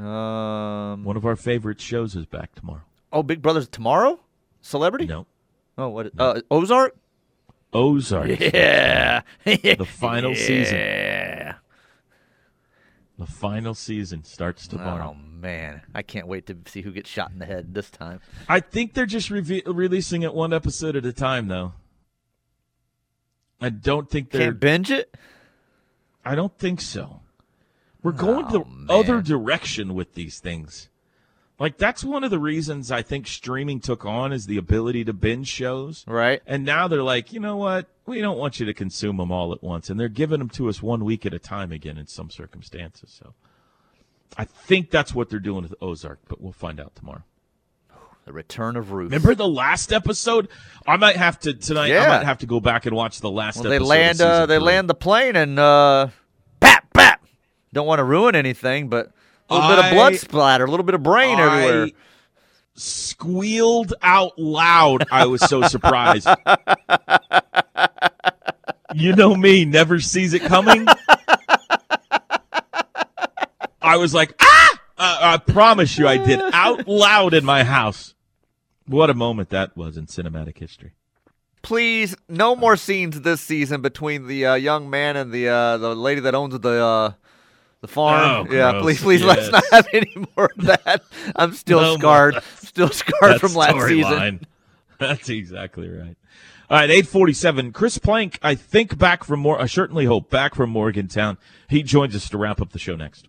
right. 0.00 0.92
Um, 0.92 1.04
one 1.04 1.16
of 1.16 1.24
our 1.24 1.36
favorite 1.36 1.80
shows 1.80 2.16
is 2.16 2.26
back 2.26 2.52
tomorrow. 2.56 2.82
Oh, 3.12 3.22
Big 3.22 3.40
Brother's 3.40 3.68
tomorrow. 3.68 4.18
Celebrity? 4.60 5.06
No. 5.06 5.26
Oh, 5.78 5.90
what? 5.90 6.12
No. 6.16 6.24
Uh, 6.24 6.40
Ozark. 6.50 6.96
Ozark. 7.72 8.40
Yeah. 8.40 9.22
The 9.44 9.84
final 9.88 10.34
season. 10.34 10.76
Yeah. 10.78 11.54
The 13.18 13.26
final 13.26 13.74
season 13.74 14.24
starts 14.24 14.68
tomorrow. 14.68 15.16
Oh 15.16 15.20
man, 15.40 15.80
I 15.94 16.02
can't 16.02 16.26
wait 16.26 16.46
to 16.46 16.56
see 16.66 16.82
who 16.82 16.92
gets 16.92 17.08
shot 17.08 17.30
in 17.30 17.38
the 17.38 17.46
head 17.46 17.72
this 17.72 17.90
time. 17.90 18.20
I 18.48 18.60
think 18.60 18.92
they're 18.92 19.06
just 19.06 19.30
reve- 19.30 19.62
releasing 19.66 20.20
it 20.22 20.34
one 20.34 20.52
episode 20.52 20.96
at 20.96 21.06
a 21.06 21.12
time, 21.14 21.48
though. 21.48 21.72
I 23.60 23.70
don't 23.70 24.10
think 24.10 24.30
they're. 24.30 24.48
Can't 24.48 24.60
binge 24.60 24.90
it. 24.90 25.16
I 26.26 26.34
don't 26.34 26.56
think 26.58 26.80
so. 26.82 27.20
We're 28.02 28.12
going 28.12 28.44
Oh, 28.48 28.50
the 28.50 28.64
man. 28.66 28.86
other 28.90 29.22
direction 29.22 29.94
with 29.94 30.12
these 30.14 30.38
things. 30.38 30.90
Like 31.58 31.78
that's 31.78 32.04
one 32.04 32.22
of 32.22 32.30
the 32.30 32.38
reasons 32.38 32.90
I 32.90 33.02
think 33.02 33.26
streaming 33.26 33.80
took 33.80 34.04
on 34.04 34.32
is 34.32 34.46
the 34.46 34.58
ability 34.58 35.04
to 35.04 35.14
binge 35.14 35.48
shows. 35.48 36.04
Right. 36.06 36.42
And 36.46 36.64
now 36.64 36.86
they're 36.86 37.02
like, 37.02 37.32
you 37.32 37.40
know 37.40 37.56
what? 37.56 37.86
We 38.04 38.20
don't 38.20 38.36
want 38.36 38.60
you 38.60 38.66
to 38.66 38.74
consume 38.74 39.16
them 39.16 39.32
all 39.32 39.52
at 39.52 39.62
once, 39.62 39.90
and 39.90 39.98
they're 39.98 40.08
giving 40.08 40.38
them 40.38 40.50
to 40.50 40.68
us 40.68 40.82
one 40.82 41.04
week 41.04 41.24
at 41.26 41.34
a 41.34 41.38
time 41.38 41.72
again 41.72 41.98
in 41.98 42.06
some 42.06 42.30
circumstances. 42.30 43.10
So, 43.18 43.34
I 44.36 44.44
think 44.44 44.90
that's 44.90 45.14
what 45.14 45.28
they're 45.28 45.40
doing 45.40 45.62
with 45.62 45.74
Ozark, 45.80 46.20
but 46.28 46.40
we'll 46.40 46.52
find 46.52 46.78
out 46.78 46.94
tomorrow. 46.94 47.24
The 48.26 48.32
Return 48.32 48.76
of 48.76 48.92
Ruth. 48.92 49.10
Remember 49.10 49.34
the 49.34 49.48
last 49.48 49.92
episode? 49.92 50.48
I 50.86 50.96
might 50.96 51.16
have 51.16 51.38
to 51.40 51.54
tonight. 51.54 51.88
Yeah. 51.88 52.04
I 52.04 52.18
might 52.18 52.26
have 52.26 52.38
to 52.38 52.46
go 52.46 52.60
back 52.60 52.86
and 52.86 52.94
watch 52.94 53.20
the 53.20 53.30
last. 53.30 53.60
Well, 53.60 53.70
they 53.70 53.78
land. 53.78 54.20
Uh, 54.20 54.46
they 54.46 54.58
land 54.58 54.90
the 54.90 54.94
plane 54.94 55.36
and 55.36 55.58
uh. 55.58 56.08
Don't 57.72 57.86
want 57.86 57.98
to 57.98 58.04
ruin 58.04 58.34
anything, 58.34 58.88
but 58.88 59.12
a 59.48 59.54
little 59.54 59.68
bit 59.68 59.84
of 59.84 59.90
blood 59.92 60.16
splatter, 60.16 60.64
a 60.64 60.70
little 60.70 60.84
bit 60.84 60.94
of 60.94 61.02
brain 61.02 61.38
everywhere. 61.38 61.88
Squealed 62.74 63.94
out 64.02 64.38
loud. 64.38 65.06
I 65.10 65.26
was 65.26 65.40
so 65.42 65.62
surprised. 65.62 66.26
you 68.94 69.14
know 69.14 69.34
me, 69.34 69.64
never 69.64 70.00
sees 70.00 70.34
it 70.34 70.42
coming. 70.42 70.86
I 73.80 73.96
was 73.96 74.12
like, 74.12 74.34
ah! 74.40 74.80
Uh, 74.98 75.18
I 75.20 75.36
promise 75.38 75.98
you, 75.98 76.08
I 76.08 76.16
did 76.16 76.40
out 76.52 76.88
loud 76.88 77.34
in 77.34 77.44
my 77.44 77.64
house. 77.64 78.14
What 78.86 79.10
a 79.10 79.14
moment 79.14 79.50
that 79.50 79.76
was 79.76 79.96
in 79.96 80.06
cinematic 80.06 80.58
history. 80.58 80.92
Please, 81.62 82.16
no 82.28 82.54
more 82.54 82.76
scenes 82.76 83.20
this 83.20 83.40
season 83.40 83.82
between 83.82 84.26
the 84.26 84.46
uh, 84.46 84.54
young 84.54 84.88
man 84.88 85.16
and 85.16 85.32
the 85.32 85.48
uh, 85.48 85.76
the 85.78 85.94
lady 85.94 86.20
that 86.20 86.34
owns 86.34 86.58
the 86.58 86.84
uh, 86.84 87.12
the 87.80 87.88
farm. 87.88 88.46
Oh, 88.48 88.52
yeah, 88.52 88.72
gross. 88.72 88.82
please, 88.82 89.02
please, 89.02 89.24
let's 89.24 89.50
not 89.50 89.64
have 89.72 89.88
any 89.92 90.12
more 90.36 90.50
of 90.56 90.64
that. 90.64 91.02
I'm 91.34 91.52
still 91.52 91.80
No 91.80 91.90
more. 91.90 91.98
scarred, 92.32 92.42
still 92.62 92.88
scarred 92.90 93.34
That 93.34 93.40
from 93.40 93.54
last 93.54 93.86
season. 93.88 94.12
storyline. 94.12 94.42
That's 94.98 95.28
exactly 95.28 95.88
right. 95.88 96.16
All 96.68 96.78
right, 96.78 96.90
847. 96.90 97.72
Chris 97.72 97.98
Plank, 97.98 98.38
I 98.42 98.54
think 98.54 98.98
back 98.98 99.22
from 99.24 99.40
more, 99.40 99.60
I 99.60 99.66
certainly 99.66 100.04
hope 100.06 100.30
back 100.30 100.54
from 100.54 100.70
Morgantown. 100.70 101.38
He 101.68 101.82
joins 101.82 102.16
us 102.16 102.28
to 102.30 102.38
wrap 102.38 102.60
up 102.60 102.72
the 102.72 102.78
show 102.78 102.96
next. 102.96 103.28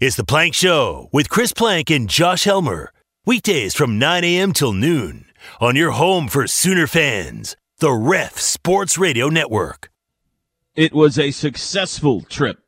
It's 0.00 0.16
the 0.16 0.24
Plank 0.24 0.54
Show 0.54 1.08
with 1.12 1.30
Chris 1.30 1.52
Plank 1.52 1.88
and 1.90 2.10
Josh 2.10 2.44
Helmer. 2.44 2.92
Weekdays 3.24 3.74
from 3.74 3.98
9 4.00 4.24
a.m. 4.24 4.52
till 4.52 4.72
noon 4.72 5.26
on 5.60 5.76
your 5.76 5.92
home 5.92 6.26
for 6.28 6.46
Sooner 6.48 6.88
fans, 6.88 7.56
the 7.78 7.92
Ref 7.92 8.36
Sports 8.38 8.98
Radio 8.98 9.28
Network. 9.28 9.90
It 10.74 10.92
was 10.92 11.18
a 11.18 11.30
successful 11.30 12.22
trip 12.22 12.58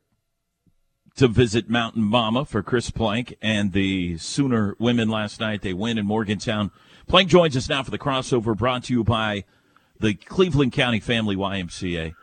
to 1.15 1.27
visit 1.27 1.69
Mountain 1.69 2.03
Mama 2.03 2.45
for 2.45 2.61
Chris 2.61 2.89
Plank 2.89 3.37
and 3.41 3.71
the 3.71 4.17
Sooner 4.17 4.75
women 4.79 5.09
last 5.09 5.39
night. 5.39 5.61
They 5.61 5.73
win 5.73 5.97
in 5.97 6.05
Morgantown. 6.05 6.71
Plank 7.07 7.29
joins 7.29 7.55
us 7.55 7.69
now 7.69 7.83
for 7.83 7.91
the 7.91 7.99
crossover 7.99 8.55
brought 8.55 8.85
to 8.85 8.93
you 8.93 9.03
by 9.03 9.45
the 9.99 10.13
Cleveland 10.13 10.73
County 10.73 10.99
Family 10.99 11.35
YMCA. 11.35 12.15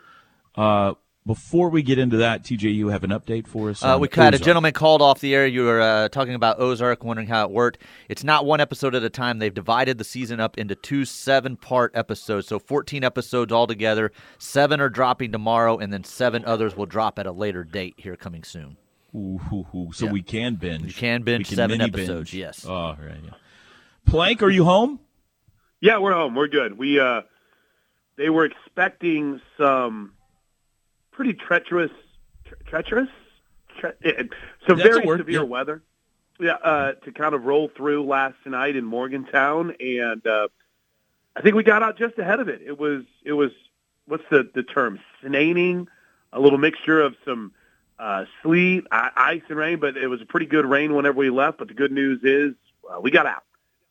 Uh, 0.55 0.95
before 1.24 1.68
we 1.68 1.82
get 1.82 1.99
into 1.99 2.16
that, 2.16 2.43
TJ, 2.43 2.74
you 2.74 2.88
have 2.88 3.05
an 3.05 3.11
update 3.11 3.47
for 3.47 3.70
us? 3.70 3.82
Uh, 3.82 3.97
we 4.01 4.09
had 4.12 4.34
a 4.34 4.38
gentleman 4.38 4.72
called 4.72 5.01
off 5.01 5.20
the 5.20 5.34
air. 5.34 5.47
You 5.47 5.64
were 5.64 5.80
uh, 5.80 6.09
talking 6.09 6.34
about 6.34 6.59
Ozark, 6.59 7.05
wondering 7.05 7.28
how 7.28 7.45
it 7.45 7.53
worked. 7.53 7.78
It's 8.09 8.24
not 8.24 8.45
one 8.45 8.61
episode 8.61 8.97
at 8.97 9.05
a 9.05 9.11
time. 9.11 9.38
They've 9.38 9.55
divided 9.55 9.99
the 9.99 10.05
season 10.05 10.40
up 10.40 10.59
into 10.59 10.74
two 10.74 11.05
seven-part 11.05 11.93
episodes, 11.95 12.49
so 12.49 12.59
14 12.59 13.05
episodes 13.05 13.53
altogether. 13.53 14.11
Seven 14.38 14.80
are 14.80 14.88
dropping 14.88 15.30
tomorrow, 15.30 15.78
and 15.78 15.93
then 15.93 16.03
seven 16.03 16.45
others 16.45 16.76
will 16.76 16.86
drop 16.86 17.20
at 17.20 17.26
a 17.26 17.32
later 17.32 17.62
date 17.62 17.95
here 17.99 18.16
coming 18.16 18.43
soon. 18.43 18.76
Ooh, 19.15 19.39
hoo, 19.39 19.65
hoo. 19.65 19.93
So 19.93 20.07
Yeah. 20.07 20.13
we 20.13 20.23
can 20.23 20.55
binge. 20.55 20.87
You 20.87 20.93
can 20.95 21.23
binge 21.23 21.51
We 21.51 21.57
seven 21.57 21.79
mini 21.79 21.91
episodes, 21.91 22.31
binge. 22.31 22.41
yes. 22.41 22.67
Oh, 22.67 22.97
right. 22.99 23.19
Yeah. 23.23 23.31
Plank, 24.07 24.43
are 24.43 24.51
you 24.51 24.65
home? 24.65 25.01
Yeah, 25.81 25.99
we're 25.99 26.13
home. 26.15 26.35
We're 26.35 26.49
good. 26.49 26.79
We 26.79 26.99
uh, 27.01 27.23
they 28.17 28.31
were 28.31 28.45
expecting 28.45 29.41
some 29.59 30.13
pretty 31.11 31.35
treacherous, 31.35 31.91
tre- 32.45 32.57
treacherous, 32.67 33.09
tre- 33.79 33.93
eh, 34.05 34.23
some 34.67 34.79
That's 34.79 34.83
very 34.97 35.07
severe 35.19 35.41
yeah. 35.41 35.43
weather. 35.43 35.83
Yeah, 36.41 36.55
uh, 36.55 36.93
to 37.05 37.13
kind 37.13 37.35
of 37.35 37.45
roll 37.45 37.69
through 37.77 38.05
last 38.07 38.37
night 38.47 38.75
in 38.77 38.85
Morgantown, 38.85 39.75
and 39.79 40.27
uh, 40.27 40.49
I 41.37 41.41
think 41.43 41.55
we 41.55 41.63
got 41.63 41.83
out 41.83 41.99
just 41.99 42.19
ahead 42.19 42.41
of 42.41 42.49
it. 42.49 42.63
It 42.65 42.79
was 42.79 43.03
it 43.25 43.33
was 43.33 43.51
what's 44.07 44.25
the 44.31 44.49
the 44.55 44.63
term? 44.63 44.99
Snaining, 45.23 45.87
a 46.33 46.41
little 46.41 46.59
mixture 46.59 47.01
of 47.01 47.15
some 47.25 47.53
uh, 48.03 48.25
sleet, 48.43 48.85
i- 48.91 49.11
ice, 49.17 49.43
and 49.49 49.59
rain. 49.59 49.79
But 49.79 49.97
it 49.97 50.09
was 50.09 50.21
a 50.21 50.27
pretty 50.27 50.47
good 50.47 50.67
rain 50.67 50.95
whenever 50.95 51.19
we 51.19 51.31
left. 51.31 51.59
But 51.59 51.69
the 51.69 51.75
good 51.75 51.93
news 51.93 52.21
is 52.23 52.55
uh, 52.91 53.01
we 53.01 53.11
got 53.11 53.27
out. 53.27 53.45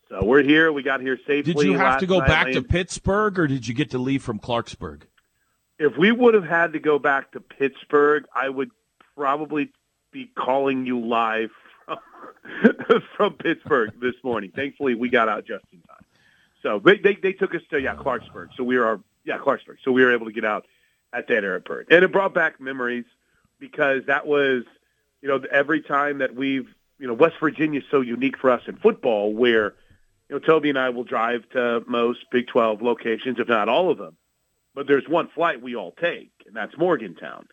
So 0.10 0.26
we're 0.26 0.44
here. 0.44 0.74
We 0.74 0.84
got 0.84 1.00
here 1.00 1.18
safely. 1.26 1.54
Did 1.54 1.64
you 1.64 1.78
have 1.78 2.00
to 2.02 2.06
go 2.06 2.20
night, 2.20 2.28
back 2.28 2.52
to 2.52 2.62
Pittsburgh, 2.62 3.40
or 3.40 3.48
did 3.48 3.68
you 3.68 3.74
get 3.74 3.92
to 3.92 3.98
leave 3.98 4.22
from 4.22 4.40
Clarksburg? 4.40 5.04
if 5.82 5.98
we 5.98 6.12
would 6.12 6.36
have 6.36 6.44
had 6.44 6.74
to 6.74 6.80
go 6.80 7.00
back 7.00 7.32
to 7.32 7.40
Pittsburgh, 7.40 8.26
I 8.36 8.48
would 8.50 8.70
probably 9.16 9.72
be 10.12 10.30
calling 10.38 10.86
you 10.86 11.00
live 11.00 11.50
from, 11.86 11.98
from 13.18 13.34
Pittsburgh 13.34 13.92
this 14.00 14.14
morning. 14.24 14.52
Thankfully, 14.56 14.94
we 14.94 15.10
got 15.10 15.28
out 15.28 15.46
just 15.46 15.66
in 15.74 15.80
time. 15.82 16.06
So 16.62 16.80
they, 16.80 16.98
they 16.98 17.16
they 17.16 17.34
took 17.34 17.56
us 17.56 17.62
to 17.72 17.82
yeah 17.82 17.96
Clarksburg. 17.96 18.50
So 18.56 18.64
we 18.64 18.78
were 18.78 19.00
yeah 19.26 19.40
Clarksburg. 19.40 19.78
So 19.84 19.92
we 19.92 20.04
were 20.04 20.14
able 20.14 20.28
to 20.28 20.32
get 20.32 20.46
out 20.46 20.68
at 21.14 21.28
that 21.30 21.44
airport, 21.44 21.88
and 21.90 22.04
it 22.04 22.12
brought 22.12 22.36
back 22.36 22.62
memories 22.62 23.06
because 23.62 24.04
that 24.08 24.28
was 24.28 24.64
you 25.22 25.30
know 25.30 25.42
every 25.50 25.82
time 25.82 26.18
that 26.18 26.36
we've 26.36 26.68
you 27.00 27.08
know 27.08 27.14
West 27.14 27.36
Virginia 27.40 27.80
is 27.80 27.86
so 27.90 28.02
unique 28.02 28.38
for 28.38 28.50
us 28.50 28.64
in 28.68 28.76
football 28.76 29.34
where 29.34 29.76
you 30.28 30.36
know 30.36 30.40
Toby 30.40 30.68
and 30.68 30.78
I 30.78 30.90
will 30.90 31.06
drive 31.06 31.48
to 31.52 31.82
most 31.88 32.26
Big 32.30 32.48
12 32.48 32.82
locations, 32.82 33.40
if 33.40 33.48
not 33.48 33.70
all 33.70 33.90
of 33.90 33.98
them 33.98 34.18
but 34.74 34.88
there's 34.88 35.08
one 35.08 35.28
flight 35.28 35.62
we 35.62 35.76
all 35.76 35.92
take, 35.92 36.32
and 36.48 36.56
that's 36.56 36.78
Morgantown. 36.78 37.46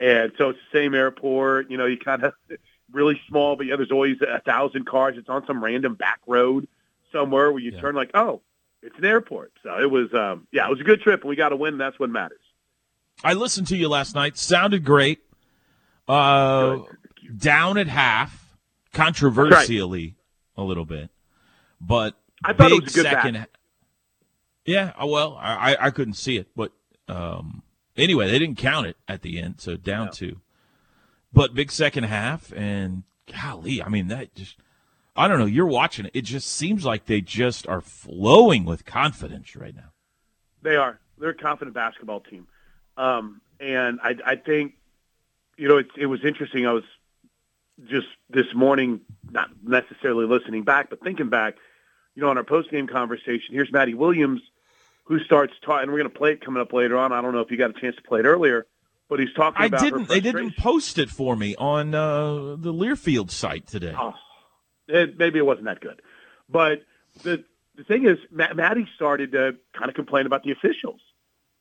And 0.00 0.32
so 0.38 0.48
it's 0.48 0.58
the 0.72 0.78
same 0.78 0.94
airport. 0.94 1.70
You 1.70 1.76
know, 1.76 1.84
you 1.84 1.98
kind 1.98 2.24
of 2.24 2.32
really 2.90 3.20
small, 3.28 3.56
but 3.56 3.66
yeah, 3.66 3.76
there's 3.76 3.90
always 3.92 4.16
a 4.22 4.40
thousand 4.40 4.86
cars. 4.86 5.16
It's 5.18 5.28
on 5.28 5.46
some 5.46 5.62
random 5.62 5.94
back 5.94 6.20
road 6.26 6.66
somewhere 7.12 7.52
where 7.52 7.60
you 7.60 7.72
Yeah. 7.72 7.80
turn 7.80 7.94
like, 7.94 8.10
oh, 8.14 8.40
it's 8.82 8.96
an 8.96 9.04
airport. 9.04 9.52
So 9.62 9.78
it 9.78 9.90
was, 9.90 10.12
um, 10.14 10.46
yeah, 10.50 10.66
it 10.66 10.70
was 10.70 10.80
a 10.80 10.84
good 10.84 11.02
trip, 11.02 11.20
and 11.20 11.28
we 11.28 11.36
got 11.36 11.50
to 11.50 11.56
win. 11.56 11.74
And 11.74 11.80
that's 11.82 11.98
what 11.98 12.08
matters. 12.08 12.40
I 13.22 13.34
listened 13.34 13.66
to 13.66 13.76
you 13.76 13.90
last 13.90 14.14
night. 14.14 14.38
Sounded 14.38 14.82
great. 14.82 15.20
Uh, 16.08 16.78
down 17.36 17.78
at 17.78 17.86
half, 17.86 18.56
controversially 18.92 20.16
a 20.56 20.62
little 20.62 20.84
bit, 20.84 21.10
but 21.80 22.14
I 22.44 22.52
thought 22.52 22.72
it 22.72 22.74
big 22.74 22.82
was 22.84 22.94
second. 22.94 23.34
back. 23.34 23.50
Yeah, 24.64 24.92
uh, 25.00 25.06
well, 25.06 25.36
I, 25.40 25.76
I 25.80 25.90
couldn't 25.90 26.14
see 26.14 26.36
it, 26.36 26.48
but 26.54 26.72
um, 27.08 27.62
anyway, 27.96 28.30
they 28.30 28.38
didn't 28.38 28.58
count 28.58 28.86
it 28.86 28.96
at 29.08 29.22
the 29.22 29.40
end, 29.40 29.60
so 29.60 29.76
down 29.76 30.10
two. 30.10 30.40
But 31.32 31.54
big 31.54 31.70
second 31.72 32.04
half, 32.04 32.52
and 32.54 33.04
golly, 33.32 33.82
I 33.82 33.88
mean 33.88 34.08
that 34.08 34.34
just. 34.34 34.56
I 35.14 35.28
don't 35.28 35.38
know. 35.38 35.44
You're 35.44 35.66
watching 35.66 36.06
it. 36.06 36.12
It 36.14 36.22
just 36.22 36.50
seems 36.50 36.86
like 36.86 37.04
they 37.04 37.20
just 37.20 37.68
are 37.68 37.82
flowing 37.82 38.64
with 38.64 38.86
confidence 38.86 39.54
right 39.54 39.76
now. 39.76 39.92
They 40.62 40.74
are. 40.74 41.00
They're 41.18 41.30
a 41.30 41.34
confident 41.34 41.74
basketball 41.74 42.20
team. 42.20 42.46
Um, 42.96 43.42
and 43.60 44.00
I, 44.02 44.14
I 44.24 44.36
think, 44.36 44.74
you 45.62 45.68
know, 45.68 45.76
it, 45.76 45.86
it 45.96 46.06
was 46.06 46.24
interesting. 46.24 46.66
I 46.66 46.72
was 46.72 46.82
just 47.88 48.08
this 48.28 48.52
morning, 48.52 49.00
not 49.30 49.48
necessarily 49.62 50.26
listening 50.26 50.64
back, 50.64 50.90
but 50.90 51.00
thinking 51.04 51.28
back, 51.28 51.54
you 52.16 52.22
know, 52.22 52.30
on 52.30 52.36
our 52.36 52.42
post-game 52.42 52.88
conversation, 52.88 53.54
here's 53.54 53.70
Madi 53.70 53.94
Williams, 53.94 54.40
who 55.04 55.20
starts 55.20 55.52
talking, 55.64 55.84
and 55.84 55.92
we're 55.92 55.98
going 55.98 56.10
to 56.10 56.18
play 56.18 56.32
it 56.32 56.44
coming 56.44 56.60
up 56.60 56.72
later 56.72 56.98
on. 56.98 57.12
I 57.12 57.22
don't 57.22 57.32
know 57.32 57.42
if 57.42 57.52
you 57.52 57.56
got 57.56 57.70
a 57.70 57.80
chance 57.80 57.94
to 57.94 58.02
play 58.02 58.18
it 58.18 58.24
earlier, 58.24 58.66
but 59.08 59.20
he's 59.20 59.32
talking 59.36 59.62
I 59.62 59.68
didn't. 59.68 60.08
They 60.08 60.18
didn't 60.18 60.56
post 60.56 60.98
it 60.98 61.10
for 61.10 61.36
me 61.36 61.54
on 61.54 61.94
uh, 61.94 62.56
the 62.58 62.72
Learfield 62.72 63.30
site 63.30 63.68
today. 63.68 63.94
Oh, 63.96 64.14
it, 64.88 65.16
maybe 65.16 65.38
it 65.38 65.46
wasn't 65.46 65.66
that 65.66 65.80
good, 65.80 66.02
but 66.48 66.82
the 67.22 67.44
the 67.76 67.84
thing 67.84 68.04
is, 68.04 68.18
Matt, 68.32 68.56
Maddie 68.56 68.88
started 68.96 69.30
to 69.30 69.54
kind 69.78 69.88
of 69.88 69.94
complain 69.94 70.26
about 70.26 70.42
the 70.42 70.50
officials. 70.50 71.00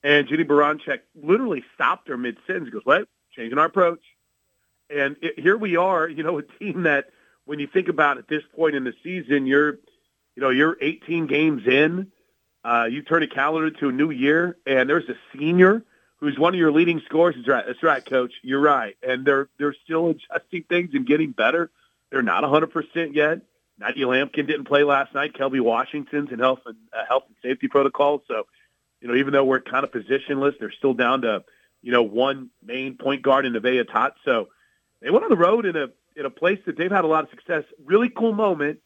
And 0.03 0.27
Jennie 0.27 0.43
Baranczyk 0.43 1.01
literally 1.13 1.63
stopped 1.75 2.07
her 2.07 2.17
mid-sentence. 2.17 2.71
Goes, 2.71 2.81
what? 2.83 3.07
Changing 3.35 3.57
our 3.57 3.65
approach. 3.65 4.01
And 4.89 5.15
it, 5.21 5.39
here 5.39 5.57
we 5.57 5.77
are, 5.77 6.07
you 6.07 6.23
know, 6.23 6.37
a 6.39 6.43
team 6.43 6.83
that 6.83 7.09
when 7.45 7.59
you 7.59 7.67
think 7.67 7.87
about 7.87 8.17
at 8.17 8.27
this 8.27 8.43
point 8.55 8.75
in 8.75 8.83
the 8.83 8.93
season, 9.03 9.45
you're, 9.45 9.73
you 10.35 10.41
know, 10.41 10.49
you're 10.49 10.77
18 10.79 11.27
games 11.27 11.63
in. 11.65 12.11
Uh, 12.63 12.87
you 12.89 13.01
turn 13.01 13.23
a 13.23 13.27
calendar 13.27 13.71
to 13.71 13.89
a 13.89 13.91
new 13.91 14.11
year, 14.11 14.57
and 14.67 14.87
there's 14.87 15.09
a 15.09 15.15
senior 15.35 15.83
who's 16.17 16.37
one 16.37 16.53
of 16.53 16.59
your 16.59 16.71
leading 16.71 17.01
scorers. 17.05 17.35
That's 17.35 17.47
right, 17.47 17.65
that's 17.65 17.81
right, 17.81 18.05
Coach. 18.05 18.33
You're 18.43 18.59
right. 18.59 18.95
And 19.01 19.25
they're 19.25 19.49
they're 19.57 19.75
still 19.83 20.09
adjusting 20.31 20.63
things 20.63 20.91
and 20.93 21.05
getting 21.05 21.31
better. 21.31 21.71
They're 22.11 22.21
not 22.21 22.43
100% 22.43 23.15
yet. 23.15 23.41
Nydia 23.79 24.05
Lampkin 24.05 24.45
didn't 24.45 24.65
play 24.65 24.83
last 24.83 25.13
night. 25.13 25.33
Kelbie 25.33 25.61
Washington's 25.61 26.31
in 26.31 26.39
health 26.39 26.59
and 26.65 26.77
uh, 26.93 27.05
health 27.07 27.23
and 27.27 27.35
safety 27.41 27.67
protocols. 27.67 28.21
So, 28.27 28.45
you 29.01 29.07
know, 29.07 29.15
even 29.15 29.33
though 29.33 29.43
we're 29.43 29.61
kind 29.61 29.83
of 29.83 29.91
positionless, 29.91 30.59
they're 30.59 30.71
still 30.71 30.93
down 30.93 31.21
to, 31.21 31.43
you 31.81 31.91
know, 31.91 32.03
one 32.03 32.49
main 32.63 32.97
point 32.97 33.21
guard 33.21 33.45
in 33.45 33.53
Nevaeh 33.53 33.89
Tot. 33.91 34.15
So 34.25 34.49
they 35.01 35.09
went 35.09 35.23
on 35.23 35.29
the 35.29 35.37
road 35.37 35.65
in 35.65 35.75
a 35.75 35.89
in 36.15 36.25
a 36.25 36.29
place 36.29 36.59
that 36.65 36.77
they've 36.77 36.91
had 36.91 37.05
a 37.05 37.07
lot 37.07 37.23
of 37.23 37.29
success. 37.29 37.63
Really 37.83 38.09
cool 38.09 38.33
moment. 38.33 38.79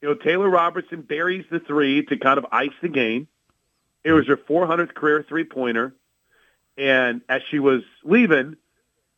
You 0.00 0.08
know, 0.08 0.14
Taylor 0.14 0.48
Robertson 0.48 1.02
buries 1.02 1.44
the 1.50 1.60
three 1.60 2.04
to 2.06 2.16
kind 2.16 2.38
of 2.38 2.46
ice 2.52 2.70
the 2.82 2.88
game. 2.88 3.26
It 4.04 4.12
was 4.12 4.26
her 4.26 4.36
400th 4.36 4.94
career 4.94 5.24
three-pointer. 5.26 5.94
And 6.76 7.22
as 7.28 7.40
she 7.50 7.58
was 7.58 7.82
leaving, 8.04 8.56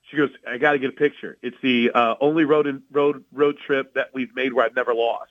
she 0.08 0.16
goes, 0.16 0.30
"I 0.46 0.58
got 0.58 0.72
to 0.72 0.78
get 0.78 0.90
a 0.90 0.92
picture. 0.92 1.38
It's 1.42 1.56
the 1.62 1.90
uh, 1.92 2.14
only 2.20 2.44
road 2.44 2.82
road 2.90 3.24
road 3.32 3.58
trip 3.66 3.94
that 3.94 4.10
we've 4.14 4.34
made 4.34 4.52
where 4.52 4.64
I've 4.64 4.76
never 4.76 4.94
lost." 4.94 5.30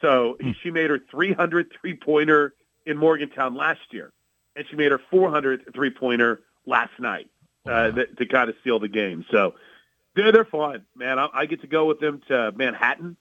So 0.00 0.36
Hmm. 0.40 0.52
she 0.62 0.70
made 0.70 0.90
her 0.90 0.98
300 0.98 1.72
three-pointer 1.80 2.54
in 2.86 2.96
Morgantown 2.96 3.54
last 3.54 3.92
year, 3.92 4.12
and 4.56 4.66
she 4.68 4.76
made 4.76 4.90
her 4.90 4.98
400 5.10 5.72
three-pointer 5.74 6.42
last 6.66 6.92
night 6.98 7.28
uh, 7.66 7.90
th- 7.90 8.16
to 8.18 8.26
kind 8.26 8.48
of 8.50 8.56
seal 8.64 8.78
the 8.78 8.88
game. 8.88 9.24
So 9.30 9.54
they're 10.14 10.32
they're 10.32 10.44
fun, 10.44 10.84
man. 10.96 11.18
I, 11.18 11.28
I 11.32 11.46
get 11.46 11.60
to 11.62 11.66
go 11.66 11.86
with 11.86 12.00
them 12.00 12.20
to 12.28 12.52
Manhattan 12.56 13.16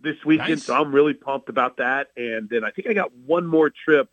this 0.00 0.16
weekend, 0.24 0.50
Nice. 0.50 0.64
so 0.64 0.74
I'm 0.74 0.94
really 0.94 1.14
pumped 1.14 1.48
about 1.48 1.78
that. 1.78 2.08
And 2.16 2.48
then 2.48 2.64
I 2.64 2.70
think 2.70 2.88
I 2.88 2.92
got 2.92 3.14
one 3.16 3.46
more 3.46 3.70
trip 3.70 4.10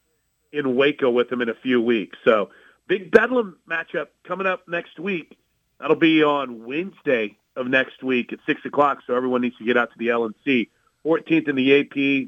in 0.53 0.75
Waco 0.75 1.09
with 1.09 1.29
them 1.29 1.41
in 1.41 1.49
a 1.49 1.53
few 1.55 1.81
weeks. 1.81 2.17
So 2.23 2.49
big 2.87 3.11
Bedlam 3.11 3.57
matchup 3.69 4.07
coming 4.25 4.47
up 4.47 4.67
next 4.67 4.99
week. 4.99 5.37
That'll 5.79 5.95
be 5.97 6.23
on 6.23 6.65
Wednesday 6.65 7.37
of 7.55 7.67
next 7.67 8.03
week 8.03 8.31
at 8.31 8.39
six 8.45 8.63
o'clock. 8.65 8.99
So 9.05 9.15
everyone 9.15 9.41
needs 9.41 9.57
to 9.57 9.65
get 9.65 9.75
out 9.77 9.91
to 9.91 9.97
the 9.97 10.07
LNC. 10.07 10.69
14th 11.05 11.49
in 11.49 11.55
the 11.55 11.79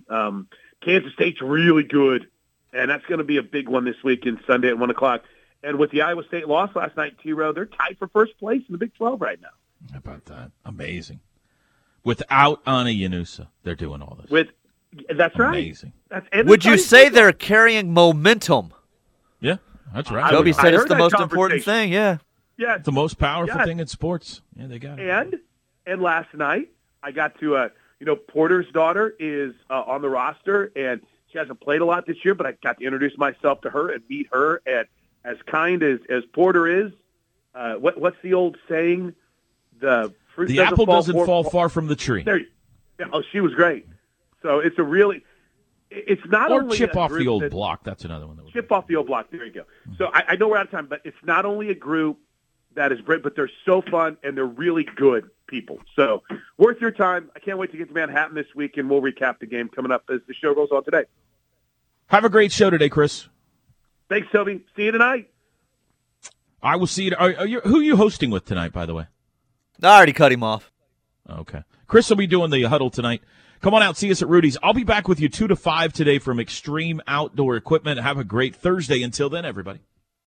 AP. 0.09 0.13
Um, 0.13 0.47
Kansas 0.81 1.13
State's 1.13 1.41
really 1.41 1.83
good, 1.83 2.27
and 2.73 2.89
that's 2.89 3.05
going 3.05 3.19
to 3.19 3.23
be 3.23 3.37
a 3.37 3.43
big 3.43 3.69
one 3.69 3.85
this 3.85 4.03
weekend, 4.03 4.39
Sunday 4.47 4.69
at 4.69 4.77
one 4.79 4.89
o'clock. 4.89 5.23
And 5.63 5.79
with 5.79 5.91
the 5.91 6.01
Iowa 6.01 6.23
State 6.27 6.47
loss 6.47 6.75
last 6.75 6.97
night, 6.97 7.13
T. 7.23 7.31
Row, 7.33 7.53
they're 7.53 7.65
tied 7.65 7.97
for 7.97 8.07
first 8.09 8.37
place 8.37 8.61
in 8.67 8.73
the 8.73 8.77
Big 8.77 8.93
12 8.95 9.21
right 9.21 9.39
now. 9.41 9.47
How 9.91 9.99
about 9.99 10.25
that? 10.25 10.51
Amazing. 10.65 11.21
Without 12.03 12.61
Ana 12.65 12.89
Llanusa, 12.89 13.47
they're 13.63 13.75
doing 13.75 14.01
all 14.01 14.17
this. 14.21 14.29
With 14.29 14.47
that's 15.15 15.37
right. 15.39 15.49
Amazing. 15.49 15.93
That's, 16.09 16.27
and 16.31 16.47
Would 16.49 16.65
you 16.65 16.77
say 16.77 17.05
football. 17.05 17.15
they're 17.15 17.31
carrying 17.31 17.93
momentum? 17.93 18.73
Yeah, 19.39 19.57
that's 19.93 20.11
right. 20.11 20.31
would- 20.31 20.37
Toby 20.37 20.49
I 20.53 20.61
said 20.61 20.73
it's 20.73 20.85
the 20.85 20.95
most 20.97 21.15
important 21.19 21.63
thing. 21.63 21.91
Yeah. 21.91 22.17
Yeah, 22.57 22.77
the 22.77 22.91
most 22.91 23.17
powerful 23.17 23.57
Yeah. 23.57 23.65
thing 23.65 23.79
in 23.79 23.87
sports. 23.87 24.41
Yeah, 24.55 24.67
they 24.67 24.77
got 24.79 24.99
it. 24.99 25.09
And 25.09 25.35
and 25.87 26.01
last 26.01 26.31
night 26.35 26.69
I 27.01 27.11
got 27.11 27.39
to 27.39 27.55
uh 27.55 27.69
you 27.99 28.05
know 28.05 28.15
Porter's 28.15 28.69
daughter 28.71 29.15
is 29.17 29.55
uh, 29.71 29.81
on 29.87 30.01
the 30.03 30.09
roster 30.09 30.71
and 30.75 31.01
she 31.31 31.39
hasn't 31.39 31.59
played 31.61 31.81
a 31.81 31.85
lot 31.85 32.05
this 32.05 32.23
year, 32.23 32.35
but 32.35 32.45
I 32.45 32.51
got 32.63 32.77
to 32.77 32.85
introduce 32.85 33.17
myself 33.17 33.61
to 33.61 33.71
her 33.71 33.89
and 33.89 34.03
meet 34.07 34.27
her. 34.31 34.61
And 34.67 34.85
as 35.25 35.37
kind 35.45 35.83
as 35.83 35.99
as 36.09 36.23
Porter 36.33 36.67
is, 36.85 36.91
uh, 37.55 37.75
what 37.75 37.99
what's 37.99 38.17
the 38.23 38.33
old 38.33 38.57
saying? 38.69 39.13
The 39.79 40.13
fruit 40.35 40.47
the 40.47 40.57
doesn't 40.57 40.73
apple 40.73 40.85
fall 40.85 40.95
doesn't 40.95 41.15
far- 41.15 41.25
fall 41.25 41.43
far 41.43 41.69
from 41.69 41.87
the 41.87 41.95
tree. 41.95 42.23
There, 42.23 42.41
oh, 43.11 43.21
she 43.31 43.39
was 43.39 43.53
great. 43.53 43.87
So 44.41 44.59
it's 44.59 44.77
a 44.77 44.83
really, 44.83 45.23
it's 45.89 46.21
not 46.27 46.51
Or 46.51 46.61
only 46.61 46.77
chip 46.77 46.95
off 46.95 47.11
the 47.11 47.27
old 47.27 47.43
that- 47.43 47.51
block. 47.51 47.83
That's 47.83 48.05
another 48.05 48.27
one 48.27 48.37
that 48.37 48.47
chip 48.51 48.71
off 48.71 48.87
the 48.87 48.95
old 48.97 49.07
block. 49.07 49.29
There 49.31 49.45
you 49.45 49.51
go. 49.51 49.63
So 49.97 50.09
I, 50.13 50.23
I 50.29 50.35
know 50.35 50.47
we're 50.49 50.57
out 50.57 50.65
of 50.65 50.71
time, 50.71 50.87
but 50.87 51.01
it's 51.03 51.17
not 51.23 51.45
only 51.45 51.69
a 51.69 51.75
group 51.75 52.19
that 52.75 52.91
is 52.91 52.99
great, 53.01 53.23
but 53.23 53.35
they're 53.35 53.51
so 53.65 53.81
fun 53.81 54.17
and 54.23 54.35
they're 54.37 54.45
really 54.45 54.83
good 54.95 55.29
people. 55.47 55.79
So 55.95 56.23
worth 56.57 56.81
your 56.81 56.91
time. 56.91 57.29
I 57.35 57.39
can't 57.39 57.57
wait 57.57 57.71
to 57.71 57.77
get 57.77 57.87
to 57.89 57.93
Manhattan 57.93 58.35
this 58.35 58.47
week, 58.55 58.77
and 58.77 58.89
we'll 58.89 59.01
recap 59.01 59.39
the 59.39 59.45
game 59.45 59.69
coming 59.69 59.91
up 59.91 60.03
as 60.11 60.21
the 60.27 60.33
show 60.33 60.53
goes 60.55 60.69
on 60.71 60.83
today. 60.83 61.03
Have 62.07 62.25
a 62.25 62.29
great 62.29 62.51
show 62.51 62.69
today, 62.69 62.89
Chris. 62.89 63.27
Thanks, 64.13 64.27
Toby. 64.31 64.63
See 64.75 64.83
you 64.83 64.91
tonight. 64.91 65.31
I 66.61 66.75
will 66.75 66.85
see 66.85 67.05
you. 67.05 67.15
Are, 67.17 67.35
are 67.35 67.47
you 67.47 67.61
who 67.61 67.79
are 67.79 67.83
you 67.83 67.97
hosting 67.97 68.29
with 68.29 68.45
tonight, 68.45 68.71
by 68.71 68.85
the 68.85 68.93
way? 68.93 69.07
I 69.81 69.97
already 69.97 70.13
cut 70.13 70.31
him 70.31 70.43
off. 70.43 70.71
Okay. 71.27 71.63
Chris 71.87 72.09
will 72.09 72.17
be 72.17 72.27
doing 72.27 72.51
the 72.51 72.61
huddle 72.65 72.91
tonight. 72.91 73.23
Come 73.61 73.73
on 73.73 73.81
out, 73.81 73.97
see 73.97 74.11
us 74.11 74.21
at 74.21 74.27
Rudy's. 74.27 74.55
I'll 74.61 74.75
be 74.75 74.83
back 74.83 75.07
with 75.07 75.19
you 75.19 75.29
2 75.29 75.47
to 75.47 75.55
5 75.55 75.93
today 75.93 76.19
from 76.19 76.39
Extreme 76.39 77.01
Outdoor 77.07 77.55
Equipment. 77.55 77.99
Have 78.01 78.19
a 78.19 78.23
great 78.23 78.55
Thursday. 78.55 79.01
Until 79.01 79.29
then, 79.29 79.45
everybody. 79.45 79.79